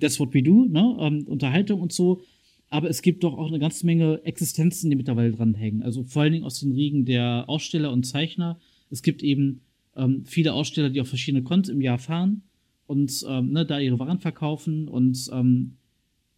that's 0.00 0.18
what 0.18 0.32
we 0.32 0.42
do, 0.42 0.64
ne? 0.64 0.96
Ähm, 1.00 1.24
Unterhaltung 1.26 1.80
und 1.80 1.92
so. 1.92 2.22
Aber 2.70 2.88
es 2.88 3.02
gibt 3.02 3.22
doch 3.24 3.36
auch 3.36 3.48
eine 3.48 3.58
ganze 3.58 3.86
Menge 3.86 4.22
Existenzen, 4.24 4.90
die 4.90 4.96
mittlerweile 4.96 5.32
dranhängen. 5.32 5.82
Also 5.82 6.02
vor 6.04 6.22
allen 6.22 6.32
Dingen 6.32 6.44
aus 6.44 6.60
den 6.60 6.72
Riegen 6.72 7.04
der 7.04 7.44
Aussteller 7.46 7.92
und 7.92 8.04
Zeichner. 8.04 8.58
Es 8.90 9.02
gibt 9.02 9.22
eben 9.22 9.60
ähm, 9.96 10.24
viele 10.24 10.54
Aussteller, 10.54 10.90
die 10.90 11.00
auf 11.00 11.08
verschiedene 11.08 11.44
Cons 11.44 11.68
im 11.68 11.80
Jahr 11.80 11.98
fahren 11.98 12.42
und 12.86 13.24
ähm, 13.28 13.52
ne, 13.52 13.64
da 13.64 13.78
ihre 13.78 13.98
Waren 13.98 14.20
verkaufen 14.20 14.88
und 14.88 15.30
ähm, 15.32 15.76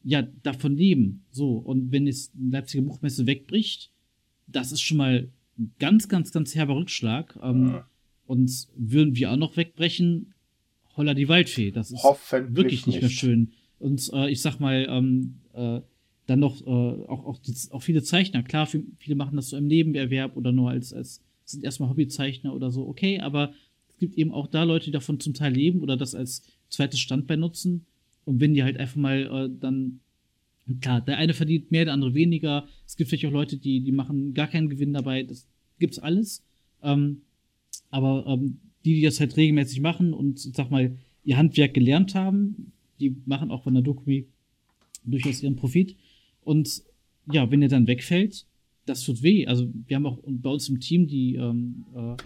ja, 0.04 0.22
davon 0.42 0.76
leben. 0.76 1.24
So, 1.30 1.56
und 1.56 1.90
wenn 1.90 2.06
es 2.06 2.30
die 2.32 2.50
Leipziger 2.50 2.84
Buchmesse 2.84 3.26
wegbricht, 3.26 3.90
das 4.46 4.70
ist 4.70 4.80
schon 4.80 4.98
mal 4.98 5.28
ein 5.58 5.72
ganz, 5.78 6.08
ganz, 6.08 6.30
ganz 6.32 6.54
herber 6.54 6.76
Rückschlag. 6.76 7.36
Ähm, 7.42 7.68
ja. 7.68 7.88
Und 8.26 8.68
würden 8.76 9.16
wir 9.16 9.32
auch 9.32 9.36
noch 9.36 9.56
wegbrechen, 9.56 10.34
holla 10.96 11.14
die 11.14 11.28
Waldfee. 11.28 11.70
Das 11.70 11.90
ist 11.90 12.04
wirklich 12.04 12.86
nicht, 12.86 13.00
mehr 13.00 13.10
schön. 13.10 13.52
Und 13.78 14.10
äh, 14.12 14.30
ich 14.30 14.40
sag 14.42 14.58
mal, 14.58 14.86
ähm, 14.88 15.40
äh, 15.52 15.80
dann 16.26 16.40
noch 16.40 16.60
äh, 16.62 16.70
auch, 16.70 17.24
auch, 17.24 17.38
die, 17.38 17.54
auch 17.70 17.82
viele 17.82 18.02
Zeichner. 18.02 18.42
Klar, 18.42 18.66
viele 18.66 19.16
machen 19.16 19.36
das 19.36 19.50
so 19.50 19.56
im 19.56 19.66
Nebenerwerb 19.66 20.36
oder 20.36 20.52
nur 20.52 20.70
als, 20.70 20.92
als 20.92 21.22
sind 21.44 21.64
erstmal 21.64 21.88
Hobbyzeichner 21.88 22.54
oder 22.54 22.70
so. 22.70 22.86
Okay, 22.88 23.20
aber 23.20 23.52
es 23.96 24.00
gibt 24.00 24.18
eben 24.18 24.30
auch 24.30 24.46
da 24.46 24.64
Leute, 24.64 24.86
die 24.86 24.90
davon 24.90 25.20
zum 25.20 25.32
Teil 25.32 25.54
leben 25.54 25.80
oder 25.80 25.96
das 25.96 26.14
als 26.14 26.42
zweites 26.68 27.00
Standbein 27.00 27.40
nutzen. 27.40 27.86
Und 28.26 28.40
wenn 28.40 28.52
die 28.52 28.62
halt 28.62 28.78
einfach 28.78 28.96
mal 28.96 29.22
äh, 29.22 29.58
dann, 29.58 30.00
klar, 30.82 31.00
der 31.00 31.16
eine 31.16 31.32
verdient 31.32 31.70
mehr, 31.70 31.86
der 31.86 31.94
andere 31.94 32.12
weniger. 32.12 32.68
Es 32.86 32.96
gibt 32.96 33.08
vielleicht 33.08 33.24
auch 33.24 33.32
Leute, 33.32 33.56
die, 33.56 33.80
die 33.80 33.92
machen 33.92 34.34
gar 34.34 34.48
keinen 34.48 34.68
Gewinn 34.68 34.92
dabei. 34.92 35.22
Das 35.22 35.46
gibt's 35.78 35.98
alles. 35.98 36.44
Ähm, 36.82 37.22
aber 37.88 38.26
ähm, 38.26 38.58
die, 38.84 38.96
die 38.96 39.00
das 39.00 39.18
halt 39.18 39.34
regelmäßig 39.34 39.80
machen 39.80 40.12
und, 40.12 40.40
sag 40.40 40.70
mal, 40.70 40.94
ihr 41.24 41.38
Handwerk 41.38 41.72
gelernt 41.72 42.14
haben, 42.14 42.72
die 43.00 43.16
machen 43.24 43.50
auch 43.50 43.62
von 43.62 43.72
der 43.72 43.82
Dokumi 43.82 44.26
durchaus 45.06 45.42
ihren 45.42 45.56
Profit. 45.56 45.96
Und 46.44 46.82
ja, 47.32 47.50
wenn 47.50 47.62
er 47.62 47.68
dann 47.68 47.86
wegfällt, 47.86 48.44
das 48.84 49.02
tut 49.04 49.22
weh. 49.22 49.46
Also 49.46 49.70
wir 49.86 49.96
haben 49.96 50.04
auch 50.04 50.18
bei 50.22 50.50
uns 50.50 50.68
im 50.68 50.80
Team 50.80 51.06
die 51.06 51.36
ähm, 51.36 51.86
äh, 51.94 52.16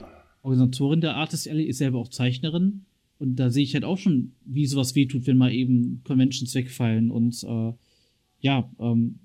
Organisatorin 0.43 1.01
der 1.01 1.17
Artist 1.17 1.49
Alley 1.49 1.65
ist 1.65 1.79
selber 1.79 1.99
auch 1.99 2.09
Zeichnerin. 2.09 2.85
Und 3.19 3.37
da 3.37 3.51
sehe 3.51 3.65
ich 3.65 3.75
halt 3.75 3.85
auch 3.85 3.99
schon, 3.99 4.33
wie 4.47 4.67
sowas 4.67 4.95
wehtut, 4.95 5.27
wenn 5.27 5.37
mal 5.37 5.53
eben 5.53 6.01
Conventions 6.05 6.55
wegfallen. 6.55 7.11
Und 7.11 7.43
äh, 7.45 7.73
ja, 8.41 8.71
ähm, 8.79 9.19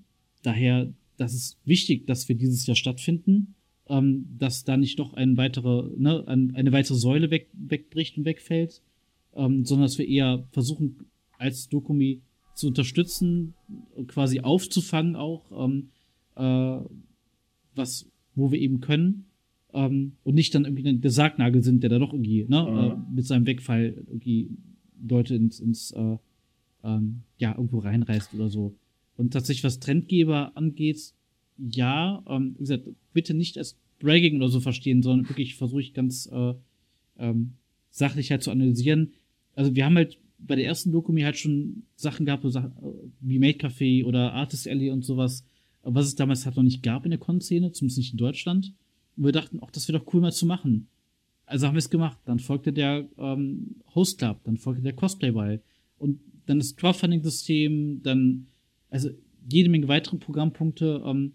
daher, 0.43 0.93
das 1.17 1.34
ist 1.34 1.58
wichtig, 1.63 2.06
dass 2.06 2.28
wir 2.28 2.36
dieses 2.36 2.65
Jahr 2.65 2.75
stattfinden, 2.75 3.56
ähm, 3.88 4.25
dass 4.38 4.65
da 4.65 4.75
nicht 4.75 4.99
noch 4.99 5.13
ein 5.13 5.38
weitere, 5.38 5.89
ne, 5.97 6.28
eine 6.28 6.71
weitere 6.73 6.95
Säule 6.95 7.32
weg, 7.32 7.49
wegbricht 7.54 8.17
und 8.17 8.25
wegfällt, 8.25 8.82
ähm, 9.34 9.63
sondern 9.63 9.86
dass 9.86 9.97
wir 9.97 10.08
eher 10.08 10.45
versuchen, 10.51 11.06
als 11.38 11.69
Dokumi 11.69 12.21
zu 12.54 12.67
unterstützen, 12.67 13.54
quasi 14.08 14.41
aufzufangen 14.41 15.15
auch, 15.15 15.45
ähm, 15.65 15.89
äh, 16.36 16.80
was, 17.75 18.10
wo 18.36 18.51
wir 18.51 18.60
eben 18.60 18.82
können 18.82 19.25
ähm, 19.75 20.13
und 20.23 20.35
nicht 20.35 20.55
dann 20.55 20.65
irgendwie 20.65 20.97
der 20.97 21.11
Sargnagel 21.11 21.61
sind, 21.61 21.83
der 21.83 21.89
da 21.89 21.99
doch 21.99 22.13
irgendwie 22.13 22.45
ne, 22.47 22.63
mhm. 22.63 22.77
äh, 22.77 23.15
mit 23.15 23.25
seinem 23.25 23.45
Wegfall 23.45 23.93
irgendwie 24.07 24.49
Leute 25.07 25.35
ins, 25.35 25.59
ins 25.59 25.91
äh, 25.91 26.17
ähm, 26.83 27.21
ja, 27.38 27.51
irgendwo 27.51 27.79
reinreißt 27.79 28.33
oder 28.33 28.49
so. 28.49 28.73
Und 29.17 29.33
tatsächlich, 29.33 29.63
was 29.63 29.79
Trendgeber 29.79 30.55
angeht, 30.55 31.13
ja, 31.57 32.23
ähm, 32.27 32.55
wie 32.55 32.63
gesagt, 32.63 32.89
bitte 33.13 33.33
nicht 33.33 33.57
als 33.57 33.77
Bragging 33.99 34.38
oder 34.38 34.49
so 34.49 34.59
verstehen, 34.59 35.01
sondern 35.01 35.29
wirklich 35.29 35.55
versuche 35.55 35.81
ich 35.81 35.93
ganz 35.93 36.29
äh, 36.31 36.53
ähm, 37.17 37.53
sachlich 37.91 38.31
halt 38.31 38.43
zu 38.43 38.51
analysieren. 38.51 39.13
Also 39.55 39.75
wir 39.75 39.85
haben 39.85 39.95
halt 39.95 40.17
bei 40.38 40.55
der 40.55 40.65
ersten 40.65 40.91
Dokumi 40.91 41.21
halt 41.21 41.38
schon 41.38 41.83
Sachen 41.95 42.25
gehabt, 42.25 42.43
so 42.45 42.61
wie 43.21 43.39
Made 43.39 43.57
Café 43.57 44.03
oder 44.05 44.33
Artist 44.33 44.67
Alley 44.67 44.91
und 44.91 45.03
sowas, 45.03 45.45
was 45.81 46.07
es 46.07 46.15
damals 46.15 46.45
halt 46.45 46.57
noch 46.57 46.63
nicht 46.63 46.83
gab 46.83 47.05
in 47.05 47.11
der 47.11 47.19
Con-Szene, 47.19 47.71
zumindest 47.71 47.97
nicht 47.97 48.11
in 48.11 48.17
Deutschland. 48.17 48.73
Und 49.17 49.25
wir 49.25 49.32
dachten, 49.32 49.60
ach, 49.63 49.71
das 49.71 49.88
wäre 49.88 49.99
doch 49.99 50.13
cool 50.13 50.21
mal 50.21 50.34
zu 50.34 50.45
machen. 50.45 50.88
Also 51.45 51.67
haben 51.67 51.75
wir 51.75 51.80
es 51.80 51.89
gemacht. 51.89 52.17
Dann 52.25 52.39
folgte 52.39 52.73
der 52.73 53.08
ähm, 53.17 53.75
Host 53.93 54.17
Club, 54.17 54.41
dann 54.43 54.58
folgte 54.58 54.84
der 54.84 54.93
Cosplay 54.93 55.32
Ball 55.32 55.62
und 55.97 56.19
dann 56.45 56.60
das 56.60 56.75
Crowdfunding-System, 56.75 58.01
dann 58.04 58.47
also 58.89 59.10
jede 59.49 59.69
Menge 59.69 59.88
weitere 59.88 60.17
Programmpunkte 60.17 61.04
ähm, 61.06 61.34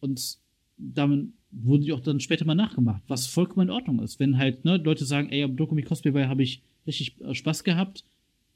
und 0.00 0.38
damit 0.76 1.28
wurden 1.50 1.82
die 1.82 1.92
auch 1.92 2.00
dann 2.00 2.20
später 2.20 2.44
mal 2.44 2.54
nachgemacht, 2.54 3.02
was 3.08 3.26
vollkommen 3.26 3.68
in 3.68 3.74
Ordnung 3.74 4.00
ist. 4.00 4.20
Wenn 4.20 4.38
halt 4.38 4.64
ne, 4.64 4.76
Leute 4.76 5.04
sagen, 5.04 5.30
ey, 5.30 5.42
am 5.42 5.56
Dokumi 5.56 5.82
Cosplay 5.82 6.12
Ball 6.12 6.28
habe 6.28 6.42
ich 6.42 6.62
richtig 6.86 7.20
äh, 7.20 7.34
Spaß 7.34 7.64
gehabt, 7.64 8.04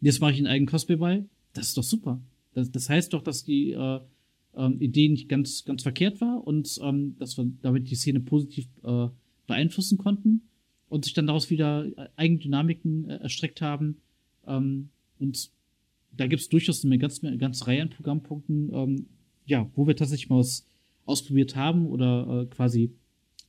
jetzt 0.01 0.21
mache 0.21 0.33
ich 0.33 0.39
einen 0.39 0.47
eigenen 0.47 0.69
Cosplay 0.69 0.97
Ball, 0.97 1.29
das 1.53 1.69
ist 1.69 1.77
doch 1.77 1.83
super. 1.83 2.21
Das, 2.55 2.71
das 2.71 2.89
heißt 2.89 3.13
doch, 3.13 3.23
dass 3.23 3.45
die 3.45 3.73
äh, 3.73 4.01
ähm, 4.57 4.81
Idee 4.81 5.09
nicht 5.09 5.29
ganz, 5.29 5.65
ganz 5.65 5.83
verkehrt 5.83 6.21
war 6.21 6.47
und 6.47 6.79
ähm, 6.83 7.17
dass 7.19 7.37
wir 7.37 7.51
damit 7.63 7.91
die 7.91 7.95
Szene 7.95 8.21
positiv 8.21 8.67
äh, 8.85 9.09
beeinflussen 9.47 9.99
konnten 9.99 10.43
und 10.89 11.05
sich 11.05 11.15
dann 11.15 11.27
daraus 11.27 11.51
wieder 11.51 11.87
Eigendynamiken 12.17 13.11
äh, 13.11 13.17
erstreckt 13.17 13.61
haben. 13.61 13.97
Ähm, 14.47 14.91
und 15.19 15.51
da 16.17 16.27
gibt 16.27 16.43
es 16.43 16.49
durchaus 16.49 16.85
eine 16.85 16.99
ganze, 16.99 17.27
eine 17.27 17.39
ganze 17.39 17.67
Reihe 17.67 17.83
an 17.83 17.91
Programmpunkten, 17.91 18.71
ähm, 18.73 19.07
ja, 19.47 19.69
wo 19.75 19.87
wir 19.87 19.97
tatsächlich 19.97 20.31
mal 20.31 20.39
was 20.39 20.67
ausprobiert 21.07 21.57
haben 21.57 21.87
oder 21.87 22.43
äh, 22.43 22.47
quasi 22.47 22.93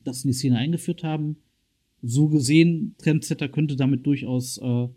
das 0.04 0.24
in 0.24 0.30
die 0.30 0.34
Szene 0.34 0.58
eingeführt 0.58 1.04
haben. 1.04 1.38
So 2.02 2.28
gesehen, 2.28 2.96
Trendsetter 2.98 3.48
könnte 3.48 3.76
damit 3.76 4.06
durchaus 4.06 4.58
äh, 4.58 4.88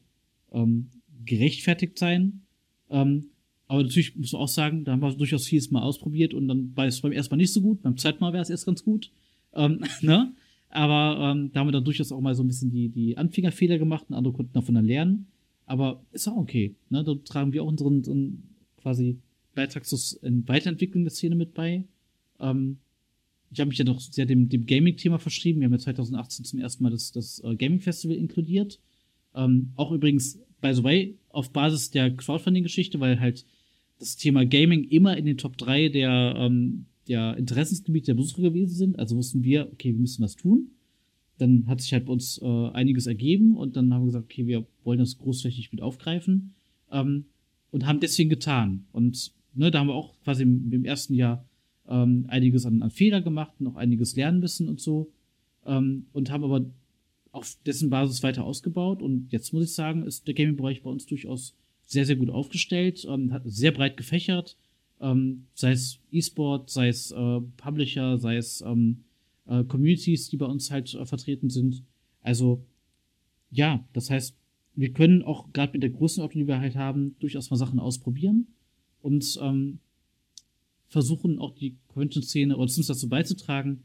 ähm, 0.52 0.90
gerechtfertigt 1.24 1.98
sein. 1.98 2.42
Ähm, 2.90 3.30
aber 3.68 3.82
natürlich 3.82 4.16
muss 4.16 4.32
man 4.32 4.42
auch 4.42 4.48
sagen, 4.48 4.84
da 4.84 4.92
haben 4.92 5.02
wir 5.02 5.14
durchaus 5.14 5.46
vieles 5.46 5.70
mal 5.70 5.82
ausprobiert 5.82 6.34
und 6.34 6.48
dann 6.48 6.74
war 6.74 6.86
es 6.86 7.00
beim 7.00 7.12
ersten 7.12 7.34
Mal 7.34 7.36
nicht 7.36 7.52
so 7.52 7.60
gut, 7.60 7.82
beim 7.82 7.96
zweiten 7.96 8.20
Mal 8.20 8.32
wäre 8.32 8.42
es 8.42 8.50
erst 8.50 8.66
ganz 8.66 8.82
gut. 8.82 9.10
Ähm, 9.52 9.84
ne? 10.00 10.32
Aber 10.70 11.30
ähm, 11.30 11.50
da 11.52 11.60
haben 11.60 11.68
wir 11.68 11.72
dann 11.72 11.84
durchaus 11.84 12.10
auch 12.10 12.20
mal 12.20 12.34
so 12.34 12.42
ein 12.42 12.48
bisschen 12.48 12.70
die, 12.70 12.88
die 12.88 13.16
Anfängerfehler 13.16 13.78
gemacht 13.78 14.06
und 14.08 14.14
andere 14.14 14.34
konnten 14.34 14.54
davon 14.54 14.74
dann 14.74 14.86
lernen. 14.86 15.26
Aber 15.66 16.02
ist 16.12 16.28
auch 16.28 16.36
okay. 16.36 16.74
Ne? 16.88 17.04
Da 17.04 17.14
tragen 17.14 17.52
wir 17.52 17.62
auch 17.62 17.68
unseren, 17.68 17.98
unseren 17.98 18.42
quasi 18.78 19.18
Beitrag 19.54 19.84
zur 19.84 19.98
Weiterentwicklung 20.22 21.04
der 21.04 21.10
Szene 21.10 21.36
mit 21.36 21.52
bei. 21.52 21.84
Ähm, 22.40 22.78
ich 23.50 23.60
habe 23.60 23.68
mich 23.68 23.78
ja 23.78 23.84
doch 23.84 24.00
sehr 24.00 24.26
dem, 24.26 24.48
dem 24.48 24.66
Gaming-Thema 24.66 25.18
verschrieben. 25.18 25.60
Wir 25.60 25.66
haben 25.66 25.72
ja 25.72 25.78
2018 25.78 26.44
zum 26.44 26.58
ersten 26.58 26.82
Mal 26.82 26.90
das, 26.90 27.12
das 27.12 27.42
uh, 27.44 27.56
Gaming-Festival 27.56 28.16
inkludiert. 28.16 28.78
Ähm, 29.34 29.72
auch 29.76 29.92
übrigens, 29.92 30.38
by 30.60 30.74
the 30.74 30.82
way, 30.82 31.18
auf 31.30 31.50
Basis 31.52 31.90
der 31.90 32.14
Crowdfunding-Geschichte, 32.14 33.00
weil 33.00 33.20
halt 33.20 33.46
das 33.98 34.16
Thema 34.16 34.44
Gaming 34.44 34.84
immer 34.84 35.16
in 35.16 35.24
den 35.24 35.38
Top 35.38 35.56
3 35.56 35.88
der, 35.88 36.34
ähm, 36.36 36.86
der 37.08 37.36
Interessensgebiete 37.36 38.06
der 38.06 38.14
Besucher 38.14 38.42
gewesen 38.42 38.74
sind. 38.74 38.98
Also 38.98 39.16
wussten 39.16 39.42
wir, 39.42 39.68
okay, 39.72 39.92
wir 39.92 40.00
müssen 40.00 40.22
was 40.22 40.36
tun. 40.36 40.70
Dann 41.38 41.66
hat 41.66 41.80
sich 41.80 41.92
halt 41.92 42.06
bei 42.06 42.12
uns 42.12 42.40
äh, 42.42 42.68
einiges 42.70 43.06
ergeben 43.06 43.56
und 43.56 43.76
dann 43.76 43.92
haben 43.92 44.02
wir 44.02 44.06
gesagt, 44.06 44.24
okay, 44.24 44.46
wir 44.46 44.66
wollen 44.84 44.98
das 44.98 45.18
großflächig 45.18 45.72
mit 45.72 45.82
aufgreifen 45.82 46.54
ähm, 46.90 47.26
und 47.70 47.86
haben 47.86 48.00
deswegen 48.00 48.30
getan. 48.30 48.86
Und 48.92 49.32
ne, 49.54 49.70
da 49.70 49.80
haben 49.80 49.88
wir 49.88 49.94
auch 49.94 50.18
quasi 50.22 50.42
im, 50.42 50.72
im 50.72 50.84
ersten 50.84 51.14
Jahr 51.14 51.44
ähm, 51.88 52.26
einiges 52.28 52.66
an, 52.66 52.82
an 52.82 52.90
Fehler 52.90 53.20
gemacht, 53.20 53.60
noch 53.60 53.76
einiges 53.76 54.16
lernen 54.16 54.40
müssen 54.40 54.68
und 54.68 54.80
so. 54.80 55.10
Ähm, 55.64 56.06
und 56.12 56.30
haben 56.30 56.44
aber 56.44 56.66
auf 57.30 57.56
dessen 57.66 57.90
Basis 57.90 58.22
weiter 58.22 58.44
ausgebaut. 58.44 59.02
Und 59.02 59.32
jetzt 59.32 59.52
muss 59.52 59.64
ich 59.64 59.74
sagen, 59.74 60.04
ist 60.04 60.26
der 60.26 60.34
Gaming-Bereich 60.34 60.82
bei 60.82 60.90
uns 60.90 61.06
durchaus 61.06 61.54
sehr, 61.88 62.04
sehr 62.04 62.16
gut 62.16 62.28
aufgestellt, 62.28 63.06
ähm, 63.08 63.32
hat 63.32 63.42
sehr 63.46 63.72
breit 63.72 63.96
gefächert, 63.96 64.56
ähm, 65.00 65.46
sei 65.54 65.72
es 65.72 65.98
E-Sport, 66.12 66.68
sei 66.68 66.88
es 66.88 67.10
äh, 67.10 67.40
Publisher, 67.56 68.18
sei 68.18 68.36
es 68.36 68.60
ähm, 68.60 69.04
äh, 69.46 69.64
Communities, 69.64 70.28
die 70.28 70.36
bei 70.36 70.44
uns 70.44 70.70
halt 70.70 70.92
äh, 70.94 71.06
vertreten 71.06 71.48
sind. 71.48 71.82
Also 72.20 72.62
ja, 73.50 73.82
das 73.94 74.10
heißt, 74.10 74.36
wir 74.74 74.92
können 74.92 75.22
auch 75.22 75.50
gerade 75.54 75.72
mit 75.72 75.82
der 75.82 75.90
Größenordnung, 75.90 76.44
die 76.44 76.48
wir 76.48 76.60
halt 76.60 76.76
haben, 76.76 77.16
durchaus 77.20 77.48
mal 77.50 77.56
Sachen 77.56 77.80
ausprobieren 77.80 78.48
und 79.00 79.38
ähm, 79.40 79.78
versuchen 80.88 81.38
auch 81.38 81.54
die 81.54 81.78
Convention-Szene 81.88 82.54
oder 82.54 82.68
zumindest 82.68 82.90
dazu 82.90 83.08
beizutragen, 83.08 83.84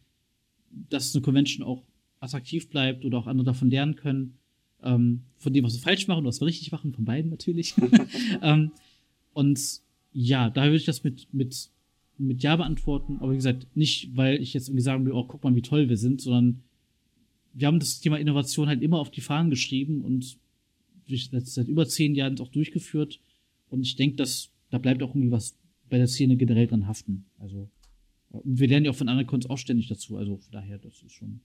dass 0.89 1.15
eine 1.15 1.21
Convention 1.21 1.65
auch 1.65 1.83
attraktiv 2.19 2.69
bleibt 2.69 3.05
oder 3.05 3.17
auch 3.19 3.27
andere 3.27 3.45
davon 3.45 3.69
lernen 3.69 3.95
können, 3.95 4.39
ähm, 4.83 5.21
von 5.37 5.53
dem, 5.53 5.63
was 5.63 5.75
wir 5.75 5.81
falsch 5.81 6.07
machen 6.07 6.25
was 6.25 6.41
wir 6.41 6.47
richtig 6.47 6.71
machen, 6.71 6.93
von 6.93 7.05
beiden 7.05 7.29
natürlich. 7.29 7.75
ähm, 8.41 8.71
und 9.33 9.59
ja, 10.11 10.49
da 10.49 10.63
würde 10.63 10.77
ich 10.77 10.85
das 10.85 11.03
mit, 11.03 11.33
mit, 11.33 11.69
mit 12.17 12.43
Ja 12.43 12.55
beantworten, 12.55 13.17
aber 13.19 13.31
wie 13.31 13.37
gesagt, 13.37 13.67
nicht, 13.75 14.15
weil 14.15 14.41
ich 14.41 14.53
jetzt 14.53 14.69
irgendwie 14.69 14.83
sagen 14.83 15.05
will, 15.05 15.13
oh, 15.13 15.23
guck 15.23 15.43
mal, 15.43 15.55
wie 15.55 15.61
toll 15.61 15.89
wir 15.89 15.97
sind, 15.97 16.21
sondern 16.21 16.61
wir 17.53 17.67
haben 17.67 17.79
das 17.79 17.99
Thema 17.99 18.17
Innovation 18.17 18.67
halt 18.67 18.81
immer 18.81 18.99
auf 18.99 19.11
die 19.11 19.21
Fahnen 19.21 19.49
geschrieben 19.49 20.01
und 20.01 20.37
seit 21.07 21.67
über 21.67 21.87
zehn 21.87 22.15
Jahren 22.15 22.39
auch 22.39 22.47
durchgeführt. 22.47 23.19
Und 23.69 23.81
ich 23.83 23.95
denke, 23.95 24.15
dass 24.15 24.49
da 24.69 24.77
bleibt 24.79 25.03
auch 25.03 25.09
irgendwie 25.09 25.31
was 25.31 25.55
bei 25.89 25.97
der 25.97 26.07
Szene 26.07 26.35
generell 26.37 26.67
dran 26.67 26.87
haften. 26.87 27.25
Also 27.37 27.69
wir 28.43 28.67
lernen 28.67 28.85
ja 28.85 28.91
auch 28.91 28.95
von 28.95 29.09
anderen 29.09 29.27
Kunst 29.27 29.49
auch 29.49 29.57
ständig 29.57 29.87
dazu. 29.87 30.17
Also 30.17 30.37
von 30.37 30.51
daher, 30.51 30.79
das 30.79 31.03
ist 31.03 31.11
schon, 31.11 31.41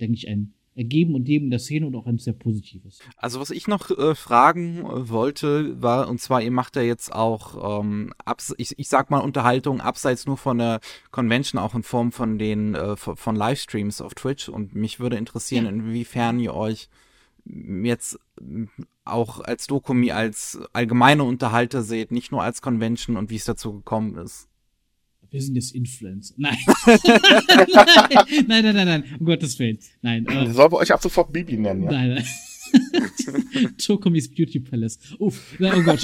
denke 0.00 0.16
ich, 0.16 0.28
ein 0.28 0.52
Ergeben 0.78 1.14
und 1.14 1.26
Leben 1.26 1.50
der 1.50 1.58
Szene 1.58 1.86
und 1.86 1.96
auch 1.96 2.06
ein 2.06 2.18
sehr 2.18 2.32
positives. 2.32 3.00
Also 3.16 3.40
was 3.40 3.50
ich 3.50 3.66
noch 3.66 3.90
äh, 3.90 4.14
fragen 4.14 4.78
äh, 4.78 5.08
wollte, 5.08 5.82
war, 5.82 6.08
und 6.08 6.20
zwar, 6.20 6.40
ihr 6.40 6.52
macht 6.52 6.76
ja 6.76 6.82
jetzt 6.82 7.12
auch, 7.12 7.80
ähm, 7.80 8.14
abs 8.24 8.54
ich, 8.56 8.78
ich 8.78 8.88
sag 8.88 9.10
mal, 9.10 9.18
Unterhaltung 9.18 9.80
abseits 9.80 10.26
nur 10.26 10.36
von 10.36 10.58
der 10.58 10.80
Convention, 11.10 11.60
auch 11.60 11.74
in 11.74 11.82
Form 11.82 12.12
von 12.12 12.38
den, 12.38 12.76
äh, 12.76 12.96
von 12.96 13.34
Livestreams 13.34 14.00
auf 14.00 14.14
Twitch. 14.14 14.48
Und 14.48 14.74
mich 14.74 15.00
würde 15.00 15.16
interessieren, 15.16 15.64
ja. 15.64 15.70
inwiefern 15.70 16.38
ihr 16.38 16.54
euch 16.54 16.88
jetzt 17.44 18.18
auch 19.04 19.40
als 19.40 19.66
Dokumi, 19.66 20.12
als 20.12 20.60
allgemeine 20.72 21.24
Unterhalter 21.24 21.82
seht, 21.82 22.12
nicht 22.12 22.30
nur 22.30 22.42
als 22.42 22.62
Convention 22.62 23.16
und 23.16 23.30
wie 23.30 23.36
es 23.36 23.44
dazu 23.44 23.72
gekommen 23.72 24.16
ist. 24.16 24.48
Wir 25.30 25.42
sind 25.42 25.56
jetzt 25.56 25.74
Influencer. 25.74 26.34
Nein. 26.38 26.56
nein, 28.46 28.64
nein, 28.64 28.74
nein, 28.74 28.86
nein, 28.86 29.04
um 29.20 29.26
Gottes 29.26 29.58
Willen. 29.58 29.78
Nein. 30.00 30.26
Äh, 30.26 30.50
Sollen 30.52 30.72
wir 30.72 30.78
euch 30.78 30.92
ab 30.92 31.02
sofort 31.02 31.32
Bibi 31.32 31.58
nennen, 31.58 31.82
ja? 31.82 31.90
Nein, 31.90 32.14
nein. 32.14 32.24
Tokomis 33.78 34.28
Beauty 34.28 34.60
Palace. 34.60 34.98
Uff, 35.18 35.58
nein, 35.58 35.72
oh 35.76 35.82
Gott. 35.82 36.02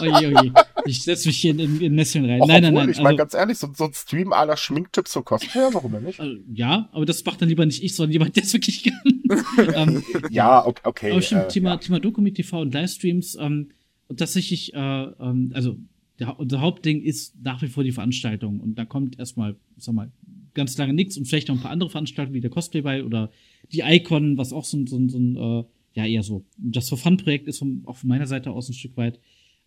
oje, 0.00 0.28
oje. 0.28 0.52
Ich 0.86 1.02
setze 1.02 1.28
mich 1.28 1.38
hier 1.38 1.52
in, 1.52 1.60
in, 1.60 1.80
in 1.80 1.94
Nesseln 1.94 2.24
rein. 2.24 2.40
Och, 2.40 2.48
nein, 2.48 2.62
nein, 2.62 2.74
nein. 2.74 2.90
Ich 2.90 2.98
meine, 2.98 3.08
also, 3.10 3.16
ganz 3.18 3.34
ehrlich, 3.34 3.58
so, 3.58 3.68
so 3.74 3.84
ein 3.84 3.94
Stream 3.94 4.32
aller 4.32 4.56
Schminktipps 4.56 5.12
so 5.12 5.22
kostet 5.22 5.54
ja, 5.54 5.68
warum 5.72 5.92
denn 5.92 6.04
nicht? 6.04 6.20
Also, 6.20 6.36
ja, 6.52 6.88
aber 6.92 7.06
das 7.06 7.24
macht 7.24 7.40
dann 7.40 7.48
lieber 7.48 7.66
nicht 7.66 7.82
ich, 7.82 7.94
sondern 7.94 8.12
jemand, 8.12 8.36
der 8.36 8.44
es 8.44 8.52
wirklich 8.52 8.84
kann. 8.84 9.22
ähm, 9.74 10.02
ja, 10.30 10.64
okay. 10.64 10.80
okay 10.84 11.10
aber 11.12 11.22
stimmt, 11.22 11.42
äh, 11.42 11.48
Thema, 11.48 11.70
ja. 11.70 11.76
Thema 11.78 12.00
Dokumi 12.00 12.32
TV 12.32 12.60
und 12.60 12.74
Livestreams. 12.74 13.36
Ähm, 13.40 13.70
und 14.08 14.18
tatsächlich, 14.18 14.74
äh, 14.74 14.78
ähm, 14.78 15.52
also 15.54 15.76
der, 16.18 16.38
unser 16.38 16.60
Hauptding 16.60 17.02
ist 17.02 17.40
nach 17.42 17.62
wie 17.62 17.68
vor 17.68 17.84
die 17.84 17.92
Veranstaltung. 17.92 18.60
Und 18.60 18.76
da 18.76 18.84
kommt 18.84 19.18
erstmal, 19.18 19.56
sag 19.76 19.94
mal, 19.94 20.10
ganz 20.54 20.76
lange 20.78 20.94
nichts 20.94 21.16
und 21.18 21.26
vielleicht 21.26 21.48
noch 21.48 21.56
ein 21.56 21.62
paar 21.62 21.70
andere 21.70 21.90
Veranstaltungen 21.90 22.34
wie 22.34 22.40
der 22.40 22.50
Cosplay 22.50 22.82
Ball 22.82 23.02
oder 23.02 23.30
die 23.72 23.80
Icon, 23.80 24.38
was 24.38 24.52
auch 24.52 24.64
so, 24.64 24.76
ein, 24.76 24.86
so, 24.86 24.96
ein, 24.96 25.08
so 25.08 25.18
ein 25.18 25.36
äh, 25.36 25.64
ja, 25.94 26.06
eher 26.06 26.22
so 26.22 26.44
das 26.58 26.88
for 26.88 26.98
Fun-Projekt 26.98 27.48
ist 27.48 27.58
vom, 27.58 27.82
auch 27.86 27.96
von 27.96 28.08
meiner 28.08 28.26
Seite 28.26 28.50
aus 28.50 28.68
ein 28.68 28.74
Stück 28.74 28.96
weit. 28.96 29.18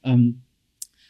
Ähm, 0.04 0.42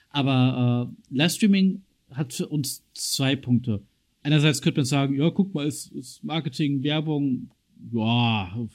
aber 0.10 0.90
äh, 1.12 1.16
Livestreaming 1.16 1.82
hat 2.12 2.34
für 2.34 2.48
uns 2.48 2.84
zwei 2.94 3.36
Punkte. 3.36 3.82
Einerseits 4.24 4.62
könnte 4.62 4.80
man 4.80 4.86
sagen, 4.86 5.16
ja, 5.16 5.30
guck 5.30 5.54
mal, 5.54 5.66
ist, 5.66 5.92
ist 5.92 6.24
Marketing, 6.24 6.84
Werbung, 6.84 7.50
ja, 7.92 8.68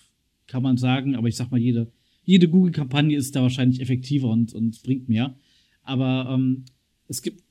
kann 0.46 0.62
man 0.62 0.76
sagen, 0.76 1.16
aber 1.16 1.28
ich 1.28 1.36
sag 1.36 1.50
mal, 1.50 1.60
jede, 1.60 1.90
jede 2.24 2.48
Google-Kampagne 2.48 3.16
ist 3.16 3.34
da 3.34 3.42
wahrscheinlich 3.42 3.80
effektiver 3.80 4.28
und, 4.28 4.52
und 4.52 4.82
bringt 4.82 5.08
mehr. 5.08 5.36
Aber 5.82 6.28
ähm, 6.32 6.64
es 7.08 7.22
gibt 7.22 7.42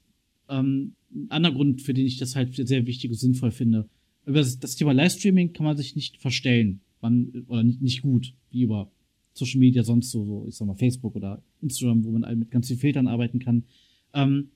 ähm, 0.49 0.93
einen 1.13 1.31
anderen 1.31 1.55
Grund, 1.55 1.81
für 1.81 1.93
den 1.93 2.05
ich 2.05 2.17
das 2.17 2.35
halt 2.35 2.55
sehr 2.55 2.85
wichtig 2.85 3.11
und 3.11 3.17
sinnvoll 3.17 3.51
finde. 3.51 3.87
Über 4.25 4.39
das, 4.39 4.75
Thema 4.75 4.93
Livestreaming 4.93 5.53
kann 5.53 5.65
man 5.65 5.77
sich 5.77 5.95
nicht 5.95 6.17
verstellen. 6.17 6.81
Man, 7.01 7.45
oder 7.47 7.63
nicht, 7.63 7.81
nicht 7.81 8.01
gut, 8.01 8.33
wie 8.51 8.61
über 8.61 8.91
Social 9.33 9.59
Media 9.59 9.83
sonst 9.83 10.11
so, 10.11 10.25
so, 10.25 10.45
ich 10.47 10.55
sag 10.55 10.67
mal, 10.67 10.75
Facebook 10.75 11.15
oder 11.15 11.41
Instagram, 11.61 12.03
wo 12.03 12.11
man 12.11 12.37
mit 12.37 12.51
ganz 12.51 12.67
vielen 12.67 12.79
Filtern 12.79 13.07
arbeiten 13.07 13.39
kann. 13.39 13.63
Ähm, 14.13 14.49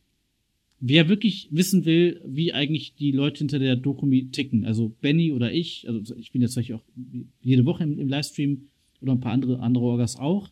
wer 0.80 1.10
wirklich 1.10 1.48
wissen 1.52 1.86
will, 1.86 2.22
wie 2.26 2.54
eigentlich 2.54 2.96
die 2.96 3.12
Leute 3.12 3.40
hinter 3.40 3.60
der 3.60 3.76
Dokumi 3.76 4.30
ticken, 4.30 4.66
also 4.66 4.94
Benny 5.02 5.32
oder 5.32 5.52
ich, 5.52 5.88
also 5.88 6.16
ich 6.16 6.32
bin 6.32 6.42
jetzt 6.42 6.54
vielleicht 6.54 6.74
auch 6.74 6.84
jede 7.42 7.66
Woche 7.66 7.84
im, 7.84 7.98
im 7.98 8.08
Livestream 8.08 8.68
oder 9.02 9.14
ein 9.14 9.20
paar 9.20 9.32
andere, 9.32 9.60
andere 9.60 9.86
Orgas 9.86 10.18
auch, 10.18 10.50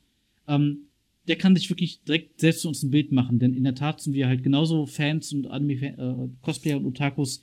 ähm, 0.47 0.87
der 1.27 1.37
kann 1.37 1.55
sich 1.55 1.69
wirklich 1.69 2.03
direkt 2.03 2.39
selbst 2.39 2.61
zu 2.61 2.67
uns 2.67 2.83
ein 2.83 2.91
Bild 2.91 3.11
machen, 3.11 3.39
denn 3.39 3.53
in 3.53 3.63
der 3.63 3.75
Tat 3.75 4.01
sind 4.01 4.13
wir 4.13 4.27
halt 4.27 4.43
genauso 4.43 4.85
Fans 4.85 5.31
und 5.33 5.47
Anime, 5.47 5.97
äh, 5.97 6.29
Cosplayer 6.41 6.77
und 6.77 6.85
Otakus 6.85 7.41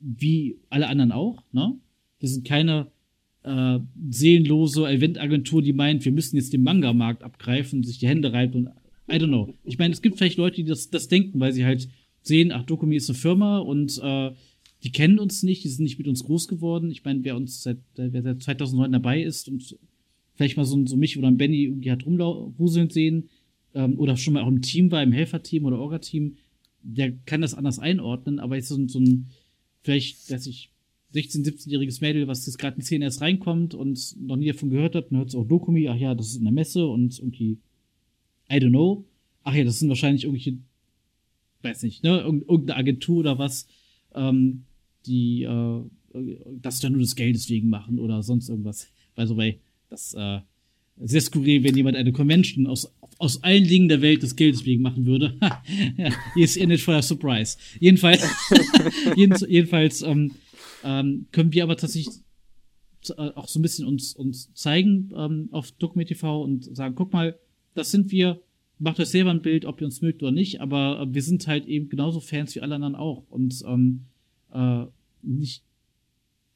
wie 0.00 0.58
alle 0.68 0.88
anderen 0.88 1.12
auch, 1.12 1.42
ne? 1.52 1.76
Wir 2.18 2.28
sind 2.28 2.44
keine 2.44 2.90
äh, 3.44 3.78
seelenlose 4.10 4.86
Eventagentur, 4.88 5.62
die 5.62 5.72
meint, 5.72 6.04
wir 6.04 6.12
müssen 6.12 6.36
jetzt 6.36 6.52
den 6.52 6.62
Manga-Markt 6.62 7.22
abgreifen, 7.22 7.84
sich 7.84 7.98
die 7.98 8.08
Hände 8.08 8.32
reibt 8.32 8.54
und 8.54 8.68
I 9.10 9.16
don't 9.16 9.28
know. 9.28 9.54
Ich 9.64 9.78
meine, 9.78 9.92
es 9.92 10.02
gibt 10.02 10.18
vielleicht 10.18 10.38
Leute, 10.38 10.56
die 10.56 10.64
das, 10.64 10.90
das 10.90 11.08
denken, 11.08 11.40
weil 11.40 11.52
sie 11.52 11.64
halt 11.64 11.88
sehen, 12.22 12.52
ach, 12.52 12.64
Dokumi 12.64 12.96
ist 12.96 13.10
eine 13.10 13.18
Firma 13.18 13.58
und 13.58 14.00
äh, 14.02 14.30
die 14.84 14.90
kennen 14.90 15.18
uns 15.18 15.42
nicht, 15.42 15.64
die 15.64 15.68
sind 15.68 15.84
nicht 15.84 15.98
mit 15.98 16.08
uns 16.08 16.24
groß 16.24 16.48
geworden. 16.48 16.90
Ich 16.90 17.04
meine, 17.04 17.22
wer 17.24 17.36
uns 17.36 17.62
seit, 17.62 17.78
wer 17.94 18.22
seit 18.22 18.42
2009 18.42 18.92
dabei 18.92 19.22
ist 19.22 19.48
und 19.48 19.76
vielleicht 20.34 20.56
mal 20.56 20.64
so, 20.64 20.84
so 20.86 20.96
mich 20.96 21.18
oder 21.18 21.28
ein 21.28 21.36
Benny 21.36 21.64
irgendwie 21.64 21.90
hat 21.90 22.06
rumwuseln 22.06 22.90
sehen 22.90 23.28
ähm, 23.74 23.98
oder 23.98 24.16
schon 24.16 24.34
mal 24.34 24.42
auch 24.42 24.48
im 24.48 24.62
Team 24.62 24.90
war, 24.90 25.02
im 25.02 25.12
Helferteam 25.12 25.64
oder 25.64 25.78
Orga-Team, 25.78 26.36
der 26.82 27.12
kann 27.26 27.40
das 27.40 27.54
anders 27.54 27.78
einordnen, 27.78 28.38
aber 28.38 28.56
jetzt 28.56 28.68
so, 28.68 28.88
so 28.88 28.98
ein, 28.98 29.28
vielleicht, 29.82 30.30
dass 30.30 30.46
ich 30.46 30.70
16-, 31.14 31.44
17-jähriges 31.44 32.00
Mädel, 32.00 32.26
was 32.26 32.46
jetzt 32.46 32.58
gerade 32.58 32.76
in 32.76 32.82
10 32.82 33.02
erst 33.02 33.20
reinkommt 33.20 33.74
und 33.74 34.16
noch 34.20 34.36
nie 34.36 34.48
davon 34.48 34.70
gehört 34.70 34.94
hat, 34.94 35.10
und 35.10 35.18
hört 35.18 35.30
so, 35.30 35.40
auch 35.40 35.46
Dokumi, 35.46 35.88
ach 35.88 35.96
ja, 35.96 36.14
das 36.14 36.28
ist 36.28 36.36
in 36.36 36.44
der 36.44 36.52
Messe 36.52 36.86
und 36.86 37.18
irgendwie, 37.18 37.58
I 38.50 38.56
don't 38.56 38.70
know. 38.70 39.04
Ach 39.44 39.54
ja, 39.54 39.64
das 39.64 39.78
sind 39.78 39.88
wahrscheinlich 39.88 40.24
irgendwelche, 40.24 40.58
weiß 41.62 41.82
nicht, 41.82 42.02
ne, 42.02 42.20
irgendeine 42.20 42.76
Agentur 42.76 43.18
oder 43.18 43.38
was, 43.38 43.66
ähm, 44.14 44.64
die 45.06 45.42
äh, 45.42 45.82
das 46.60 46.80
dann 46.80 46.92
nur 46.92 47.00
des 47.00 47.16
Geldes 47.16 47.48
wegen 47.48 47.68
machen 47.68 47.98
oder 47.98 48.22
sonst 48.22 48.48
irgendwas. 48.48 48.90
By 49.14 49.26
the 49.26 49.36
way, 49.36 49.60
das 49.92 50.14
äh, 50.14 50.40
sehr 50.96 51.20
skurril, 51.20 51.62
wenn 51.64 51.76
jemand 51.76 51.96
eine 51.96 52.12
Convention 52.12 52.66
aus, 52.66 52.92
aus 53.18 53.42
allen 53.42 53.64
Dingen 53.64 53.88
der 53.88 54.02
Welt 54.02 54.22
des 54.22 54.36
Geldes 54.36 54.64
wegen 54.64 54.82
machen 54.82 55.06
würde. 55.06 55.38
hier 56.34 56.44
ist 56.44 56.56
in 56.56 56.70
it 56.70 56.80
for 56.80 56.94
a 56.94 57.02
surprise. 57.02 57.56
Jedenfalls, 57.78 58.26
jedenfalls 59.16 60.02
ähm, 60.02 60.32
ähm, 60.84 61.26
können 61.32 61.52
wir 61.52 61.62
aber 61.62 61.76
tatsächlich 61.76 62.14
äh, 63.10 63.30
auch 63.34 63.48
so 63.48 63.58
ein 63.58 63.62
bisschen 63.62 63.86
uns, 63.86 64.14
uns 64.14 64.52
zeigen 64.54 65.12
ähm, 65.16 65.48
auf 65.52 65.72
Dokument 65.72 66.08
TV 66.08 66.42
und 66.42 66.74
sagen, 66.76 66.94
guck 66.94 67.12
mal, 67.12 67.38
das 67.74 67.90
sind 67.90 68.10
wir, 68.10 68.40
macht 68.78 69.00
euch 69.00 69.08
selber 69.08 69.30
ein 69.30 69.42
Bild, 69.42 69.64
ob 69.64 69.80
ihr 69.80 69.86
uns 69.86 70.02
mögt 70.02 70.22
oder 70.22 70.32
nicht, 70.32 70.60
aber 70.60 71.00
äh, 71.00 71.14
wir 71.14 71.22
sind 71.22 71.46
halt 71.46 71.66
eben 71.66 71.88
genauso 71.88 72.20
Fans 72.20 72.54
wie 72.54 72.60
alle 72.60 72.74
anderen 72.74 72.96
auch 72.96 73.24
und 73.30 73.62
ähm, 73.66 74.06
äh, 74.52 74.84
nicht 75.22 75.64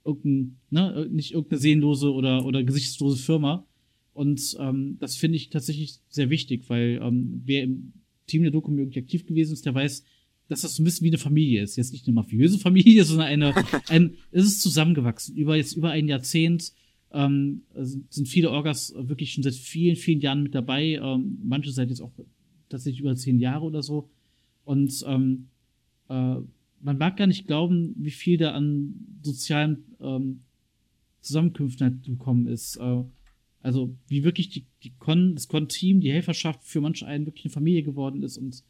irgendein, 0.07 0.57
ne, 0.71 1.09
nicht 1.11 1.33
irgendeine 1.33 1.61
sehnlose 1.61 2.13
oder, 2.13 2.45
oder 2.45 2.63
gesichtslose 2.63 3.23
Firma. 3.23 3.67
Und 4.13 4.57
ähm, 4.59 4.97
das 4.99 5.17
finde 5.17 5.37
ich 5.37 5.51
tatsächlich 5.51 5.99
sehr 6.09 6.31
wichtig, 6.31 6.65
weil 6.69 7.01
ähm, 7.03 7.43
wer 7.45 7.65
im 7.65 7.93
Team 8.27 8.43
der 8.43 8.51
Doku 8.51 8.75
irgendwie 8.75 9.01
aktiv 9.01 9.27
gewesen 9.27 9.53
ist, 9.53 9.67
der 9.67 9.75
weiß, 9.75 10.05
dass 10.49 10.63
das 10.63 10.77
so 10.77 10.83
ein 10.83 10.85
bisschen 10.85 11.05
wie 11.05 11.11
eine 11.11 11.19
Familie 11.19 11.63
ist. 11.63 11.77
Jetzt 11.77 11.93
nicht 11.93 12.07
eine 12.07 12.15
mafiöse 12.15 12.59
Familie, 12.61 13.05
sondern 13.05 13.27
eine, 13.27 13.55
ein, 13.89 14.15
es 14.31 14.47
ist 14.47 14.63
zusammengewachsen. 14.63 15.37
Über 15.37 15.57
jetzt 15.57 15.77
über 15.77 15.91
ein 15.91 16.09
Jahrzehnt 16.09 16.73
ähm, 17.13 17.63
sind 17.75 18.29
viele 18.29 18.51
Orgas 18.51 18.95
wirklich 18.97 19.33
schon 19.33 19.43
seit 19.43 19.55
vielen, 19.55 19.97
vielen 19.97 20.21
Jahren 20.21 20.43
mit 20.43 20.55
dabei. 20.55 21.01
Ähm, 21.03 21.39
manche 21.43 21.71
seit 21.71 21.91
jetzt 21.91 22.01
auch 22.01 22.13
tatsächlich 22.69 23.01
über 23.01 23.17
zehn 23.17 23.39
Jahre 23.39 23.65
oder 23.65 23.83
so. 23.83 24.09
Und 24.65 25.05
ähm, 25.07 25.49
äh, 26.09 26.37
man 26.81 26.99
mag 26.99 27.17
gar 27.17 27.27
nicht 27.27 27.47
glauben, 27.47 27.95
wie 27.99 28.11
viel 28.11 28.39
da 28.39 28.53
an 28.53 28.95
sozialen 29.23 29.85
ähm, 30.01 30.41
Zusammenkünften 31.21 31.87
halt 31.87 32.05
gekommen 32.05 32.47
ist. 32.47 32.77
Äh, 32.77 33.03
also 33.63 33.95
wie 34.09 34.23
wirklich 34.23 34.49
die, 34.49 34.65
die 34.85 34.93
Con, 34.99 35.35
das 35.35 35.49
Con-Team, 35.49 36.01
die 36.01 36.13
Helferschaft 36.13 36.63
für 36.63 36.81
manche 36.81 37.07
einen 37.07 37.27
wirklich 37.27 37.47
eine 37.47 37.53
Familie 37.53 37.83
geworden 37.83 38.23
ist 38.23 38.39
und 38.39 38.63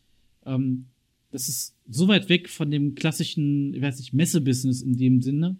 ähm, 0.46 0.86
das 1.30 1.48
ist 1.48 1.74
so 1.88 2.08
weit 2.08 2.28
weg 2.28 2.48
von 2.48 2.70
dem 2.70 2.94
klassischen, 2.94 3.74
ich 3.74 3.82
weiß 3.82 3.98
nicht, 3.98 4.14
Messebusiness 4.14 4.80
in 4.80 4.96
dem 4.96 5.20
Sinne, 5.20 5.56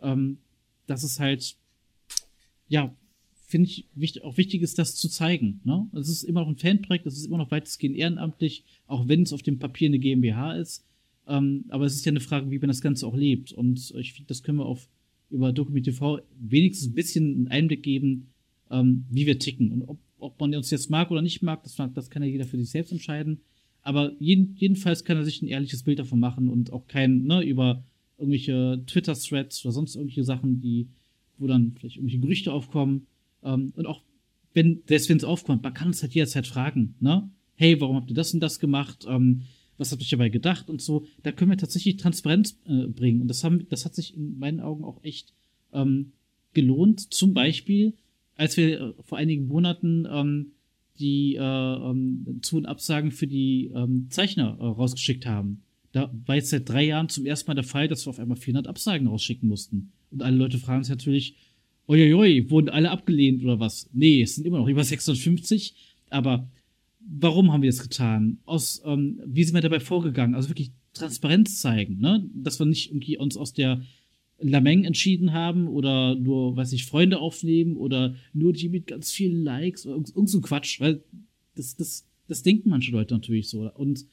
ähm, 0.00 0.38
dass 0.86 1.02
es 1.02 1.20
halt, 1.20 1.56
ja, 2.68 2.94
finde 3.46 3.68
ich, 3.68 3.86
wichtig, 3.94 4.24
auch 4.24 4.36
wichtig 4.36 4.62
ist, 4.62 4.78
das 4.78 4.94
zu 4.94 5.08
zeigen. 5.08 5.60
Ne? 5.64 5.86
Es 5.92 6.08
ist 6.08 6.22
immer 6.22 6.40
noch 6.40 6.48
ein 6.48 6.56
Fanprojekt, 6.56 7.06
es 7.06 7.18
ist 7.18 7.26
immer 7.26 7.38
noch 7.38 7.50
weitestgehend 7.50 7.96
ehrenamtlich, 7.96 8.64
auch 8.86 9.08
wenn 9.08 9.22
es 9.22 9.32
auf 9.32 9.42
dem 9.42 9.58
Papier 9.58 9.88
eine 9.88 9.98
GmbH 9.98 10.54
ist. 10.54 10.84
Ähm, 11.28 11.66
aber 11.68 11.84
es 11.84 11.94
ist 11.94 12.04
ja 12.04 12.10
eine 12.10 12.20
Frage, 12.20 12.50
wie 12.50 12.58
man 12.58 12.68
das 12.68 12.80
Ganze 12.80 13.06
auch 13.06 13.16
lebt. 13.16 13.52
Und 13.52 13.92
ich 13.96 14.14
finde, 14.14 14.28
das 14.28 14.42
können 14.42 14.58
wir 14.58 14.66
auf 14.66 14.88
über 15.30 15.52
Dokument 15.52 15.84
TV 15.84 16.20
wenigstens 16.40 16.90
ein 16.90 16.94
bisschen 16.94 17.34
einen 17.34 17.48
Einblick 17.48 17.82
geben, 17.82 18.28
ähm, 18.70 19.04
wie 19.10 19.26
wir 19.26 19.38
ticken. 19.38 19.70
Und 19.72 19.82
ob, 19.82 19.98
ob 20.18 20.40
man 20.40 20.54
uns 20.54 20.70
jetzt 20.70 20.90
mag 20.90 21.10
oder 21.10 21.22
nicht 21.22 21.42
mag, 21.42 21.62
das, 21.62 21.76
das 21.94 22.10
kann 22.10 22.22
ja 22.22 22.28
jeder 22.28 22.46
für 22.46 22.56
sich 22.56 22.70
selbst 22.70 22.92
entscheiden. 22.92 23.40
Aber 23.82 24.12
jeden, 24.18 24.56
jedenfalls 24.56 25.04
kann 25.04 25.18
er 25.18 25.24
sich 25.24 25.42
ein 25.42 25.48
ehrliches 25.48 25.82
Bild 25.82 25.98
davon 25.98 26.18
machen 26.18 26.48
und 26.48 26.72
auch 26.72 26.86
kein, 26.86 27.24
ne, 27.24 27.42
über 27.42 27.84
irgendwelche 28.16 28.82
Twitter-Threads 28.86 29.64
oder 29.64 29.72
sonst 29.72 29.94
irgendwelche 29.94 30.24
Sachen, 30.24 30.60
die, 30.60 30.88
wo 31.36 31.46
dann 31.46 31.72
vielleicht 31.78 31.96
irgendwelche 31.96 32.20
Gerüchte 32.20 32.52
aufkommen. 32.52 33.06
Ähm, 33.42 33.72
und 33.76 33.86
auch 33.86 34.02
wenn, 34.54 34.82
selbst 34.86 35.08
wenn 35.08 35.18
es 35.18 35.24
aufkommt, 35.24 35.62
man 35.62 35.74
kann 35.74 35.90
es 35.90 36.02
halt 36.02 36.14
jederzeit 36.14 36.46
fragen, 36.46 36.94
ne? 37.00 37.30
Hey, 37.54 37.80
warum 37.80 37.96
habt 37.96 38.10
ihr 38.10 38.14
das 38.14 38.32
und 38.34 38.40
das 38.40 38.60
gemacht? 38.60 39.04
Ähm, 39.08 39.42
was 39.78 39.92
habt 39.92 40.02
ihr 40.02 40.08
dabei 40.10 40.28
gedacht 40.28 40.68
und 40.68 40.82
so? 40.82 41.06
Da 41.22 41.32
können 41.32 41.50
wir 41.50 41.56
tatsächlich 41.58 41.96
Transparenz 41.96 42.58
äh, 42.66 42.86
bringen. 42.86 43.22
Und 43.22 43.28
das 43.28 43.44
haben, 43.44 43.66
das 43.68 43.84
hat 43.84 43.94
sich 43.94 44.16
in 44.16 44.38
meinen 44.38 44.60
Augen 44.60 44.84
auch 44.84 45.02
echt 45.02 45.32
ähm, 45.72 46.12
gelohnt. 46.52 47.12
Zum 47.14 47.32
Beispiel, 47.32 47.94
als 48.34 48.56
wir 48.56 48.80
äh, 48.80 48.92
vor 49.02 49.18
einigen 49.18 49.46
Monaten 49.46 50.06
ähm, 50.10 50.52
die 50.98 51.36
äh, 51.36 51.40
ähm, 51.40 52.40
Zu- 52.42 52.56
und 52.56 52.66
Absagen 52.66 53.12
für 53.12 53.26
die 53.26 53.70
ähm, 53.74 54.08
Zeichner 54.10 54.56
äh, 54.58 54.64
rausgeschickt 54.64 55.26
haben. 55.26 55.62
Da 55.92 56.12
war 56.26 56.36
jetzt 56.36 56.50
seit 56.50 56.68
drei 56.68 56.84
Jahren 56.84 57.08
zum 57.08 57.24
ersten 57.24 57.48
Mal 57.48 57.54
der 57.54 57.64
Fall, 57.64 57.88
dass 57.88 58.06
wir 58.06 58.10
auf 58.10 58.18
einmal 58.18 58.36
400 58.36 58.66
Absagen 58.66 59.06
rausschicken 59.06 59.48
mussten. 59.48 59.92
Und 60.10 60.22
alle 60.22 60.36
Leute 60.36 60.58
fragen 60.58 60.82
sich 60.82 60.90
natürlich, 60.90 61.36
uiuiui, 61.88 62.50
wurden 62.50 62.68
alle 62.68 62.90
abgelehnt 62.90 63.42
oder 63.42 63.60
was? 63.60 63.88
Nee, 63.92 64.22
es 64.22 64.34
sind 64.34 64.46
immer 64.46 64.58
noch 64.58 64.68
über 64.68 64.84
650, 64.84 65.74
aber 66.10 66.48
warum 67.08 67.52
haben 67.52 67.62
wir 67.62 67.70
das 67.70 67.82
getan? 67.82 68.38
Aus, 68.44 68.82
ähm, 68.84 69.20
wie 69.24 69.44
sind 69.44 69.54
wir 69.54 69.62
dabei 69.62 69.80
vorgegangen? 69.80 70.34
Also 70.34 70.50
wirklich 70.50 70.72
Transparenz 70.92 71.60
zeigen, 71.60 71.98
ne? 71.98 72.28
Dass 72.34 72.58
wir 72.58 72.66
nicht 72.66 72.90
irgendwie 72.90 73.16
uns 73.18 73.36
aus 73.36 73.52
der 73.52 73.82
Lameng 74.40 74.84
entschieden 74.84 75.32
haben 75.32 75.66
oder 75.66 76.14
nur, 76.14 76.56
weiß 76.56 76.72
ich, 76.72 76.84
Freunde 76.84 77.18
aufnehmen 77.18 77.76
oder 77.76 78.14
nur 78.32 78.52
die 78.52 78.68
mit 78.68 78.86
ganz 78.86 79.10
vielen 79.10 79.42
Likes 79.42 79.84
oder 79.84 79.94
irgend, 79.94 80.10
irgend 80.14 80.30
so 80.30 80.40
Quatsch, 80.40 80.80
weil 80.80 81.02
das, 81.56 81.76
das, 81.76 82.06
das 82.28 82.42
denken 82.42 82.70
manche 82.70 82.92
Leute 82.92 83.14
natürlich 83.14 83.48
so. 83.48 83.70
Und 83.72 84.06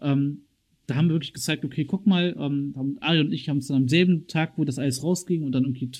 ähm, 0.00 0.42
da 0.86 0.94
haben 0.94 1.08
wir 1.08 1.14
wirklich 1.14 1.34
gezeigt, 1.34 1.64
okay, 1.64 1.84
guck 1.84 2.06
mal, 2.06 2.34
ähm, 2.38 2.98
Ali 3.00 3.20
und 3.20 3.32
ich 3.32 3.48
haben 3.48 3.58
es 3.58 3.66
dann 3.66 3.82
am 3.82 3.88
selben 3.88 4.28
Tag, 4.28 4.56
wo 4.56 4.64
das 4.64 4.78
alles 4.78 5.02
rausging 5.02 5.42
und 5.42 5.52
dann 5.52 5.64
irgendwie 5.64 5.90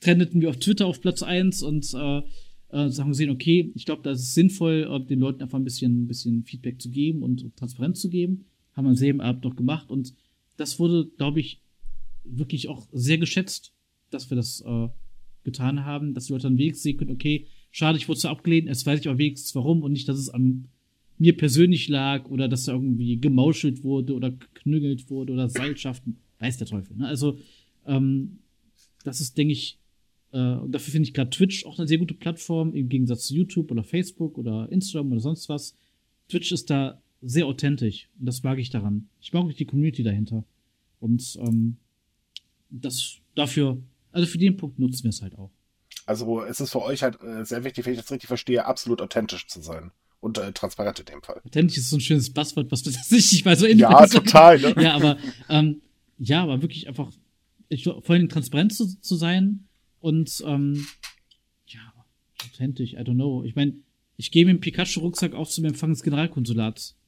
trendeten 0.00 0.40
wir 0.40 0.48
auf 0.48 0.56
Twitter 0.56 0.86
auf 0.86 1.00
Platz 1.00 1.22
eins 1.22 1.62
und 1.62 1.92
äh, 1.94 2.22
äh, 2.70 2.90
haben 2.90 3.10
gesehen, 3.10 3.30
okay, 3.30 3.72
ich 3.74 3.84
glaube, 3.84 4.02
da 4.02 4.10
ist 4.10 4.20
es 4.20 4.34
sinnvoll, 4.34 4.88
äh, 4.90 5.06
den 5.06 5.20
Leuten 5.20 5.42
einfach 5.42 5.58
ein 5.58 5.64
bisschen, 5.64 6.04
ein 6.04 6.06
bisschen 6.06 6.44
Feedback 6.44 6.80
zu 6.80 6.90
geben 6.90 7.22
und 7.22 7.56
Transparenz 7.56 8.00
zu 8.00 8.08
geben. 8.08 8.44
Haben 8.74 8.84
wir 8.84 8.90
am 8.90 8.96
selben 8.96 9.20
Abend 9.20 9.44
noch 9.44 9.56
gemacht 9.56 9.90
und 9.90 10.14
das 10.56 10.78
wurde, 10.78 11.10
glaube 11.16 11.40
ich, 11.40 11.62
wirklich 12.24 12.68
auch 12.68 12.86
sehr 12.92 13.18
geschätzt, 13.18 13.72
dass 14.10 14.30
wir 14.30 14.36
das 14.36 14.60
äh, 14.60 14.88
getan 15.44 15.84
haben, 15.84 16.14
dass 16.14 16.26
die 16.26 16.32
Leute 16.32 16.44
dann 16.44 16.58
wenigstens 16.58 16.82
sehen 16.82 16.96
können, 16.96 17.10
okay, 17.10 17.46
schade, 17.70 17.98
ich 17.98 18.08
wurde 18.08 18.20
so 18.20 18.28
abgelehnt, 18.28 18.68
jetzt 18.68 18.86
weiß 18.86 19.00
ich 19.00 19.08
aber 19.08 19.18
wenigstens 19.18 19.54
warum 19.54 19.82
und 19.82 19.92
nicht, 19.92 20.08
dass 20.08 20.18
es 20.18 20.28
an 20.28 20.68
mir 21.18 21.36
persönlich 21.36 21.88
lag 21.88 22.28
oder 22.28 22.48
dass 22.48 22.64
da 22.64 22.72
irgendwie 22.72 23.18
gemauschelt 23.18 23.82
wurde 23.82 24.14
oder 24.14 24.30
geknüggelt 24.30 25.10
wurde 25.10 25.32
oder 25.32 25.48
Seilschaften, 25.48 26.18
weiß 26.38 26.58
der 26.58 26.66
Teufel. 26.66 26.96
Ne? 26.96 27.06
Also, 27.06 27.38
ähm, 27.86 28.38
das 29.04 29.20
ist, 29.20 29.36
denke 29.36 29.52
ich, 29.52 29.78
äh, 30.32 30.54
und 30.54 30.72
dafür 30.72 30.92
finde 30.92 31.08
ich 31.08 31.14
gerade 31.14 31.30
Twitch 31.30 31.64
auch 31.64 31.78
eine 31.78 31.88
sehr 31.88 31.98
gute 31.98 32.14
Plattform, 32.14 32.74
im 32.74 32.88
Gegensatz 32.88 33.26
zu 33.26 33.34
YouTube 33.34 33.70
oder 33.70 33.82
Facebook 33.82 34.38
oder 34.38 34.68
Instagram 34.70 35.12
oder 35.12 35.20
sonst 35.20 35.48
was. 35.48 35.74
Twitch 36.28 36.52
ist 36.52 36.70
da 36.70 37.00
sehr 37.22 37.46
authentisch 37.46 38.08
und 38.18 38.26
das 38.26 38.42
mag 38.42 38.58
ich 38.58 38.70
daran. 38.70 39.08
Ich 39.20 39.32
mag 39.32 39.44
auch 39.44 39.52
die 39.52 39.64
Community 39.64 40.02
dahinter. 40.02 40.44
Und 41.00 41.38
ähm, 41.40 41.76
das 42.70 43.16
dafür, 43.34 43.78
also 44.12 44.26
für 44.26 44.38
den 44.38 44.56
Punkt 44.56 44.78
nutzen 44.78 45.04
wir 45.04 45.10
es 45.10 45.22
halt 45.22 45.36
auch. 45.38 45.50
Also 46.06 46.42
es 46.42 46.60
ist 46.60 46.72
für 46.72 46.82
euch 46.82 47.02
halt 47.02 47.20
äh, 47.22 47.44
sehr 47.44 47.64
wichtig, 47.64 47.86
wenn 47.86 47.92
ich 47.92 48.00
das 48.00 48.10
richtig 48.10 48.28
verstehe, 48.28 48.64
absolut 48.64 49.00
authentisch 49.00 49.46
zu 49.46 49.60
sein. 49.60 49.90
Und 50.20 50.36
äh, 50.36 50.52
transparent 50.52 50.98
in 50.98 51.06
dem 51.06 51.22
Fall. 51.22 51.40
Authentisch 51.44 51.78
ist 51.78 51.90
so 51.90 51.96
ein 51.96 52.00
schönes 52.00 52.32
Buzzword, 52.32 52.72
was 52.72 52.82
tatsächlich 52.82 53.44
mal 53.44 53.56
so 53.56 53.66
in 53.66 53.78
Ja, 53.78 54.06
total, 54.06 54.58
ne? 54.58 54.74
Ja, 54.82 54.94
aber 54.94 55.16
ähm, 55.48 55.80
ja, 56.18 56.42
aber 56.42 56.60
wirklich 56.60 56.88
einfach 56.88 57.12
ich, 57.68 57.84
vor 57.84 58.10
allem 58.10 58.28
transparent 58.28 58.74
zu, 58.74 59.00
zu 59.00 59.14
sein 59.14 59.67
und 60.00 60.42
ähm, 60.46 60.86
ja, 61.66 61.80
authentisch, 62.44 62.92
I 62.92 62.98
don't 62.98 63.14
know. 63.14 63.44
Ich 63.44 63.54
meine, 63.54 63.74
ich 64.16 64.30
gehe 64.30 64.44
mit 64.44 64.54
dem 64.56 64.60
Pikachu-Rucksack 64.60 65.34
auf 65.34 65.48
zum 65.50 65.64
Empfang 65.64 65.90
des 65.90 66.02
Generalkonsulats 66.02 66.98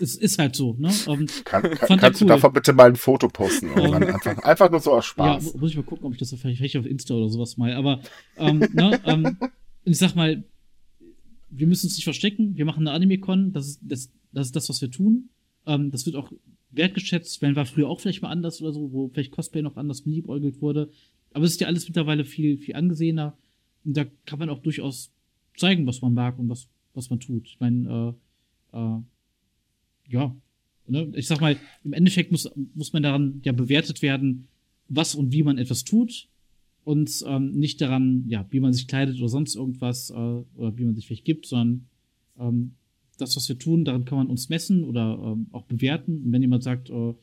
es 0.00 0.16
ist 0.16 0.38
halt 0.38 0.56
so, 0.56 0.74
ne? 0.78 0.90
Um, 1.06 1.20
ähm, 1.20 1.26
kann, 1.44 1.62
kann, 1.62 1.98
kannst 1.98 2.20
cool. 2.20 2.28
du 2.28 2.34
davon 2.34 2.52
bitte 2.52 2.72
mal 2.72 2.88
ein 2.88 2.96
Foto 2.96 3.28
posten? 3.28 3.70
Um, 3.82 3.94
einfach, 3.94 4.38
einfach 4.38 4.70
nur 4.70 4.80
so 4.80 4.92
aus 4.92 5.06
Spaß. 5.06 5.52
Ja, 5.52 5.60
muss 5.60 5.70
ich 5.70 5.76
mal 5.76 5.82
gucken, 5.82 6.06
ob 6.06 6.12
ich 6.12 6.18
das 6.18 6.30
vielleicht, 6.30 6.58
vielleicht 6.58 6.76
auf 6.76 6.86
Insta 6.86 7.14
oder 7.14 7.28
sowas 7.28 7.56
mal. 7.56 7.72
Aber 7.74 8.00
ähm, 8.36 8.58
ne, 8.72 9.00
ähm, 9.04 9.36
ich 9.84 9.98
sag 9.98 10.14
mal, 10.14 10.44
wir 11.50 11.66
müssen 11.66 11.86
uns 11.86 11.96
nicht 11.96 12.04
verstecken. 12.04 12.56
Wir 12.56 12.64
machen 12.64 12.86
eine 12.86 12.94
Anime-Con. 12.94 13.52
Das 13.52 13.66
ist 13.66 13.80
das, 13.82 14.10
das 14.32 14.46
ist 14.48 14.56
das, 14.56 14.68
was 14.68 14.80
wir 14.80 14.90
tun. 14.90 15.30
Ähm, 15.66 15.90
das 15.90 16.06
wird 16.06 16.16
auch 16.16 16.30
wertgeschätzt. 16.70 17.42
Wenn 17.42 17.56
war 17.56 17.66
früher 17.66 17.88
auch 17.88 18.00
vielleicht 18.00 18.22
mal 18.22 18.30
anders 18.30 18.60
oder 18.62 18.72
so, 18.72 18.92
wo 18.92 19.08
vielleicht 19.08 19.32
Cosplay 19.32 19.62
noch 19.62 19.76
anders 19.76 20.02
beliebäugelt 20.02 20.60
wurde. 20.60 20.90
Aber 21.34 21.44
es 21.44 21.52
ist 21.52 21.60
ja 21.60 21.66
alles 21.66 21.86
mittlerweile 21.88 22.24
viel, 22.24 22.58
viel 22.58 22.76
angesehener. 22.76 23.36
Und 23.84 23.96
da 23.96 24.04
kann 24.26 24.38
man 24.38 24.48
auch 24.48 24.60
durchaus 24.60 25.12
zeigen, 25.56 25.86
was 25.86 26.02
man 26.02 26.14
mag 26.14 26.38
und 26.38 26.48
was, 26.48 26.68
was 26.94 27.10
man 27.10 27.20
tut. 27.20 27.46
Ich 27.46 27.60
meine, 27.60 28.16
äh, 28.72 28.78
äh, 28.78 29.00
ja, 30.08 30.36
ne, 30.86 31.12
ich 31.14 31.26
sag 31.26 31.40
mal, 31.40 31.56
im 31.84 31.92
Endeffekt 31.92 32.30
muss, 32.30 32.50
muss 32.74 32.92
man 32.92 33.02
daran 33.02 33.40
ja 33.44 33.52
bewertet 33.52 34.02
werden, 34.02 34.48
was 34.88 35.14
und 35.14 35.32
wie 35.32 35.42
man 35.42 35.58
etwas 35.58 35.84
tut 35.84 36.28
und 36.84 37.24
ähm, 37.26 37.52
nicht 37.52 37.80
daran, 37.80 38.24
ja, 38.28 38.46
wie 38.50 38.60
man 38.60 38.72
sich 38.72 38.88
kleidet 38.88 39.18
oder 39.18 39.28
sonst 39.28 39.54
irgendwas 39.54 40.10
äh, 40.10 40.14
oder 40.14 40.76
wie 40.76 40.84
man 40.84 40.94
sich 40.94 41.06
vielleicht 41.06 41.24
gibt, 41.24 41.46
sondern 41.46 41.86
ähm, 42.38 42.74
das, 43.18 43.36
was 43.36 43.48
wir 43.48 43.58
tun, 43.58 43.84
daran 43.84 44.04
kann 44.04 44.18
man 44.18 44.26
uns 44.26 44.48
messen 44.48 44.84
oder 44.84 45.18
ähm, 45.22 45.46
auch 45.52 45.64
bewerten. 45.64 46.22
Und 46.24 46.32
wenn 46.32 46.42
jemand 46.42 46.62
sagt, 46.62 46.90
äh, 46.90 47.14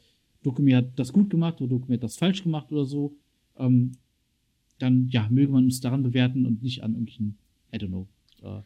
Dokumi 0.43 0.71
hat 0.71 0.97
das 0.97 1.11
gut 1.11 1.29
gemacht 1.29 1.59
oder 1.61 1.69
Dokumi 1.69 1.95
hat 1.95 2.03
das 2.03 2.17
falsch 2.17 2.43
gemacht 2.43 2.71
oder 2.71 2.85
so, 2.85 3.15
ähm, 3.59 3.93
dann 4.79 5.07
ja, 5.09 5.27
möge 5.29 5.51
man 5.51 5.65
uns 5.65 5.81
daran 5.81 6.03
bewerten 6.03 6.45
und 6.45 6.63
nicht 6.63 6.83
an 6.83 6.93
irgendwelchen, 6.93 7.37
I 7.73 7.77
don't 7.77 7.87
know, 7.87 8.07
äh, 8.41 8.61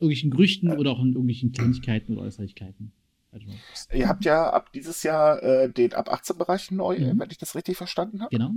irgendwelchen 0.00 0.30
Gerüchten 0.30 0.70
oder 0.72 0.92
auch 0.92 1.00
an 1.00 1.08
irgendwelchen 1.08 1.52
Kleinigkeiten 1.52 2.12
oder 2.12 2.22
Äußerlichkeiten. 2.22 2.92
Ihr 3.92 4.08
habt 4.08 4.24
ja 4.24 4.50
ab 4.50 4.72
dieses 4.72 5.02
Jahr 5.02 5.42
äh, 5.42 5.70
den 5.70 5.92
ab 5.92 6.10
18 6.10 6.38
Bereich 6.38 6.70
neu, 6.70 6.98
mhm. 6.98 7.18
wenn 7.18 7.30
ich 7.30 7.38
das 7.38 7.54
richtig 7.54 7.76
verstanden 7.76 8.20
habe. 8.20 8.30
Genau. 8.30 8.52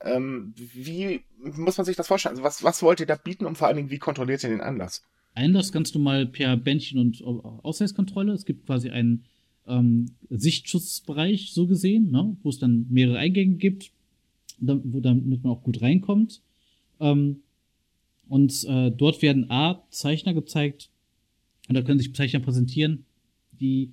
Ähm, 0.00 0.52
wie 0.56 1.22
muss 1.38 1.78
man 1.78 1.84
sich 1.84 1.96
das 1.96 2.08
vorstellen? 2.08 2.32
Also 2.32 2.42
was, 2.42 2.62
was 2.62 2.82
wollt 2.82 3.00
ihr 3.00 3.06
da 3.06 3.16
bieten 3.16 3.46
und 3.46 3.56
vor 3.56 3.68
allen 3.68 3.76
Dingen, 3.76 3.90
wie 3.90 3.98
kontrolliert 3.98 4.42
ihr 4.42 4.50
den 4.50 4.60
Anlass? 4.60 5.02
Einlass 5.34 5.72
ganz 5.72 5.94
normal 5.94 6.26
per 6.26 6.56
Bändchen 6.56 6.98
und 6.98 7.22
Ausweiskontrolle. 7.24 8.32
Es 8.32 8.44
gibt 8.44 8.66
quasi 8.66 8.90
einen 8.90 9.24
ähm, 9.66 10.06
Sichtschutzbereich, 10.30 11.52
so 11.52 11.66
gesehen, 11.66 12.10
ne, 12.10 12.36
wo 12.42 12.50
es 12.50 12.58
dann 12.58 12.86
mehrere 12.90 13.18
Eingänge 13.18 13.56
gibt, 13.56 13.90
damit 14.58 15.42
man 15.42 15.52
auch 15.52 15.62
gut 15.62 15.82
reinkommt. 15.82 16.42
Ähm, 17.00 17.42
und 18.28 18.64
äh, 18.64 18.90
dort 18.90 19.22
werden 19.22 19.50
A, 19.50 19.84
Zeichner 19.90 20.34
gezeigt, 20.34 20.90
und 21.68 21.74
da 21.74 21.82
können 21.82 21.98
sich 21.98 22.14
Zeichner 22.14 22.40
präsentieren, 22.40 23.04
die 23.60 23.92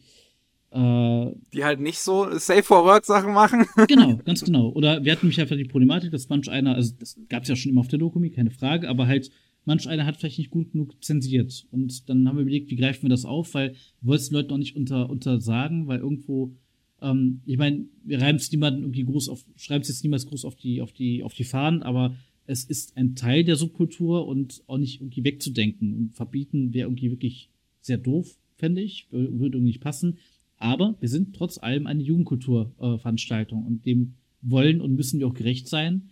Äh, 0.73 1.35
die 1.53 1.65
halt 1.65 1.81
nicht 1.81 1.99
so 1.99 2.29
Safe 2.39 2.63
for 2.63 2.85
Work 2.85 3.03
Sachen 3.03 3.33
machen. 3.33 3.65
genau, 3.89 4.15
ganz 4.23 4.41
genau. 4.41 4.69
Oder 4.69 5.03
wir 5.03 5.11
hatten 5.11 5.27
mich 5.27 5.37
einfach 5.41 5.57
die 5.57 5.65
Problematik, 5.65 6.11
dass 6.11 6.29
manch 6.29 6.49
einer, 6.49 6.75
also 6.75 6.93
das 6.97 7.19
gab 7.27 7.43
es 7.43 7.49
ja 7.49 7.57
schon 7.57 7.71
immer 7.71 7.81
auf 7.81 7.89
der 7.89 7.99
Dokumi, 7.99 8.29
keine 8.29 8.51
Frage, 8.51 8.87
aber 8.87 9.05
halt 9.05 9.31
manch 9.65 9.85
einer 9.89 10.05
hat 10.05 10.15
vielleicht 10.15 10.37
nicht 10.37 10.49
gut 10.49 10.71
genug 10.71 11.03
zensiert. 11.03 11.67
Und 11.71 12.07
dann 12.07 12.25
haben 12.25 12.37
wir 12.37 12.43
überlegt, 12.43 12.71
wie 12.71 12.77
greifen 12.77 13.01
wir 13.01 13.09
das 13.09 13.25
auf, 13.25 13.53
weil 13.53 13.73
wir 13.99 14.11
wollten 14.11 14.23
den 14.23 14.33
Leuten 14.33 14.53
auch 14.53 14.57
nicht 14.59 14.77
unter, 14.77 15.09
untersagen, 15.09 15.87
weil 15.87 15.99
irgendwo, 15.99 16.55
ähm, 17.01 17.41
ich 17.45 17.57
meine, 17.57 17.85
wir 18.03 18.21
reiben 18.21 18.37
es 18.37 18.51
niemanden 18.51 18.81
irgendwie 18.81 19.03
groß 19.03 19.29
auf, 19.29 19.45
schreiben 19.55 19.81
es 19.81 19.89
jetzt 19.89 20.03
niemals 20.03 20.25
groß 20.27 20.45
auf 20.45 20.55
die, 20.55 20.81
auf 20.81 20.93
die, 20.93 21.23
auf 21.23 21.33
die 21.33 21.43
Fahnen, 21.43 21.83
aber 21.83 22.15
es 22.45 22.63
ist 22.63 22.97
ein 22.97 23.15
Teil 23.15 23.43
der 23.43 23.55
Subkultur 23.55 24.27
und 24.27 24.63
auch 24.67 24.77
nicht 24.77 25.01
irgendwie 25.01 25.23
wegzudenken. 25.23 25.93
Und 25.95 26.15
verbieten 26.15 26.73
wäre 26.73 26.87
irgendwie 26.87 27.11
wirklich 27.11 27.49
sehr 27.81 27.97
doof, 27.97 28.37
fände 28.55 28.81
ich, 28.81 29.07
würde 29.11 29.57
irgendwie 29.57 29.71
nicht 29.71 29.81
passen. 29.81 30.17
Aber 30.57 30.95
wir 30.99 31.09
sind 31.09 31.35
trotz 31.35 31.57
allem 31.57 31.87
eine 31.87 32.03
Jugendkulturveranstaltung 32.03 33.63
äh, 33.63 33.67
und 33.67 33.85
dem 33.85 34.13
wollen 34.41 34.81
und 34.81 34.95
müssen 34.95 35.19
wir 35.19 35.27
auch 35.27 35.33
gerecht 35.33 35.67
sein. 35.67 36.09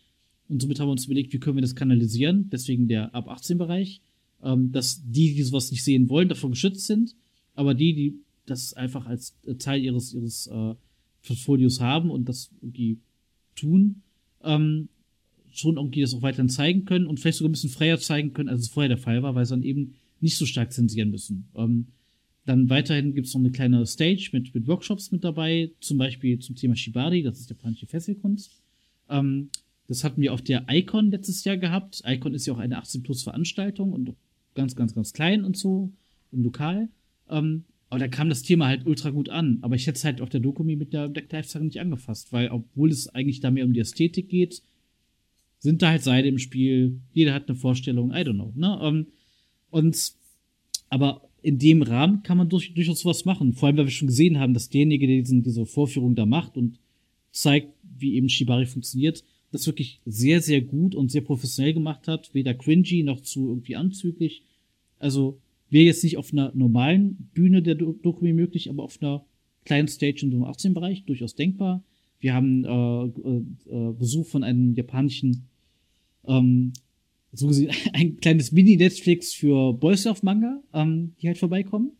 Und 0.47 0.61
somit 0.61 0.79
haben 0.79 0.87
wir 0.87 0.93
uns 0.93 1.05
überlegt, 1.05 1.33
wie 1.33 1.39
können 1.39 1.57
wir 1.57 1.61
das 1.61 1.75
kanalisieren, 1.75 2.49
deswegen 2.51 2.87
der 2.87 3.13
ab 3.13 3.27
18 3.27 3.57
Bereich, 3.57 4.01
ähm, 4.41 4.71
dass 4.71 5.03
die, 5.05 5.35
die 5.35 5.43
sowas 5.43 5.71
nicht 5.71 5.83
sehen 5.83 6.09
wollen, 6.09 6.29
davor 6.29 6.49
geschützt 6.49 6.87
sind, 6.87 7.15
aber 7.53 7.75
die, 7.75 7.93
die 7.93 8.19
das 8.49 8.73
einfach 8.73 9.05
als 9.05 9.37
Teil 9.59 9.81
ihres, 9.81 10.13
ihres 10.13 10.47
äh, 10.47 10.75
Portfolios 11.25 11.79
haben 11.79 12.09
und 12.09 12.27
das 12.29 12.51
irgendwie 12.61 12.99
tun, 13.55 14.01
ähm, 14.43 14.89
schon 15.51 15.77
irgendwie 15.77 16.01
das 16.01 16.13
auch 16.13 16.21
weiterhin 16.21 16.49
zeigen 16.49 16.85
können 16.85 17.07
und 17.07 17.19
vielleicht 17.19 17.39
sogar 17.39 17.49
ein 17.49 17.53
bisschen 17.53 17.69
freier 17.69 17.99
zeigen 17.99 18.33
können, 18.33 18.49
als 18.49 18.61
es 18.61 18.69
vorher 18.69 18.89
der 18.89 18.97
Fall 18.97 19.23
war, 19.23 19.35
weil 19.35 19.45
sie 19.45 19.51
dann 19.51 19.63
eben 19.63 19.95
nicht 20.21 20.37
so 20.37 20.45
stark 20.45 20.71
zensieren 20.71 21.11
müssen. 21.11 21.49
Ähm, 21.55 21.87
dann 22.45 22.69
weiterhin 22.69 23.13
gibt 23.13 23.27
es 23.27 23.33
noch 23.33 23.41
eine 23.41 23.51
kleine 23.51 23.85
Stage 23.85 24.29
mit, 24.31 24.53
mit 24.55 24.67
Workshops 24.67 25.11
mit 25.11 25.23
dabei, 25.23 25.71
zum 25.81 25.97
Beispiel 25.97 26.39
zum 26.39 26.55
Thema 26.55 26.75
Shibari, 26.75 27.21
das 27.21 27.39
ist 27.39 27.49
japanische 27.49 27.85
Fesselkunst. 27.85 28.61
Ähm, 29.09 29.49
das 29.87 30.03
hatten 30.03 30.21
wir 30.21 30.33
auf 30.33 30.41
der 30.41 30.65
Icon 30.69 31.11
letztes 31.11 31.43
Jahr 31.43 31.57
gehabt. 31.57 32.03
Icon 32.05 32.33
ist 32.33 32.45
ja 32.45 32.53
auch 32.53 32.59
eine 32.59 32.79
18-Plus-Veranstaltung 32.79 33.91
und 33.91 34.15
ganz, 34.55 34.75
ganz, 34.75 34.93
ganz 34.93 35.13
klein 35.13 35.43
und 35.43 35.57
so 35.57 35.91
und 36.31 36.43
lokal. 36.43 36.89
Ähm, 37.27 37.65
aber 37.89 37.99
da 37.99 38.07
kam 38.07 38.29
das 38.29 38.43
Thema 38.43 38.67
halt 38.67 38.85
ultra 38.85 39.09
gut 39.09 39.29
an. 39.29 39.57
Aber 39.61 39.75
ich 39.75 39.87
hätte 39.87 39.97
es 39.97 40.05
halt 40.05 40.21
auf 40.21 40.29
der 40.29 40.39
Dokumi 40.39 40.75
mit 40.75 40.93
der 40.93 41.09
Black 41.09 41.31
Lives 41.31 41.51
Sache 41.51 41.63
nicht 41.63 41.79
angefasst, 41.79 42.31
weil 42.31 42.49
obwohl 42.49 42.91
es 42.91 43.07
eigentlich 43.09 43.39
da 43.39 43.49
mehr 43.49 43.65
um 43.65 43.73
die 43.73 43.79
Ästhetik 43.79 44.29
geht, 44.29 44.61
sind 45.57 45.81
da 45.81 45.89
halt 45.89 46.03
Seide 46.03 46.27
im 46.27 46.37
Spiel. 46.37 46.99
Jeder 47.13 47.33
hat 47.33 47.49
eine 47.49 47.57
Vorstellung, 47.57 48.11
I 48.11 48.19
don't 48.19 48.35
know. 48.35 48.53
Ne? 48.55 48.79
Ähm, 48.81 49.07
und 49.71 50.13
aber 50.89 51.29
in 51.41 51.57
dem 51.57 51.81
Rahmen 51.81 52.21
kann 52.23 52.37
man 52.37 52.49
durch, 52.49 52.73
durchaus 52.73 53.05
was 53.05 53.25
machen. 53.25 53.53
Vor 53.53 53.67
allem, 53.67 53.77
weil 53.77 53.85
wir 53.85 53.91
schon 53.91 54.07
gesehen 54.07 54.39
haben, 54.39 54.53
dass 54.53 54.69
derjenige, 54.69 55.07
der 55.07 55.17
diesen, 55.17 55.43
diese 55.43 55.65
Vorführung 55.65 56.15
da 56.15 56.25
macht 56.25 56.57
und 56.57 56.79
zeigt, 57.31 57.73
wie 57.97 58.15
eben 58.15 58.29
Shibari 58.29 58.65
funktioniert, 58.65 59.23
das 59.51 59.65
wirklich 59.65 59.99
sehr, 60.05 60.41
sehr 60.41 60.61
gut 60.61 60.95
und 60.95 61.11
sehr 61.11 61.21
professionell 61.21 61.73
gemacht 61.73 62.07
hat. 62.07 62.33
Weder 62.33 62.53
cringy 62.53 63.03
noch 63.03 63.21
zu 63.21 63.49
irgendwie 63.49 63.75
anzüglich. 63.75 64.43
Also 64.99 65.39
wäre 65.69 65.85
jetzt 65.85 66.03
nicht 66.03 66.17
auf 66.17 66.31
einer 66.31 66.51
normalen 66.55 67.29
Bühne 67.33 67.61
der 67.61 67.75
Dokumi 67.75 68.33
möglich, 68.33 68.69
aber 68.69 68.83
auf 68.83 69.01
einer 69.01 69.25
kleinen 69.65 69.87
Stage 69.87 70.25
einem 70.25 70.43
18-Bereich 70.43 71.05
durchaus 71.05 71.35
denkbar. 71.35 71.83
Wir 72.19 72.33
haben 72.33 72.65
äh, 72.65 73.05
äh, 73.69 73.93
Besuch 73.93 74.27
von 74.27 74.43
einem 74.43 74.73
japanischen 74.73 75.47
ähm, 76.27 76.73
so 77.31 77.47
gesehen 77.47 77.71
ein 77.93 78.17
kleines 78.17 78.51
Mini-Netflix 78.51 79.33
für 79.33 79.73
Boys 79.73 80.07
of 80.07 80.23
Manga, 80.23 80.61
ähm, 80.73 81.13
die 81.21 81.27
halt 81.27 81.37
vorbeikommen. 81.37 81.91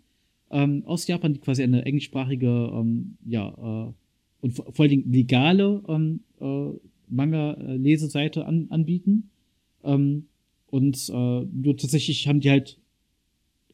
Ähm, 0.52 0.84
aus 0.86 1.08
Japan, 1.08 1.34
die 1.34 1.40
quasi 1.40 1.62
eine 1.64 1.86
englischsprachige, 1.86 2.72
ähm, 2.74 3.18
ja, 3.26 3.50
äh, 3.88 3.94
und 4.42 4.54
vor, 4.54 4.72
vor 4.74 4.84
allen 4.84 4.90
Dingen 4.90 5.12
legale 5.12 5.84
ähm, 5.88 6.22
äh, 6.40 6.72
Manga-Leseseite 7.08 8.46
an, 8.46 8.68
anbieten. 8.70 9.30
Ähm, 9.84 10.26
und 10.68 11.10
äh, 11.10 11.14
nur 11.14 11.78
tatsächlich 11.78 12.28
haben 12.28 12.40
die 12.40 12.50
halt 12.50 12.80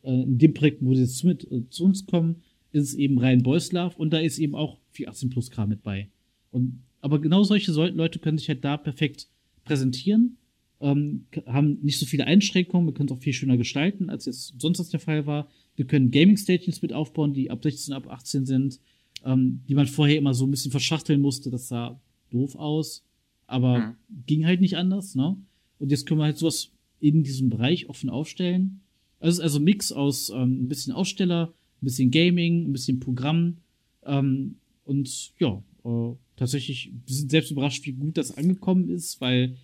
äh, 0.06 0.24
in 0.24 0.38
dem 0.38 0.54
Projekt, 0.54 0.80
wo 0.82 0.94
sie 0.94 1.02
jetzt 1.02 1.24
mit 1.24 1.50
äh, 1.52 1.70
zu 1.70 1.86
uns 1.86 2.06
kommen, 2.06 2.44
ist 2.72 2.90
es 2.90 2.94
eben 2.96 3.20
rein 3.20 3.44
Boys 3.44 3.72
Love 3.72 3.96
und 3.98 4.12
da 4.12 4.20
ist 4.20 4.40
eben 4.40 4.56
auch 4.56 4.78
418 4.92 5.30
Plus 5.30 5.52
K 5.52 5.66
mit 5.66 5.84
bei. 5.84 6.10
Und 6.52 6.84
aber 7.02 7.20
genau 7.20 7.44
solche 7.44 7.72
Leute 7.72 8.20
können 8.20 8.38
sich 8.38 8.50
halt 8.50 8.64
da 8.64 8.78
perfekt 8.78 9.28
präsentieren 9.64 10.38
ähm, 10.82 11.26
haben 11.46 11.80
nicht 11.82 12.00
so 12.00 12.06
viele 12.06 12.26
Einschränkungen, 12.26 12.88
wir 12.88 12.94
können 12.94 13.10
es 13.10 13.16
auch 13.16 13.22
viel 13.22 13.34
schöner 13.34 13.58
gestalten, 13.58 14.10
als 14.10 14.26
jetzt 14.26 14.54
sonst 14.60 14.80
das 14.80 14.90
der 14.90 15.00
Fall 15.00 15.26
war. 15.26 15.50
Wir 15.76 15.86
können 15.86 16.12
Gaming-Stations 16.12 16.82
mit 16.82 16.94
aufbauen, 16.94 17.34
die 17.34 17.50
ab 17.50 17.64
16, 17.64 17.94
ab 17.94 18.08
18 18.08 18.46
sind, 18.46 18.80
ähm, 19.24 19.62
die 19.68 19.76
man 19.76 19.88
vorher 19.88 20.18
immer 20.18 20.34
so 20.34 20.46
ein 20.46 20.52
bisschen 20.52 20.72
verschachteln 20.72 21.22
musste, 21.22 21.50
das 21.50 21.70
sah 21.70 22.00
doof 22.30 22.56
aus, 22.56 23.04
aber 23.48 23.80
mhm. 23.80 23.96
ging 24.26 24.46
halt 24.46 24.62
nicht 24.62 24.78
anders, 24.78 25.16
ne? 25.16 25.38
Und 25.80 25.92
jetzt 25.92 26.06
können 26.06 26.20
wir 26.20 26.26
halt 26.26 26.38
sowas 26.38 26.72
in 27.00 27.24
diesem 27.24 27.50
Bereich 27.50 27.90
offen 27.90 28.10
aufstellen. 28.10 28.82
Also 29.20 29.42
also 29.42 29.60
Mix 29.60 29.92
aus 29.92 30.30
ähm, 30.30 30.64
ein 30.64 30.68
bisschen 30.68 30.94
Aussteller, 30.94 31.54
ein 31.82 31.86
bisschen 31.86 32.12
Gaming, 32.12 32.66
ein 32.66 32.74
bisschen 32.74 33.00
Programm 33.00 33.58
ähm, 34.04 34.56
und 34.84 35.34
ja, 35.40 35.64
äh, 35.84 36.16
tatsächlich, 36.36 36.92
wir 37.06 37.16
sind 37.16 37.32
selbst 37.32 37.52
überrascht, 37.52 37.86
wie 37.86 37.94
gut 37.94 38.18
das 38.18 38.38
angekommen 38.38 38.90
ist, 38.90 39.22
weil 39.22 39.58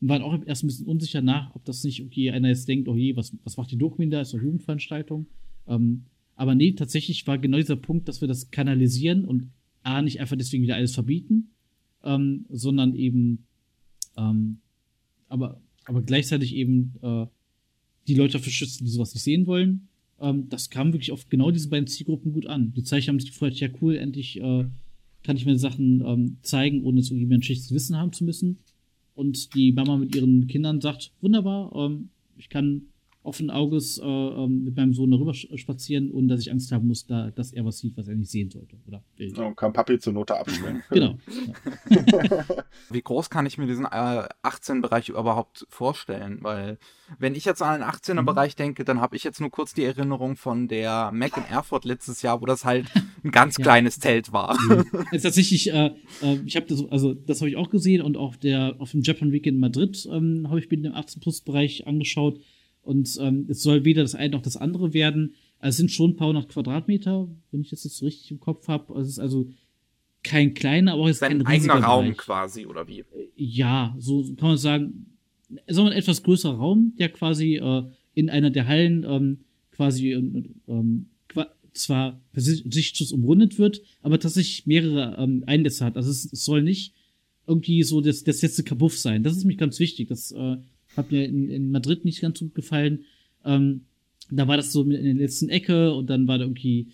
und 0.00 0.08
waren 0.08 0.22
auch 0.22 0.36
erst 0.46 0.64
ein 0.64 0.66
bisschen 0.66 0.88
unsicher 0.88 1.22
nach, 1.22 1.54
ob 1.54 1.64
das 1.64 1.84
nicht 1.84 2.00
irgendwie 2.00 2.30
einer 2.32 2.48
jetzt 2.48 2.66
denkt, 2.66 2.88
oh 2.88 2.96
je, 2.96 3.14
was, 3.14 3.36
was 3.44 3.56
macht 3.56 3.70
die 3.70 3.78
Dokumin 3.78 4.10
da? 4.10 4.20
Ist 4.20 4.34
doch 4.34 4.42
Jugendveranstaltung. 4.42 5.26
Ähm, 5.68 6.06
aber 6.34 6.56
nee, 6.56 6.72
tatsächlich 6.72 7.24
war 7.28 7.38
genau 7.38 7.58
dieser 7.58 7.76
Punkt, 7.76 8.08
dass 8.08 8.20
wir 8.20 8.26
das 8.26 8.50
kanalisieren 8.50 9.24
und 9.24 9.52
A, 9.84 10.02
nicht 10.02 10.20
einfach 10.20 10.36
deswegen 10.36 10.64
wieder 10.64 10.74
alles 10.74 10.94
verbieten, 10.94 11.50
ähm, 12.02 12.46
sondern 12.48 12.96
eben, 12.96 13.46
ähm, 14.16 14.58
aber, 15.28 15.60
aber 15.84 16.02
gleichzeitig 16.02 16.56
eben 16.56 16.94
äh, 17.02 17.26
die 18.08 18.14
Leute 18.14 18.34
dafür 18.34 18.52
schützen, 18.52 18.84
die 18.84 18.90
sowas 18.90 19.14
nicht 19.14 19.22
sehen 19.22 19.46
wollen. 19.46 19.88
Ähm, 20.20 20.48
das 20.48 20.70
kam 20.70 20.92
wirklich 20.92 21.12
auf 21.12 21.28
genau 21.28 21.50
diese 21.50 21.68
beiden 21.68 21.86
Zielgruppen 21.86 22.32
gut 22.32 22.46
an. 22.46 22.72
Die 22.74 22.82
Zeichen 22.82 23.08
haben 23.08 23.20
sich 23.20 23.30
gefreut, 23.30 23.54
ja 23.54 23.68
cool, 23.80 23.96
endlich 23.96 24.40
äh, 24.40 24.64
kann 25.22 25.36
ich 25.36 25.46
mir 25.46 25.58
Sachen 25.58 26.02
ähm, 26.04 26.36
zeigen, 26.42 26.82
ohne 26.84 27.00
es 27.00 27.10
irgendwie 27.10 27.34
ein 27.34 27.42
schlechtes 27.42 27.72
Wissen 27.72 27.96
haben 27.96 28.12
zu 28.12 28.24
müssen 28.24 28.58
und 29.14 29.54
die 29.54 29.72
Mama 29.72 29.96
mit 29.96 30.14
ihren 30.14 30.46
Kindern 30.46 30.80
sagt, 30.80 31.12
wunderbar, 31.20 31.72
ähm, 31.74 32.08
ich 32.36 32.48
kann 32.48 32.82
offenen 33.24 33.50
Auges 33.50 33.98
äh, 33.98 34.04
ähm, 34.04 34.64
mit 34.64 34.76
meinem 34.76 34.94
Sohn 34.94 35.10
darüber 35.10 35.32
spazieren, 35.34 36.10
ohne 36.10 36.28
dass 36.28 36.40
ich 36.40 36.50
Angst 36.50 36.72
haben 36.72 36.88
muss, 36.88 37.06
da, 37.06 37.30
dass 37.30 37.52
er 37.52 37.64
was 37.64 37.78
sieht, 37.78 37.96
was 37.96 38.08
er 38.08 38.16
nicht 38.16 38.30
sehen 38.30 38.50
sollte 38.50 38.76
oder 38.86 39.02
will. 39.16 39.38
Und 39.38 39.56
kann 39.56 39.72
Papi 39.72 39.98
zur 39.98 40.12
Note 40.12 40.36
abschwimmen. 40.36 40.82
genau. 40.90 41.16
Wie 42.90 43.02
groß 43.02 43.30
kann 43.30 43.46
ich 43.46 43.58
mir 43.58 43.66
diesen 43.66 43.84
äh, 43.84 44.26
18-Bereich 44.42 45.10
überhaupt 45.10 45.66
vorstellen? 45.68 46.38
Weil 46.42 46.78
wenn 47.18 47.34
ich 47.34 47.44
jetzt 47.44 47.62
an 47.62 47.80
den 47.80 47.88
18er-Bereich 47.88 48.54
mhm. 48.54 48.62
denke, 48.62 48.84
dann 48.84 49.00
habe 49.00 49.14
ich 49.14 49.22
jetzt 49.22 49.40
nur 49.40 49.50
kurz 49.50 49.72
die 49.72 49.84
Erinnerung 49.84 50.36
von 50.36 50.66
der 50.66 51.12
Mac 51.12 51.36
in 51.36 51.44
Erfurt 51.44 51.84
letztes 51.84 52.22
Jahr, 52.22 52.40
wo 52.40 52.46
das 52.46 52.64
halt 52.64 52.90
ein 53.22 53.30
ganz 53.30 53.56
ja. 53.58 53.62
kleines 53.62 54.00
Zelt 54.00 54.32
war. 54.32 54.58
Mhm. 54.60 54.84
Also 55.12 55.28
tatsächlich, 55.28 55.70
äh, 55.70 55.90
äh, 56.22 56.40
ich 56.46 56.56
habe 56.56 56.66
das, 56.66 56.84
also 56.90 57.12
das 57.12 57.40
habe 57.40 57.50
ich 57.50 57.56
auch 57.56 57.68
gesehen 57.68 58.00
und 58.02 58.16
auch 58.16 58.34
der 58.36 58.76
auf 58.78 58.92
dem 58.92 59.02
Japan 59.02 59.30
Week 59.30 59.46
in 59.46 59.58
Madrid 59.58 60.08
ähm, 60.10 60.46
habe 60.48 60.58
ich 60.58 60.70
mir 60.70 60.78
den 60.78 60.94
18-Plus-Bereich 60.94 61.86
angeschaut 61.86 62.40
und 62.82 63.16
ähm, 63.20 63.46
es 63.48 63.62
soll 63.62 63.84
weder 63.84 64.02
das 64.02 64.14
eine 64.14 64.32
noch 64.32 64.42
das 64.42 64.56
andere 64.56 64.92
werden. 64.92 65.34
Also 65.58 65.70
es 65.70 65.76
sind 65.76 65.92
schon 65.92 66.10
ein 66.10 66.16
paar 66.16 66.28
hundert 66.28 66.48
Quadratmeter, 66.48 67.28
wenn 67.50 67.60
ich 67.60 67.70
das 67.70 67.84
jetzt 67.84 67.96
so 67.96 68.06
richtig 68.06 68.30
im 68.30 68.40
Kopf 68.40 68.68
habe. 68.68 68.94
Also 68.94 69.02
es 69.02 69.12
ist 69.12 69.18
also 69.18 69.48
kein 70.24 70.54
kleiner, 70.54 70.92
aber 70.92 71.02
auch 71.02 71.08
jetzt 71.08 71.20
kein 71.20 71.44
eigener 71.46 71.74
Raum 71.74 72.04
Bereich. 72.06 72.18
quasi, 72.18 72.66
oder 72.66 72.88
wie? 72.88 73.04
Ja, 73.36 73.94
so 73.98 74.22
kann 74.36 74.48
man 74.48 74.58
sagen. 74.58 75.06
Es 75.66 75.76
ist 75.76 75.82
ein 75.82 75.92
etwas 75.92 76.22
größerer 76.22 76.56
Raum, 76.56 76.94
der 76.98 77.10
quasi 77.10 77.56
äh, 77.56 77.82
in 78.14 78.30
einer 78.30 78.50
der 78.50 78.66
Hallen 78.66 79.04
ähm, 79.04 79.38
quasi 79.70 80.12
ähm, 80.12 81.06
zwar 81.74 82.20
Sichtschutz 82.34 83.12
umrundet 83.12 83.58
wird, 83.58 83.82
aber 84.02 84.18
tatsächlich 84.18 84.66
mehrere 84.66 85.16
ähm, 85.18 85.44
Einlässe 85.46 85.84
hat. 85.84 85.96
Also 85.96 86.10
es, 86.10 86.30
es 86.30 86.44
soll 86.44 86.62
nicht 86.62 86.94
irgendwie 87.46 87.82
so 87.82 88.00
das, 88.00 88.24
das 88.24 88.42
letzte 88.42 88.62
Kabuff 88.62 88.98
sein. 88.98 89.22
Das 89.22 89.36
ist 89.36 89.44
mich 89.44 89.58
ganz 89.58 89.78
wichtig. 89.78 90.08
Das 90.08 90.32
äh, 90.32 90.56
hat 90.96 91.10
mir 91.10 91.24
in, 91.24 91.48
in 91.48 91.70
Madrid 91.70 92.04
nicht 92.04 92.20
ganz 92.20 92.40
gut 92.40 92.54
gefallen. 92.54 93.04
Ähm, 93.44 93.82
da 94.30 94.48
war 94.48 94.56
das 94.56 94.72
so 94.72 94.82
in 94.82 94.90
der 94.90 95.14
letzten 95.14 95.48
Ecke 95.48 95.92
und 95.92 96.08
dann 96.08 96.26
war 96.26 96.38
da 96.38 96.44
irgendwie 96.44 96.88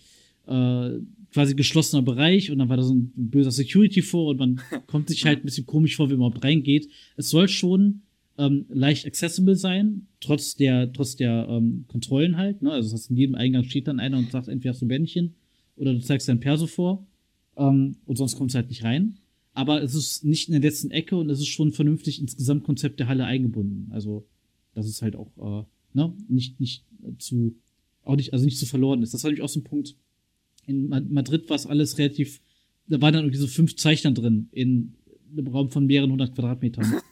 äh, 0.47 0.99
quasi 1.31 1.55
geschlossener 1.55 2.01
Bereich 2.01 2.51
und 2.51 2.59
dann 2.59 2.69
war 2.69 2.77
da 2.77 2.83
so 2.83 2.93
ein 2.93 3.11
böser 3.15 3.51
Security 3.51 4.01
vor 4.01 4.27
und 4.27 4.39
man 4.39 4.61
kommt 4.87 5.09
sich 5.09 5.25
halt 5.25 5.39
ein 5.39 5.45
bisschen 5.45 5.65
komisch 5.65 5.95
vor, 5.95 6.09
wenn 6.09 6.17
man 6.17 6.33
reingeht. 6.33 6.89
Es 7.17 7.29
soll 7.29 7.47
schon 7.47 8.01
ähm, 8.37 8.65
leicht 8.69 9.05
accessible 9.05 9.55
sein, 9.55 10.07
trotz 10.21 10.55
der, 10.55 10.91
trotz 10.91 11.15
der 11.15 11.47
ähm, 11.49 11.85
Kontrollen 11.87 12.37
halt. 12.37 12.61
Ne? 12.61 12.71
Also 12.71 12.89
das 12.91 13.01
heißt, 13.01 13.11
in 13.11 13.17
jedem 13.17 13.35
Eingang 13.35 13.63
steht 13.63 13.87
dann 13.87 13.99
einer 13.99 14.17
und 14.17 14.31
sagt, 14.31 14.47
entweder 14.47 14.73
hast 14.73 14.81
du 14.81 14.87
Bändchen 14.87 15.35
oder 15.75 15.93
du 15.93 15.99
zeigst 15.99 16.27
dein 16.27 16.39
Perso 16.39 16.67
vor 16.67 17.05
ähm, 17.57 17.97
und 18.05 18.17
sonst 18.17 18.37
kommst 18.37 18.55
du 18.55 18.57
halt 18.57 18.69
nicht 18.69 18.83
rein 18.83 19.17
aber 19.59 19.83
es 19.83 19.93
ist 19.93 20.23
nicht 20.23 20.47
in 20.47 20.53
der 20.53 20.61
letzten 20.61 20.89
Ecke 20.89 21.17
und 21.17 21.29
es 21.29 21.39
ist 21.39 21.49
schon 21.49 21.73
vernünftig 21.73 22.21
ins 22.21 22.37
Gesamtkonzept 22.37 22.97
der 22.97 23.09
Halle 23.09 23.25
eingebunden. 23.25 23.91
Also, 23.91 24.25
das 24.73 24.87
ist 24.87 25.01
halt 25.01 25.17
auch, 25.17 25.31
äh, 25.37 25.65
ne, 25.93 26.13
nicht, 26.29 26.61
nicht 26.61 26.85
zu, 27.17 27.57
auch 28.05 28.15
nicht, 28.15 28.31
also 28.31 28.45
nicht 28.45 28.57
zu 28.57 28.65
verloren 28.65 29.03
ist. 29.03 29.13
Das 29.13 29.21
war 29.21 29.29
nämlich 29.29 29.43
auch 29.43 29.49
so 29.49 29.59
ein 29.59 29.65
Punkt, 29.65 29.97
In 30.65 30.87
Madrid 30.87 31.49
war 31.49 31.57
es 31.57 31.65
alles 31.65 31.97
relativ, 31.97 32.39
da 32.87 33.01
waren 33.01 33.13
dann 33.13 33.25
irgendwie 33.25 33.41
so 33.41 33.47
fünf 33.47 33.75
Zeichner 33.75 34.11
drin 34.11 34.47
in 34.53 34.93
einem 35.33 35.47
Raum 35.47 35.69
von 35.71 35.85
mehreren 35.85 36.11
hundert 36.11 36.35
Quadratmetern. 36.35 36.93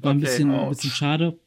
War 0.00 0.12
ein, 0.12 0.20
bisschen, 0.20 0.50
ein 0.50 0.68
bisschen 0.68 0.90
schade. 0.90 1.38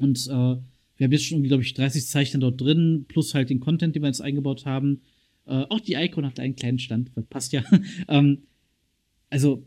Und 0.00 0.26
äh, 0.26 0.30
wir 0.30 1.04
haben 1.04 1.12
jetzt 1.12 1.26
schon, 1.26 1.44
glaube 1.44 1.62
ich, 1.62 1.74
30 1.74 2.06
Zeichner 2.08 2.40
dort 2.40 2.60
drin, 2.60 3.04
plus 3.06 3.34
halt 3.34 3.50
den 3.50 3.60
Content, 3.60 3.94
den 3.94 4.02
wir 4.02 4.08
jetzt 4.08 4.20
eingebaut 4.20 4.66
haben. 4.66 5.00
Äh, 5.46 5.64
auch 5.68 5.80
die 5.80 5.94
Icon 5.94 6.26
hat 6.26 6.40
einen 6.40 6.56
kleinen 6.56 6.80
Stand, 6.80 7.12
passt 7.30 7.52
ja. 7.52 7.62
ähm, 8.08 8.42
also, 9.34 9.66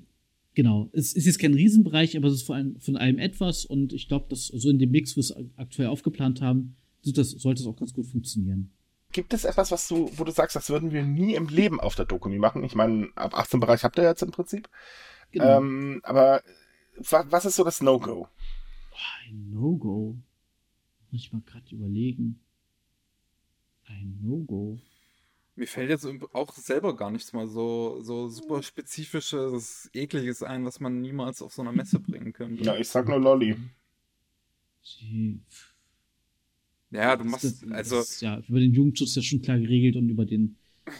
genau. 0.53 0.89
Es 0.93 1.11
ist 1.11 1.25
jetzt 1.25 1.39
kein 1.39 1.53
Riesenbereich, 1.53 2.15
aber 2.15 2.29
es 2.29 2.35
ist 2.35 2.43
von, 2.43 2.79
von 2.79 2.95
allem 2.95 3.19
etwas. 3.19 3.65
Und 3.65 3.91
ich 3.91 4.07
glaube, 4.07 4.27
dass 4.29 4.47
so 4.47 4.69
in 4.69 4.79
dem 4.79 4.91
Mix, 4.91 5.11
wo 5.11 5.17
wir 5.17 5.23
es 5.23 5.35
aktuell 5.57 5.89
aufgeplant 5.89 6.39
haben, 6.39 6.77
das, 7.03 7.31
sollte 7.31 7.61
es 7.61 7.67
auch 7.67 7.75
ganz 7.75 7.93
gut 7.93 8.07
funktionieren. 8.07 8.71
Gibt 9.11 9.33
es 9.33 9.43
etwas, 9.43 9.69
was 9.71 9.85
du, 9.89 10.09
wo 10.15 10.23
du 10.23 10.31
sagst, 10.31 10.55
das 10.55 10.69
würden 10.69 10.93
wir 10.93 11.03
nie 11.03 11.35
im 11.35 11.49
Leben 11.49 11.81
auf 11.81 11.95
der 11.95 12.05
Dokumi 12.05 12.39
machen? 12.39 12.63
Ich 12.63 12.75
meine, 12.75 13.09
ab 13.15 13.37
18 13.37 13.59
Bereich 13.59 13.83
habt 13.83 13.97
ihr 13.97 14.05
jetzt 14.05 14.23
im 14.23 14.31
Prinzip. 14.31 14.69
Genau. 15.31 15.57
Ähm, 15.57 15.99
aber 16.03 16.41
was 16.95 17.43
ist 17.43 17.57
so 17.57 17.65
das 17.65 17.81
No-Go? 17.81 18.29
Ein 19.25 19.49
No-Go. 19.51 20.15
Muss 21.11 21.21
ich 21.21 21.33
mal 21.33 21.41
gerade 21.45 21.75
überlegen. 21.75 22.39
Ein 23.87 24.17
No-Go. 24.21 24.79
Mir 25.57 25.65
fällt 25.65 25.89
jetzt 25.89 26.07
auch 26.33 26.53
selber 26.53 26.95
gar 26.95 27.09
nichts 27.09 27.33
mal 27.33 27.47
so, 27.47 27.99
so 28.03 28.27
super 28.29 28.61
spezifisches, 28.61 29.89
ekliges 29.91 30.43
ein, 30.43 30.63
was 30.65 30.79
man 30.79 31.01
niemals 31.01 31.41
auf 31.41 31.51
so 31.51 31.63
einer 31.63 31.71
Messe 31.71 31.99
bringen 31.99 32.31
könnte. 32.31 32.63
Ja, 32.63 32.77
ich 32.77 32.87
sag 32.87 33.07
nur 33.07 33.19
Lolly. 33.19 33.57
Ja, 36.91 37.15
du 37.15 37.23
machst, 37.23 37.43
das, 37.43 37.71
also. 37.71 37.95
Das, 37.95 38.21
ja, 38.21 38.39
über 38.47 38.59
den 38.59 38.71
Jugendschutz 38.71 39.09
ist 39.09 39.15
ja 39.15 39.21
schon 39.23 39.41
klar 39.41 39.57
geregelt 39.57 39.95
und 39.95 40.09
über 40.09 40.27
den, 40.27 40.57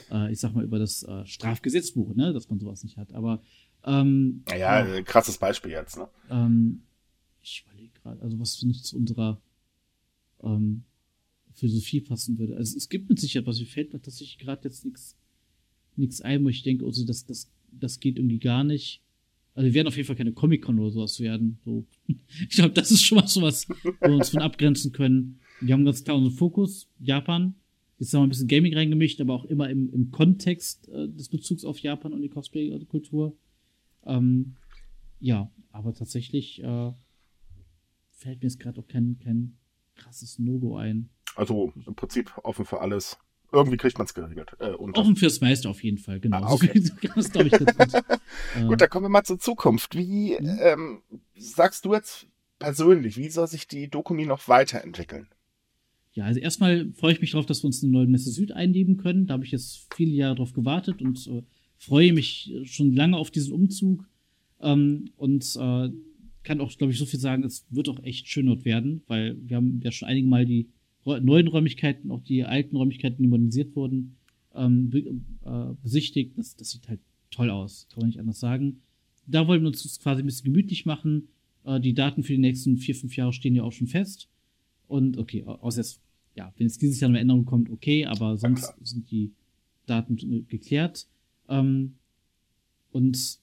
äh, 0.09 0.31
ich 0.31 0.39
sag 0.39 0.55
mal, 0.55 0.63
über 0.63 0.79
das 0.79 1.03
äh, 1.03 1.23
Strafgesetzbuch, 1.27 2.15
ne, 2.15 2.33
dass 2.33 2.49
man 2.49 2.59
sowas 2.59 2.83
nicht 2.83 2.97
hat. 2.97 3.13
Aber 3.13 3.43
ähm, 3.85 4.43
naja, 4.49 4.87
ja, 4.87 5.01
krasses 5.03 5.37
Beispiel 5.37 5.71
jetzt, 5.71 5.97
ne? 5.97 6.09
Ähm, 6.31 6.81
ich 7.43 7.63
überlege 7.63 7.93
gerade, 8.01 8.23
also 8.23 8.39
was 8.39 8.63
nicht 8.63 8.83
zu 8.83 8.97
unserer 8.97 9.39
ähm, 10.41 10.83
Philosophie 11.57 12.01
passen 12.01 12.37
würde. 12.37 12.55
Also 12.55 12.77
es 12.77 12.87
gibt 12.87 13.09
mit 13.09 13.19
Sicherheit 13.19 13.47
was, 13.47 13.59
mir 13.59 13.65
fällt 13.65 13.93
mir 13.93 14.01
tatsächlich 14.01 14.37
gerade 14.37 14.67
jetzt 14.67 14.85
nichts 14.85 15.15
nichts 15.97 16.21
ein, 16.21 16.43
wo 16.43 16.49
ich 16.49 16.63
denke, 16.63 16.85
also 16.85 17.05
das, 17.05 17.25
das, 17.25 17.51
das 17.71 17.99
geht 17.99 18.17
irgendwie 18.17 18.39
gar 18.39 18.63
nicht. 18.63 19.01
Also 19.53 19.65
wir 19.65 19.73
werden 19.73 19.87
auf 19.87 19.95
jeden 19.95 20.05
Fall 20.05 20.15
keine 20.15 20.33
Comic-Con 20.33 20.79
oder 20.79 20.91
sowas 20.91 21.19
werden. 21.19 21.57
So. 21.65 21.85
Ich 22.49 22.55
glaube, 22.55 22.73
das 22.73 22.91
ist 22.91 23.01
schon 23.01 23.17
mal 23.17 23.27
so 23.27 23.41
was, 23.41 23.67
wo 23.67 23.75
wir 24.01 24.15
uns 24.15 24.29
von 24.29 24.41
abgrenzen 24.41 24.91
können. 24.91 25.39
Wir 25.61 25.73
haben 25.73 25.85
ganz 25.85 26.03
klar 26.03 26.15
unseren 26.15 26.35
Fokus, 26.35 26.87
Japan. 26.99 27.55
Jetzt 27.97 28.13
haben 28.13 28.21
wir 28.21 28.27
ein 28.27 28.29
bisschen 28.29 28.47
Gaming 28.47 28.75
reingemischt, 28.75 29.19
aber 29.19 29.33
auch 29.33 29.45
immer 29.45 29.69
im, 29.69 29.91
im 29.91 30.11
Kontext 30.11 30.87
äh, 30.89 31.09
des 31.09 31.29
Bezugs 31.29 31.65
auf 31.65 31.79
Japan 31.79 32.13
und 32.13 32.21
die 32.21 32.29
Cosplay-Kultur. 32.29 33.35
Ähm, 34.05 34.55
ja, 35.19 35.51
aber 35.71 35.95
tatsächlich 35.95 36.61
äh, 36.61 36.91
fällt 38.11 38.41
mir 38.41 38.49
jetzt 38.49 38.59
gerade 38.59 38.79
auch 38.79 38.87
kein, 38.87 39.17
kein 39.17 39.57
krasses 39.95 40.37
No-Go 40.37 40.77
ein. 40.77 41.09
Also 41.38 41.71
im 41.85 41.95
Prinzip 41.95 42.31
offen 42.43 42.65
für 42.65 42.81
alles. 42.81 43.17
Irgendwie 43.51 43.77
kriegt 43.77 43.97
man 43.97 44.05
es 44.05 44.13
geregelt. 44.13 44.51
Äh, 44.59 44.71
offen 44.71 45.15
fürs 45.15 45.39
meiste 45.39 45.69
auf 45.69 45.81
jeden 45.83 45.99
Fall, 45.99 46.19
genau. 46.19 46.43
Ah, 46.43 46.51
okay. 46.51 46.73
das 47.15 47.27
ich 47.27 47.51
ganz 47.51 47.93
gut. 47.93 48.03
gut, 48.67 48.81
dann 48.81 48.89
kommen 48.89 49.05
wir 49.05 49.09
mal 49.09 49.23
zur 49.23 49.39
Zukunft. 49.39 49.95
Wie 49.95 50.35
mhm. 50.38 50.59
ähm, 50.59 51.01
sagst 51.38 51.85
du 51.85 51.93
jetzt 51.93 52.27
persönlich, 52.59 53.15
wie 53.17 53.29
soll 53.29 53.47
sich 53.47 53.67
die 53.67 53.89
Dokumi 53.89 54.25
noch 54.25 54.47
weiterentwickeln? 54.47 55.27
Ja, 56.11 56.25
also 56.25 56.39
erstmal 56.39 56.91
freue 56.93 57.13
ich 57.13 57.21
mich 57.21 57.31
darauf, 57.31 57.45
dass 57.45 57.63
wir 57.63 57.67
uns 57.67 57.83
eine 57.83 57.91
neue 57.91 58.07
Messe 58.07 58.31
Süd 58.31 58.51
einleben 58.51 58.97
können. 58.97 59.27
Da 59.27 59.35
habe 59.35 59.45
ich 59.45 59.51
jetzt 59.51 59.88
viele 59.93 60.13
Jahre 60.13 60.35
drauf 60.35 60.51
gewartet 60.51 61.01
und 61.01 61.25
äh, 61.27 61.43
freue 61.77 62.11
mich 62.11 62.51
schon 62.63 62.93
lange 62.93 63.15
auf 63.15 63.29
diesen 63.29 63.53
Umzug 63.53 64.03
ähm, 64.59 65.11
und 65.15 65.45
äh, 65.57 65.89
kann 66.43 66.61
auch, 66.61 66.75
glaube 66.77 66.91
ich, 66.91 66.99
so 66.99 67.05
viel 67.05 67.19
sagen, 67.19 67.43
es 67.43 67.65
wird 67.69 67.88
auch 67.88 68.01
echt 68.03 68.27
schön 68.27 68.47
dort 68.47 68.65
werden, 68.65 69.03
weil 69.07 69.38
wir 69.41 69.57
haben 69.57 69.79
ja 69.83 69.91
schon 69.91 70.07
einige 70.07 70.27
Mal 70.27 70.45
die 70.45 70.69
neuen 71.21 71.47
Räumlichkeiten, 71.47 72.11
auch 72.11 72.21
die 72.21 72.43
alten 72.43 72.75
Räumlichkeiten, 72.75 73.21
die 73.21 73.27
modernisiert 73.27 73.75
wurden, 73.75 74.17
ähm, 74.53 74.91
äh, 75.45 75.73
besichtigt. 75.81 76.37
Das, 76.37 76.55
das 76.55 76.71
sieht 76.71 76.87
halt 76.87 76.99
toll 77.31 77.49
aus, 77.49 77.87
kann 77.89 78.01
man 78.01 78.09
nicht 78.09 78.19
anders 78.19 78.39
sagen. 78.39 78.81
Da 79.25 79.47
wollen 79.47 79.61
wir 79.61 79.67
uns 79.67 79.99
quasi 79.99 80.21
ein 80.21 80.25
bisschen 80.25 80.51
gemütlich 80.51 80.85
machen. 80.85 81.29
Äh, 81.63 81.79
die 81.79 81.93
Daten 81.93 82.23
für 82.23 82.33
die 82.33 82.39
nächsten 82.39 82.77
vier, 82.77 82.95
fünf 82.95 83.15
Jahre 83.15 83.33
stehen 83.33 83.55
ja 83.55 83.63
auch 83.63 83.71
schon 83.71 83.87
fest. 83.87 84.27
Und 84.87 85.17
okay, 85.17 85.43
außer 85.43 85.81
jetzt, 85.81 85.99
ja, 86.35 86.53
wenn 86.57 86.67
es 86.67 86.77
dieses 86.77 86.99
Jahr 86.99 87.09
eine 87.09 87.19
Änderung 87.19 87.45
kommt, 87.45 87.69
okay, 87.69 88.05
aber 88.05 88.37
sonst 88.37 88.73
sind 88.83 89.09
die 89.11 89.31
Daten 89.85 90.17
äh, 90.17 90.41
geklärt. 90.41 91.07
Ähm, 91.49 91.95
und 92.91 93.39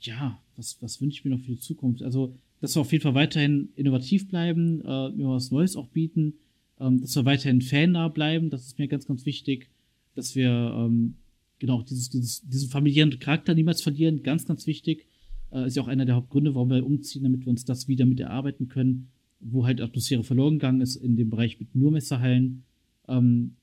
ja, 0.00 0.40
was, 0.56 0.80
was 0.80 1.00
wünsche 1.00 1.18
ich 1.18 1.24
mir 1.24 1.32
noch 1.32 1.40
für 1.40 1.52
die 1.52 1.60
Zukunft? 1.60 2.02
Also, 2.02 2.34
dass 2.60 2.76
wir 2.76 2.80
auf 2.80 2.92
jeden 2.92 3.02
Fall 3.02 3.14
weiterhin 3.14 3.70
innovativ 3.74 4.28
bleiben, 4.28 4.80
äh, 4.82 5.10
mir 5.10 5.28
was 5.28 5.50
Neues 5.50 5.76
auch 5.76 5.88
bieten, 5.88 6.34
ähm, 6.80 7.00
dass 7.00 7.14
wir 7.14 7.24
weiterhin 7.24 7.60
fannah 7.60 8.08
bleiben, 8.08 8.50
das 8.50 8.66
ist 8.66 8.78
mir 8.78 8.88
ganz, 8.88 9.06
ganz 9.06 9.26
wichtig, 9.26 9.68
dass 10.14 10.34
wir 10.34 10.50
ähm, 10.50 11.14
genau 11.58 11.82
dieses, 11.82 12.10
dieses, 12.10 12.42
diesen 12.48 12.70
familiären 12.70 13.18
Charakter 13.18 13.54
niemals 13.54 13.82
verlieren, 13.82 14.22
ganz, 14.22 14.46
ganz 14.46 14.66
wichtig. 14.66 15.06
Äh, 15.52 15.66
ist 15.66 15.76
ja 15.76 15.82
auch 15.82 15.88
einer 15.88 16.06
der 16.06 16.16
Hauptgründe, 16.16 16.54
warum 16.54 16.70
wir 16.70 16.84
umziehen, 16.84 17.22
damit 17.22 17.44
wir 17.44 17.50
uns 17.50 17.64
das 17.64 17.86
wieder 17.86 18.06
mit 18.06 18.20
erarbeiten 18.20 18.68
können, 18.68 19.08
wo 19.40 19.66
halt 19.66 19.80
Atmosphäre 19.80 20.24
verloren 20.24 20.54
gegangen 20.54 20.80
ist 20.80 20.96
in 20.96 21.16
dem 21.16 21.30
Bereich 21.30 21.60
mit 21.60 21.74
nur 21.74 21.90
Messerhallen. 21.90 22.64
Ähm, 23.08 23.56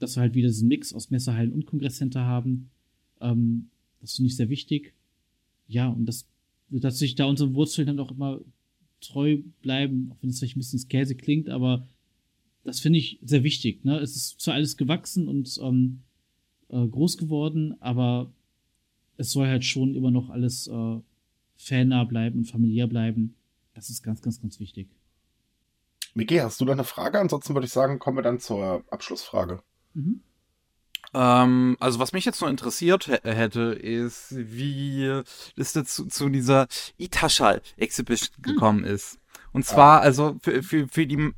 dass 0.00 0.16
wir 0.16 0.22
halt 0.22 0.34
wieder 0.34 0.48
diesen 0.48 0.68
Mix 0.68 0.92
aus 0.92 1.10
Messerhallen 1.10 1.52
und 1.52 1.66
Kongresscenter 1.66 2.24
haben. 2.24 2.70
Ähm, 3.20 3.68
das 4.00 4.16
finde 4.16 4.28
ich 4.28 4.36
sehr 4.36 4.48
wichtig. 4.48 4.94
Ja, 5.68 5.88
und 5.88 6.06
das, 6.06 6.26
dass 6.70 6.98
sich 6.98 7.14
da 7.14 7.26
unsere 7.26 7.54
Wurzeln 7.54 7.86
dann 7.86 8.00
auch 8.00 8.10
immer 8.10 8.40
treu 9.00 9.38
bleiben, 9.62 10.10
auch 10.10 10.16
wenn 10.22 10.30
es 10.30 10.38
vielleicht 10.38 10.56
ein 10.56 10.60
bisschen 10.60 10.88
Käse 10.88 11.14
klingt, 11.14 11.48
aber 11.48 11.86
das 12.64 12.80
finde 12.80 12.98
ich 12.98 13.18
sehr 13.22 13.42
wichtig. 13.42 13.84
Ne? 13.84 13.98
Es 13.98 14.16
ist 14.16 14.40
zwar 14.40 14.54
alles 14.54 14.76
gewachsen 14.76 15.28
und 15.28 15.58
ähm, 15.62 16.02
äh, 16.68 16.86
groß 16.86 17.16
geworden, 17.18 17.76
aber 17.80 18.32
es 19.16 19.32
soll 19.32 19.48
halt 19.48 19.64
schon 19.64 19.94
immer 19.94 20.10
noch 20.10 20.30
alles 20.30 20.66
äh, 20.66 21.00
fannah 21.56 22.04
bleiben 22.04 22.38
und 22.38 22.44
familiär 22.46 22.86
bleiben. 22.86 23.36
Das 23.74 23.90
ist 23.90 24.02
ganz, 24.02 24.22
ganz, 24.22 24.40
ganz 24.40 24.60
wichtig. 24.60 24.88
Miki, 26.14 26.36
hast 26.36 26.60
du 26.60 26.64
noch 26.64 26.72
eine 26.72 26.84
Frage? 26.84 27.20
Ansonsten 27.20 27.54
würde 27.54 27.66
ich 27.66 27.72
sagen, 27.72 27.98
kommen 27.98 28.18
wir 28.18 28.22
dann 28.22 28.40
zur 28.40 28.82
Abschlussfrage. 28.90 29.62
Mhm. 29.94 30.22
Ähm, 31.14 31.76
also 31.80 31.98
was 31.98 32.12
mich 32.12 32.24
jetzt 32.24 32.40
noch 32.40 32.48
interessiert 32.48 33.08
hätte, 33.08 33.60
ist, 33.72 34.34
wie 34.36 35.22
es 35.56 35.72
dazu 35.72 36.06
zu 36.06 36.28
dieser 36.28 36.68
Itashal 36.98 37.62
Exhibition 37.76 38.36
hm. 38.36 38.42
gekommen 38.42 38.84
ist. 38.84 39.18
Und 39.52 39.64
zwar, 39.64 39.98
ja. 39.98 40.02
also 40.02 40.36
für, 40.42 40.62
für, 40.62 40.86
für 40.88 41.06
die 41.06 41.32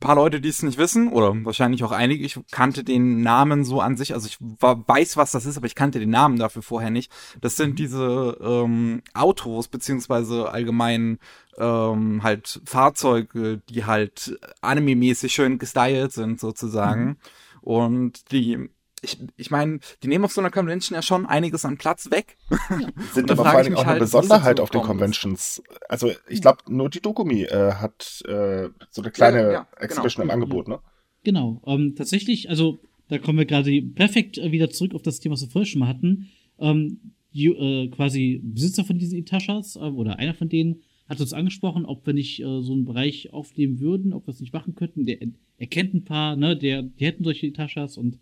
paar 0.00 0.14
Leute, 0.16 0.40
die 0.40 0.48
es 0.48 0.62
nicht 0.62 0.78
wissen, 0.78 1.12
oder 1.12 1.34
wahrscheinlich 1.44 1.84
auch 1.84 1.92
einige, 1.92 2.24
ich 2.24 2.38
kannte 2.50 2.82
den 2.82 3.22
Namen 3.22 3.64
so 3.64 3.80
an 3.80 3.96
sich, 3.96 4.14
also 4.14 4.26
ich 4.26 4.38
war, 4.40 4.86
weiß, 4.88 5.16
was 5.16 5.30
das 5.30 5.46
ist, 5.46 5.56
aber 5.56 5.66
ich 5.66 5.74
kannte 5.74 6.00
den 6.00 6.10
Namen 6.10 6.38
dafür 6.38 6.62
vorher 6.62 6.90
nicht. 6.90 7.12
Das 7.40 7.56
sind 7.56 7.78
diese 7.78 8.36
ähm, 8.40 9.02
Autos, 9.14 9.68
beziehungsweise 9.68 10.50
allgemein 10.50 11.18
ähm, 11.58 12.22
halt 12.22 12.60
Fahrzeuge, 12.64 13.60
die 13.68 13.84
halt 13.84 14.38
anime-mäßig 14.62 15.32
schön 15.32 15.58
gestylt 15.58 16.12
sind, 16.12 16.40
sozusagen. 16.40 17.04
Mhm. 17.04 17.16
Und 17.60 18.32
die, 18.32 18.70
ich, 19.02 19.18
ich 19.36 19.50
meine, 19.50 19.80
die 20.02 20.08
nehmen 20.08 20.24
auf 20.24 20.32
so 20.32 20.40
einer 20.40 20.50
Convention 20.50 20.94
ja 20.94 21.02
schon 21.02 21.26
einiges 21.26 21.64
an 21.64 21.78
Platz 21.78 22.10
weg. 22.10 22.36
Ja. 22.50 22.88
Sind 23.12 23.30
aber 23.30 23.44
vor 23.44 23.54
allem 23.54 23.74
auch 23.74 23.80
eine 23.80 23.90
halt, 23.90 24.00
Besonderheit 24.00 24.60
auf 24.60 24.70
den 24.70 24.82
Conventions. 24.82 25.62
Also 25.88 26.10
ich 26.28 26.40
glaube, 26.42 26.58
nur 26.68 26.90
die 26.90 27.00
Dokumi 27.00 27.44
äh, 27.44 27.74
hat 27.74 28.22
äh, 28.26 28.68
so 28.90 29.02
eine 29.02 29.10
kleine 29.10 29.38
ja, 29.38 29.52
ja, 29.52 29.60
genau. 29.62 29.84
Exhibition 29.84 30.22
genau. 30.22 30.34
im 30.34 30.42
Angebot, 30.42 30.68
ne? 30.68 30.80
Genau. 31.22 31.62
Ähm, 31.66 31.94
tatsächlich, 31.96 32.48
also 32.48 32.80
da 33.08 33.18
kommen 33.18 33.38
wir 33.38 33.46
gerade 33.46 33.82
perfekt 33.82 34.38
äh, 34.38 34.52
wieder 34.52 34.70
zurück 34.70 34.94
auf 34.94 35.02
das 35.02 35.20
Thema, 35.20 35.34
was 35.34 35.42
wir 35.42 35.50
vorher 35.50 35.66
schon 35.66 35.80
mal 35.80 35.88
hatten. 35.88 36.30
Ähm, 36.58 37.14
die, 37.32 37.46
äh, 37.46 37.88
quasi 37.88 38.40
Besitzer 38.42 38.84
von 38.84 38.98
diesen 38.98 39.18
Itashas 39.18 39.76
äh, 39.76 39.80
oder 39.80 40.18
einer 40.18 40.34
von 40.34 40.48
denen 40.48 40.82
hat 41.08 41.20
uns 41.20 41.32
angesprochen, 41.32 41.86
ob 41.86 42.06
wir 42.06 42.14
nicht 42.14 42.40
äh, 42.40 42.62
so 42.62 42.72
einen 42.72 42.84
Bereich 42.84 43.32
aufnehmen 43.32 43.80
würden, 43.80 44.12
ob 44.12 44.26
wir 44.26 44.32
es 44.32 44.40
nicht 44.40 44.52
machen 44.52 44.76
könnten. 44.76 45.06
Der, 45.06 45.18
er 45.58 45.66
kennt 45.66 45.92
ein 45.92 46.04
paar, 46.04 46.36
ne, 46.36 46.56
der, 46.56 46.82
die 46.82 47.04
hätten 47.04 47.24
solche 47.24 47.48
Etaschas 47.48 47.96
und 47.96 48.18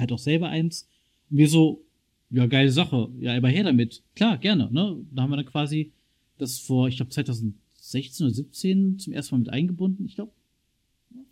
hat 0.00 0.12
auch 0.12 0.18
selber 0.18 0.48
eins. 0.48 0.88
Und 1.30 1.38
wir 1.38 1.48
so, 1.48 1.84
ja, 2.30 2.46
geile 2.46 2.70
Sache, 2.70 3.10
ja, 3.18 3.36
aber 3.36 3.48
her 3.48 3.64
damit. 3.64 4.02
Klar, 4.14 4.38
gerne, 4.38 4.68
ne? 4.72 4.96
Da 5.10 5.22
haben 5.22 5.30
wir 5.30 5.36
dann 5.36 5.46
quasi 5.46 5.92
das 6.38 6.58
vor, 6.58 6.88
ich 6.88 6.96
glaube, 6.96 7.10
2016 7.10 8.26
oder 8.26 8.34
17 8.34 8.98
zum 8.98 9.12
ersten 9.12 9.34
Mal 9.34 9.38
mit 9.40 9.50
eingebunden. 9.50 10.06
Ich 10.06 10.14
glaube, 10.14 10.32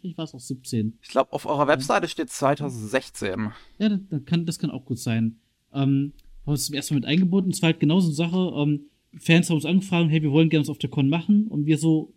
vielleicht 0.00 0.18
war 0.18 0.24
es 0.24 0.34
auch 0.34 0.40
17. 0.40 0.98
Ich 1.02 1.08
glaube, 1.08 1.32
auf 1.32 1.46
eurer 1.46 1.66
Webseite 1.66 2.08
steht 2.08 2.30
2016. 2.30 3.50
Ja, 3.78 3.88
das 3.88 4.24
kann, 4.24 4.46
das 4.46 4.58
kann 4.58 4.70
auch 4.70 4.84
gut 4.84 4.98
sein. 4.98 5.36
Ähm, 5.72 6.12
haben 6.42 6.52
wir 6.52 6.54
es 6.54 6.66
zum 6.66 6.74
ersten 6.74 6.94
Mal 6.94 7.00
mit 7.00 7.08
eingebunden. 7.08 7.50
Es 7.50 7.62
war 7.62 7.68
halt 7.68 7.80
genauso 7.80 8.08
eine 8.08 8.14
Sache, 8.14 8.52
ähm, 8.56 8.80
Fans 9.16 9.48
haben 9.48 9.56
uns 9.56 9.64
angefragt, 9.64 10.10
hey, 10.10 10.22
wir 10.22 10.32
wollen 10.32 10.50
gerne 10.50 10.62
was 10.62 10.70
auf 10.70 10.78
der 10.78 10.90
Con 10.90 11.08
machen. 11.08 11.46
Und 11.46 11.66
wir 11.66 11.78
so, 11.78 12.12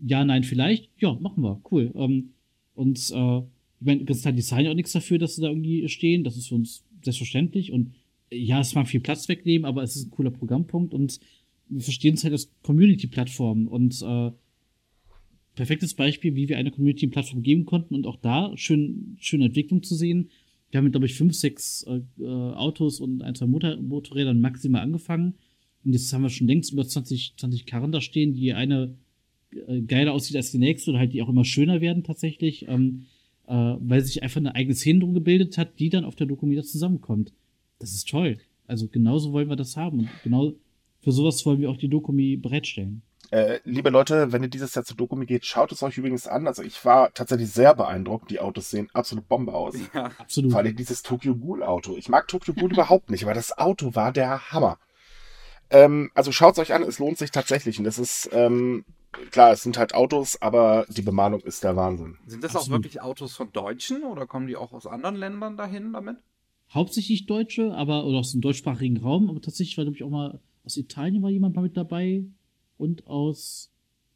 ja, 0.00 0.24
nein, 0.24 0.44
vielleicht. 0.44 0.90
Ja, 0.98 1.14
machen 1.14 1.42
wir. 1.42 1.60
Cool. 1.70 1.92
Ähm, 1.94 2.32
und 2.74 3.10
äh, 3.10 3.42
ich 3.80 3.86
meine, 3.86 4.04
zahlen 4.06 4.64
ja 4.64 4.70
auch 4.70 4.74
nichts 4.74 4.92
dafür, 4.92 5.18
dass 5.18 5.36
sie 5.36 5.42
da 5.42 5.48
irgendwie 5.48 5.88
stehen. 5.88 6.24
Das 6.24 6.36
ist 6.36 6.48
für 6.48 6.54
uns 6.54 6.84
selbstverständlich. 7.02 7.72
Und 7.72 7.92
ja, 8.30 8.60
es 8.60 8.74
mag 8.74 8.88
viel 8.88 9.00
Platz 9.00 9.28
wegnehmen, 9.28 9.64
aber 9.64 9.82
es 9.82 9.96
ist 9.96 10.06
ein 10.06 10.10
cooler 10.10 10.30
Programmpunkt 10.30 10.94
und 10.94 11.20
wir 11.68 11.82
verstehen 11.82 12.14
es 12.14 12.24
halt 12.24 12.32
als 12.32 12.50
Community-Plattform. 12.62 13.66
Und 13.66 14.02
äh, 14.02 14.30
perfektes 15.54 15.94
Beispiel, 15.94 16.34
wie 16.36 16.48
wir 16.48 16.58
eine 16.58 16.70
Community-Plattform 16.70 17.42
geben 17.42 17.64
konnten 17.64 17.94
und 17.94 18.06
auch 18.06 18.16
da 18.16 18.52
schön, 18.56 19.16
schöne 19.18 19.46
Entwicklung 19.46 19.82
zu 19.82 19.94
sehen. 19.94 20.30
Wir 20.70 20.78
haben 20.78 20.90
glaube 20.90 21.06
ich, 21.06 21.14
fünf, 21.14 21.34
sechs 21.34 21.84
äh, 21.84 22.00
äh, 22.20 22.26
Autos 22.26 23.00
und 23.00 23.22
ein, 23.22 23.34
zwei 23.34 23.46
Motor 23.46 23.76
Motorrädern 23.76 24.40
maximal 24.40 24.82
angefangen. 24.82 25.34
Und 25.84 25.92
jetzt 25.92 26.12
haben 26.12 26.22
wir 26.22 26.30
schon 26.30 26.46
längst 26.48 26.72
über 26.72 26.86
20, 26.86 27.34
20 27.36 27.66
Karren 27.66 27.92
da 27.92 28.00
stehen, 28.00 28.34
die 28.34 28.52
eine 28.52 28.96
äh, 29.66 29.80
geiler 29.82 30.12
aussieht 30.12 30.36
als 30.36 30.50
die 30.50 30.58
nächste 30.58 30.90
oder 30.90 30.98
halt 30.98 31.12
die 31.12 31.22
auch 31.22 31.28
immer 31.28 31.44
schöner 31.44 31.80
werden 31.80 32.02
tatsächlich, 32.02 32.66
ähm, 32.68 33.06
äh, 33.46 33.74
weil 33.78 34.02
sich 34.02 34.22
einfach 34.22 34.38
eine 34.38 34.54
eigene 34.54 34.74
Szene 34.74 35.00
drum 35.00 35.14
gebildet 35.14 35.58
hat, 35.58 35.78
die 35.78 35.90
dann 35.90 36.04
auf 36.04 36.16
der 36.16 36.26
Doku 36.26 36.48
wieder 36.48 36.62
zusammenkommt. 36.62 37.32
Das 37.78 37.92
ist 37.92 38.08
toll. 38.08 38.38
Also 38.66 38.88
genauso 38.88 39.32
wollen 39.32 39.48
wir 39.48 39.56
das 39.56 39.76
haben 39.76 40.00
und 40.00 40.08
genau 40.24 40.52
für 41.00 41.12
sowas 41.12 41.46
wollen 41.46 41.60
wir 41.60 41.70
auch 41.70 41.76
die 41.76 41.88
Dokumi 41.88 42.36
bereitstellen. 42.36 43.02
Äh, 43.30 43.60
liebe 43.64 43.90
Leute, 43.90 44.32
wenn 44.32 44.42
ihr 44.42 44.48
dieses 44.48 44.74
Jahr 44.74 44.84
zur 44.84 44.96
Dokumi 44.96 45.26
geht, 45.26 45.44
schaut 45.44 45.72
es 45.72 45.82
euch 45.82 45.98
übrigens 45.98 46.26
an. 46.26 46.46
Also 46.46 46.62
ich 46.62 46.84
war 46.84 47.12
tatsächlich 47.12 47.50
sehr 47.50 47.74
beeindruckt. 47.74 48.30
Die 48.30 48.40
Autos 48.40 48.70
sehen 48.70 48.88
absolut 48.92 49.28
Bombe 49.28 49.52
aus. 49.52 49.74
Ja, 49.94 50.10
absolut. 50.18 50.52
Vor 50.52 50.60
allem 50.60 50.76
dieses 50.76 51.02
Tokyo 51.02 51.34
Ghoul 51.34 51.62
Auto. 51.62 51.96
Ich 51.96 52.08
mag 52.08 52.28
Tokyo 52.28 52.54
Ghoul 52.54 52.72
überhaupt 52.72 53.10
nicht, 53.10 53.24
aber 53.24 53.34
das 53.34 53.56
Auto 53.56 53.94
war 53.94 54.12
der 54.12 54.52
Hammer. 54.52 54.78
Ähm, 55.70 56.10
also 56.14 56.30
schaut 56.30 56.54
es 56.54 56.58
euch 56.60 56.72
an, 56.72 56.82
es 56.82 56.98
lohnt 56.98 57.18
sich 57.18 57.32
tatsächlich. 57.32 57.78
Und 57.78 57.84
das 57.84 57.98
ist, 57.98 58.28
ähm, 58.32 58.84
klar, 59.30 59.52
es 59.52 59.62
sind 59.62 59.78
halt 59.78 59.94
Autos, 59.94 60.40
aber 60.40 60.86
die 60.88 61.02
Bemalung 61.02 61.40
ist 61.40 61.64
der 61.64 61.76
Wahnsinn. 61.76 62.16
Sind 62.26 62.44
das 62.44 62.54
Absolut. 62.54 62.68
auch 62.68 62.82
wirklich 62.82 63.00
Autos 63.02 63.34
von 63.34 63.52
Deutschen 63.52 64.04
oder 64.04 64.26
kommen 64.26 64.46
die 64.46 64.56
auch 64.56 64.72
aus 64.72 64.86
anderen 64.86 65.16
Ländern 65.16 65.56
dahin 65.56 65.92
damit? 65.92 66.16
Hauptsächlich 66.70 67.26
Deutsche, 67.26 67.74
aber 67.74 68.04
oder 68.04 68.18
aus 68.18 68.32
dem 68.32 68.40
deutschsprachigen 68.40 68.98
Raum, 68.98 69.30
aber 69.30 69.40
tatsächlich 69.40 69.76
war, 69.76 69.84
glaube 69.84 69.96
ich, 69.96 70.02
auch 70.02 70.10
mal 70.10 70.40
aus 70.64 70.76
Italien 70.76 71.22
war 71.22 71.30
jemand 71.30 71.54
mal 71.54 71.62
mit 71.62 71.76
dabei 71.76 72.24
und 72.76 73.06
aus, 73.06 73.72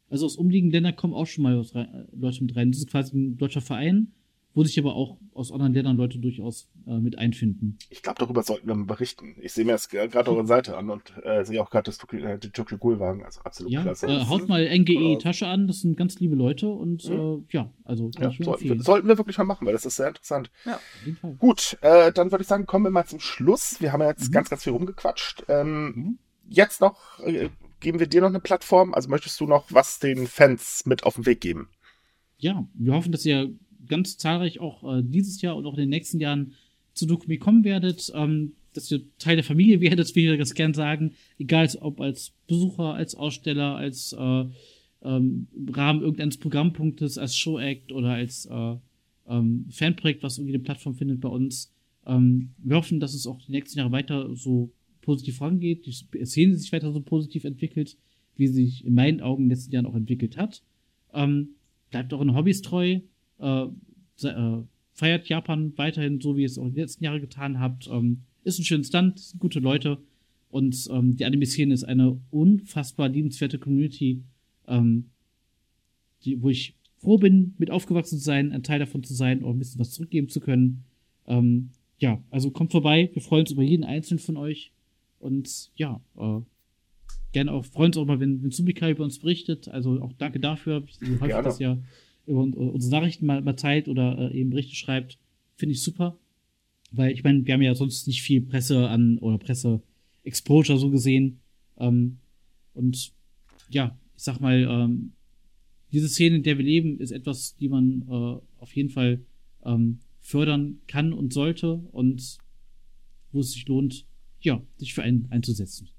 also 0.09 0.25
aus 0.25 0.35
umliegenden 0.35 0.73
Ländern 0.73 0.97
kommen 0.97 1.13
auch 1.13 1.25
schon 1.25 1.43
mal 1.43 1.65
Leute 2.11 2.43
mit 2.43 2.55
rein. 2.55 2.71
Das 2.71 2.79
ist 2.79 2.89
quasi 2.89 3.15
ein 3.15 3.37
deutscher 3.37 3.61
Verein, 3.61 4.11
wo 4.53 4.63
sich 4.63 4.77
aber 4.79 4.95
auch 4.95 5.17
aus 5.33 5.51
anderen 5.51 5.73
Ländern 5.73 5.95
Leute 5.97 6.19
durchaus 6.19 6.69
äh, 6.85 6.99
mit 6.99 7.17
einfinden. 7.17 7.77
Ich 7.89 8.01
glaube, 8.03 8.19
darüber 8.19 8.43
sollten 8.43 8.67
wir 8.67 8.75
mal 8.75 8.85
berichten. 8.85 9.35
Ich 9.41 9.53
sehe 9.53 9.63
mir 9.65 9.71
jetzt 9.71 9.89
gerade 9.89 10.29
eure 10.29 10.45
Seite 10.45 10.75
an 10.77 10.89
und 10.89 11.13
äh, 11.23 11.45
sehe 11.45 11.61
auch 11.61 11.69
gerade 11.69 11.83
das 11.85 11.97
Tokyo, 11.97 12.19
äh, 12.19 12.37
die 12.37 12.49
Tokyo 12.49 12.77
Ghoul 12.77 12.99
Wagen. 12.99 13.23
Also 13.23 13.41
absolut 13.41 13.71
Ja, 13.71 13.81
klasse. 13.83 14.07
äh, 14.07 14.25
haut 14.25 14.49
mal 14.49 14.63
NGE 14.77 15.17
Tasche 15.19 15.47
an, 15.47 15.67
das 15.67 15.79
sind 15.81 15.95
ganz 15.95 16.19
liebe 16.19 16.35
Leute 16.35 16.67
und 16.69 17.05
äh, 17.05 17.37
ja, 17.49 17.71
also 17.85 18.11
ja, 18.19 18.31
sollten, 18.41 18.63
wir, 18.69 18.81
sollten 18.83 19.07
wir 19.07 19.17
wirklich 19.17 19.37
mal 19.37 19.45
machen, 19.45 19.65
weil 19.65 19.73
das 19.73 19.85
ist 19.85 19.95
sehr 19.95 20.09
interessant. 20.09 20.51
Auf 20.65 20.81
jeden 21.05 21.17
Fall. 21.17 21.35
Gut, 21.35 21.77
äh, 21.81 22.11
dann 22.11 22.31
würde 22.31 22.41
ich 22.41 22.47
sagen, 22.47 22.65
kommen 22.65 22.85
wir 22.85 22.91
mal 22.91 23.05
zum 23.05 23.19
Schluss. 23.19 23.79
Wir 23.79 23.93
haben 23.93 24.01
ja 24.01 24.09
jetzt 24.09 24.27
Mhm. 24.29 24.33
ganz, 24.33 24.49
ganz 24.49 24.63
viel 24.63 24.73
rumgequatscht. 24.73 25.45
Ähm, 25.47 25.93
Mhm. 25.95 26.17
Jetzt 26.49 26.81
noch, 26.81 27.19
äh, 27.19 27.49
geben 27.79 27.99
wir 27.99 28.07
dir 28.07 28.19
noch 28.19 28.27
eine 28.27 28.41
Plattform. 28.41 28.93
Also 28.93 29.07
möchtest 29.09 29.39
du 29.39 29.45
noch 29.47 29.67
was 29.69 29.99
den 29.99 30.27
Fans 30.27 30.85
mit 30.85 31.03
auf 31.05 31.15
den 31.15 31.25
Weg 31.25 31.39
geben? 31.39 31.69
ja, 32.37 32.67
wir 32.73 32.93
hoffen, 32.93 33.11
dass 33.11 33.23
ihr 33.25 33.53
ganz 33.91 34.17
zahlreich 34.17 34.59
auch 34.59 34.83
äh, 34.97 35.03
dieses 35.03 35.41
Jahr 35.41 35.55
und 35.55 35.65
auch 35.67 35.73
in 35.73 35.81
den 35.81 35.89
nächsten 35.89 36.19
Jahren 36.19 36.53
zu 36.93 37.05
Dokumi 37.05 37.37
kommen 37.37 37.63
werdet, 37.63 38.11
ähm, 38.15 38.53
dass 38.73 38.89
ihr 38.89 39.01
Teil 39.19 39.35
der 39.35 39.43
Familie 39.43 39.81
werdet, 39.89 40.15
wie 40.15 40.23
wir 40.23 40.37
das 40.37 40.55
gern 40.55 40.73
sagen, 40.73 41.11
egal 41.37 41.69
ob 41.81 42.01
als 42.01 42.33
Besucher, 42.47 42.95
als 42.95 43.13
Aussteller, 43.15 43.75
als 43.75 44.13
äh, 44.13 44.45
ähm, 45.03 45.47
im 45.55 45.69
Rahmen 45.69 46.01
irgendeines 46.01 46.37
Programmpunktes, 46.37 47.17
als 47.17 47.35
Show-Act 47.35 47.91
oder 47.91 48.11
als 48.11 48.45
äh, 48.45 48.75
ähm, 49.27 49.65
Fanprojekt, 49.69 50.23
was 50.23 50.37
irgendwie 50.37 50.55
eine 50.55 50.63
Plattform 50.63 50.95
findet 50.95 51.19
bei 51.21 51.29
uns. 51.29 51.73
Ähm, 52.05 52.51
wir 52.57 52.77
hoffen, 52.77 52.99
dass 52.99 53.13
es 53.13 53.27
auch 53.27 53.41
die 53.41 53.51
nächsten 53.51 53.79
Jahre 53.79 53.91
weiter 53.91 54.35
so 54.35 54.71
positiv 55.01 55.37
vorangeht, 55.37 55.85
die 55.85 56.25
Szene 56.25 56.55
sich 56.55 56.71
weiter 56.71 56.91
so 56.91 57.01
positiv 57.01 57.43
entwickelt, 57.43 57.97
wie 58.35 58.47
sie 58.47 58.65
sich 58.65 58.85
in 58.85 58.93
meinen 58.93 59.21
Augen 59.21 59.43
in 59.43 59.49
den 59.49 59.57
letzten 59.57 59.73
Jahren 59.73 59.85
auch 59.85 59.95
entwickelt 59.95 60.37
hat. 60.37 60.61
Ähm, 61.13 61.55
bleibt 61.89 62.13
euren 62.13 62.35
Hobbys 62.35 62.61
treu, 62.61 62.99
äh, 63.41 64.27
äh, 64.27 64.63
feiert 64.93 65.27
Japan 65.27 65.73
weiterhin 65.77 66.21
so, 66.21 66.37
wie 66.37 66.41
ihr 66.41 66.47
es 66.47 66.57
auch 66.57 66.69
die 66.69 66.79
letzten 66.79 67.03
Jahre 67.03 67.19
getan 67.19 67.59
habt. 67.59 67.87
Ähm, 67.91 68.21
ist 68.43 68.59
ein 68.59 68.65
schönes 68.65 68.91
Land, 68.91 69.19
sind 69.19 69.39
gute 69.39 69.59
Leute 69.59 69.97
und 70.49 70.87
ähm, 70.91 71.15
die 71.15 71.25
Anime-Szene 71.25 71.73
ist 71.73 71.83
eine 71.83 72.19
unfassbar 72.29 73.09
liebenswerte 73.09 73.59
Community, 73.59 74.23
ähm, 74.67 75.09
die, 76.23 76.41
wo 76.41 76.49
ich 76.49 76.75
froh 76.97 77.17
bin, 77.17 77.55
mit 77.57 77.71
aufgewachsen 77.71 78.19
zu 78.19 78.23
sein, 78.23 78.51
ein 78.51 78.63
Teil 78.63 78.79
davon 78.79 79.03
zu 79.03 79.13
sein, 79.13 79.43
auch 79.43 79.51
ein 79.51 79.59
bisschen 79.59 79.79
was 79.79 79.91
zurückgeben 79.91 80.29
zu 80.29 80.39
können. 80.39 80.83
Ähm, 81.27 81.69
ja, 81.97 82.21
also 82.29 82.51
kommt 82.51 82.71
vorbei, 82.71 83.09
wir 83.13 83.21
freuen 83.21 83.41
uns 83.41 83.51
über 83.51 83.63
jeden 83.63 83.83
einzelnen 83.83 84.19
von 84.19 84.37
euch 84.37 84.71
und 85.19 85.71
ja, 85.75 86.01
äh, 86.17 86.41
gerne 87.31 87.51
auch, 87.51 87.65
freuen 87.65 87.87
uns 87.87 87.97
auch 87.97 88.05
mal, 88.05 88.19
wenn, 88.19 88.43
wenn 88.43 88.51
Subika 88.51 88.89
über 88.89 89.03
uns 89.03 89.19
berichtet. 89.19 89.67
Also 89.67 90.01
auch 90.01 90.13
danke 90.17 90.39
dafür. 90.39 90.83
Ich 90.85 90.95
sehe 90.95 91.19
häufig, 91.19 91.57
Gerne. 91.57 91.83
Über 92.25 92.41
un- 92.41 92.53
unsere 92.53 92.91
Nachrichten 92.91 93.25
mal, 93.25 93.41
mal 93.41 93.53
teilt 93.53 93.87
oder 93.87 94.17
äh, 94.31 94.39
eben 94.39 94.49
Berichte 94.49 94.75
schreibt. 94.75 95.17
Finde 95.55 95.73
ich 95.73 95.83
super. 95.83 96.17
Weil 96.91 97.11
ich 97.11 97.23
meine, 97.23 97.45
wir 97.45 97.53
haben 97.53 97.61
ja 97.61 97.73
sonst 97.75 98.07
nicht 98.07 98.21
viel 98.21 98.41
Presse 98.41 98.89
an 98.89 99.17
oder 99.19 99.37
Presse-Exposure 99.37 100.77
so 100.77 100.89
gesehen. 100.89 101.39
Ähm, 101.77 102.17
und 102.73 103.13
ja, 103.69 103.97
ich 104.15 104.23
sag 104.23 104.39
mal, 104.39 104.67
ähm, 104.69 105.13
diese 105.91 106.09
Szene, 106.09 106.37
in 106.37 106.43
der 106.43 106.57
wir 106.57 106.65
leben, 106.65 106.99
ist 106.99 107.11
etwas, 107.11 107.55
die 107.57 107.69
man 107.69 108.03
äh, 108.09 108.61
auf 108.61 108.75
jeden 108.75 108.89
Fall 108.89 109.21
ähm, 109.63 109.99
fördern 110.19 110.79
kann 110.87 111.13
und 111.13 111.33
sollte 111.33 111.75
und 111.91 112.37
wo 113.31 113.39
es 113.39 113.53
sich 113.53 113.67
lohnt, 113.67 114.05
ja, 114.41 114.61
sich 114.77 114.93
für 114.93 115.03
einen 115.03 115.27
einzusetzen. 115.31 115.89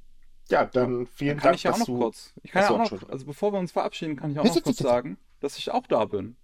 Ja, 0.51 0.67
dann 0.67 1.07
vielen 1.07 1.31
Dann 1.31 1.37
kann 1.39 1.43
Dank, 1.45 1.57
ich 1.57 1.63
ja 1.63 1.73
auch 1.73 1.79
noch 1.79 1.87
kurz. 1.87 2.35
Ich 2.43 2.51
kann 2.51 2.65
Achso, 2.65 2.77
ja 2.77 2.83
auch 2.83 2.91
noch, 2.91 3.09
also 3.09 3.25
bevor 3.27 3.53
wir 3.53 3.59
uns 3.59 3.73
verabschieden, 3.73 4.17
kann 4.17 4.33
ich 4.33 4.39
auch 4.39 4.45
noch 4.45 4.63
kurz 4.63 4.79
sagen, 4.79 5.17
dass 5.43 5.59
ich 5.59 5.71
auch 5.71 5.87
da 5.87 6.05
bin. 6.07 6.37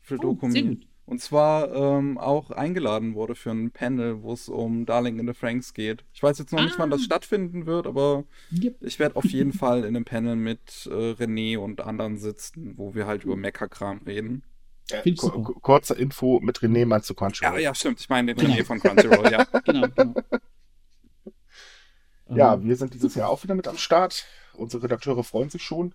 Für 0.00 0.16
Oh, 0.16 0.22
Dokumi. 0.22 0.86
Und 1.04 1.20
zwar 1.20 1.72
ähm, 1.74 2.16
auch 2.16 2.50
eingeladen 2.52 3.14
wurde 3.14 3.34
für 3.34 3.50
ein 3.50 3.70
Panel, 3.72 4.22
wo 4.22 4.32
es 4.32 4.48
um 4.48 4.86
Darling 4.86 5.18
in 5.18 5.26
the 5.26 5.34
Franks 5.34 5.74
geht. 5.74 6.04
Ich 6.14 6.22
weiß 6.22 6.38
jetzt 6.38 6.52
noch 6.52 6.62
nicht, 6.62 6.78
wann 6.78 6.90
das 6.90 7.00
Ah. 7.02 7.04
stattfinden 7.04 7.66
wird, 7.66 7.86
aber 7.86 8.24
Yep. 8.52 8.76
ich 8.82 8.98
werde 8.98 9.16
auf 9.16 9.24
jeden 9.24 9.52
Fall 9.52 9.80
in 9.80 9.96
einem 9.96 10.04
Panel 10.04 10.36
mit 10.36 10.86
äh, 10.90 11.12
René 11.12 11.58
und 11.58 11.80
anderen 11.80 12.18
sitzen, 12.18 12.78
wo 12.78 12.94
wir 12.94 13.06
halt 13.06 13.24
über 13.24 13.36
Meckerkram 13.36 14.00
reden. 14.06 14.44
Äh, 14.90 15.02
Finde 15.02 15.10
ich 15.10 15.30
ku- 15.30 15.42
kurze 15.60 15.94
Info 15.94 16.38
mit 16.40 16.58
René 16.60 16.86
meinst 16.86 17.10
du 17.10 17.14
Ja, 17.14 17.18
Crunchyroll. 17.18 17.60
ja, 17.60 17.74
stimmt. 17.74 18.00
Ich 18.00 18.08
meine 18.08 18.34
den 18.34 18.44
Genau. 18.46 18.54
René 18.58 18.64
von 18.64 18.78
Crunchyroll, 18.80 19.30
ja. 19.30 19.44
Genau, 19.64 19.88
genau. 19.88 20.14
Ja, 22.34 22.54
Ähm, 22.54 22.68
wir 22.68 22.76
sind 22.76 22.94
dieses 22.94 23.14
Jahr 23.14 23.28
auch 23.28 23.42
wieder 23.42 23.54
mit 23.54 23.68
am 23.68 23.76
Start. 23.76 24.24
Unsere 24.54 24.84
Redakteure 24.84 25.24
freuen 25.24 25.50
sich 25.50 25.62
schon. 25.62 25.94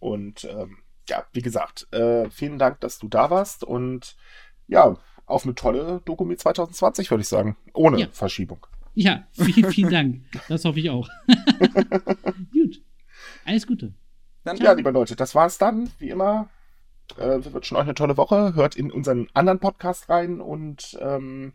Und 0.00 0.44
ähm, 0.44 0.78
ja, 1.08 1.24
wie 1.32 1.42
gesagt, 1.42 1.86
äh, 1.92 2.28
vielen 2.30 2.58
Dank, 2.58 2.80
dass 2.80 2.98
du 2.98 3.08
da 3.08 3.30
warst. 3.30 3.64
Und 3.64 4.16
ja, 4.66 4.96
auf 5.26 5.44
eine 5.44 5.54
tolle 5.54 6.00
Dokumi 6.04 6.36
2020, 6.36 7.10
würde 7.10 7.22
ich 7.22 7.28
sagen. 7.28 7.56
Ohne 7.72 7.98
Ja. 8.00 8.06
Verschiebung. 8.10 8.66
ja, 8.94 9.26
vielen, 9.32 9.70
vielen 9.72 9.90
Dank. 9.90 10.22
Das 10.48 10.64
hoffe 10.64 10.78
ich 10.80 10.90
auch. 10.90 11.08
Gut. 12.52 12.82
Alles 13.44 13.66
Gute. 13.66 13.94
Dann, 14.44 14.56
Ja, 14.58 14.72
liebe 14.72 14.90
Leute, 14.90 15.16
das 15.16 15.34
war's 15.34 15.58
dann, 15.58 15.90
wie 15.98 16.10
immer. 16.10 16.48
Äh, 17.16 17.42
wir 17.44 17.52
wünschen 17.52 17.76
euch 17.76 17.82
eine 17.84 17.94
tolle 17.94 18.16
Woche. 18.16 18.54
Hört 18.54 18.76
in 18.76 18.90
unseren 18.90 19.28
anderen 19.34 19.58
Podcast 19.58 20.08
rein 20.08 20.40
und 20.40 20.96
ähm, 21.00 21.52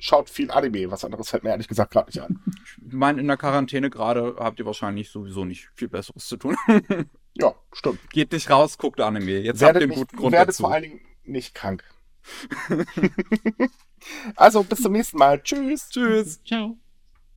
schaut 0.00 0.28
viel 0.28 0.50
Anime. 0.50 0.90
Was 0.90 1.04
anderes 1.04 1.30
fällt 1.30 1.44
mir 1.44 1.50
ehrlich 1.50 1.68
gesagt 1.68 1.92
gerade 1.92 2.08
nicht 2.08 2.20
ein. 2.20 2.40
ich 2.86 2.92
meine, 2.92 3.20
in 3.20 3.28
der 3.28 3.36
Quarantäne 3.36 3.90
gerade 3.90 4.36
habt 4.38 4.58
ihr 4.58 4.66
wahrscheinlich 4.66 5.10
sowieso 5.10 5.44
nicht 5.44 5.68
viel 5.74 5.88
Besseres 5.88 6.26
zu 6.26 6.36
tun. 6.36 6.56
Ja, 7.34 7.54
stimmt. 7.72 8.00
Geht 8.10 8.32
nicht 8.32 8.50
raus, 8.50 8.76
guckt 8.76 9.00
Anime. 9.00 9.38
Jetzt 9.38 9.62
habt 9.62 9.74
werdet 9.74 9.82
ihr 9.82 9.84
einen 9.84 9.90
nicht, 9.90 10.00
guten 10.00 10.16
Grund 10.16 10.32
werdet 10.32 10.48
dazu. 10.48 10.64
vor 10.64 10.72
allen 10.72 10.82
Dingen 10.82 11.00
nicht 11.22 11.54
krank. 11.54 11.84
also 14.36 14.64
bis 14.64 14.82
zum 14.82 14.92
nächsten 14.92 15.16
Mal. 15.16 15.40
Tschüss. 15.40 15.88
Tschüss. 15.90 16.42
Ciao. 16.44 16.76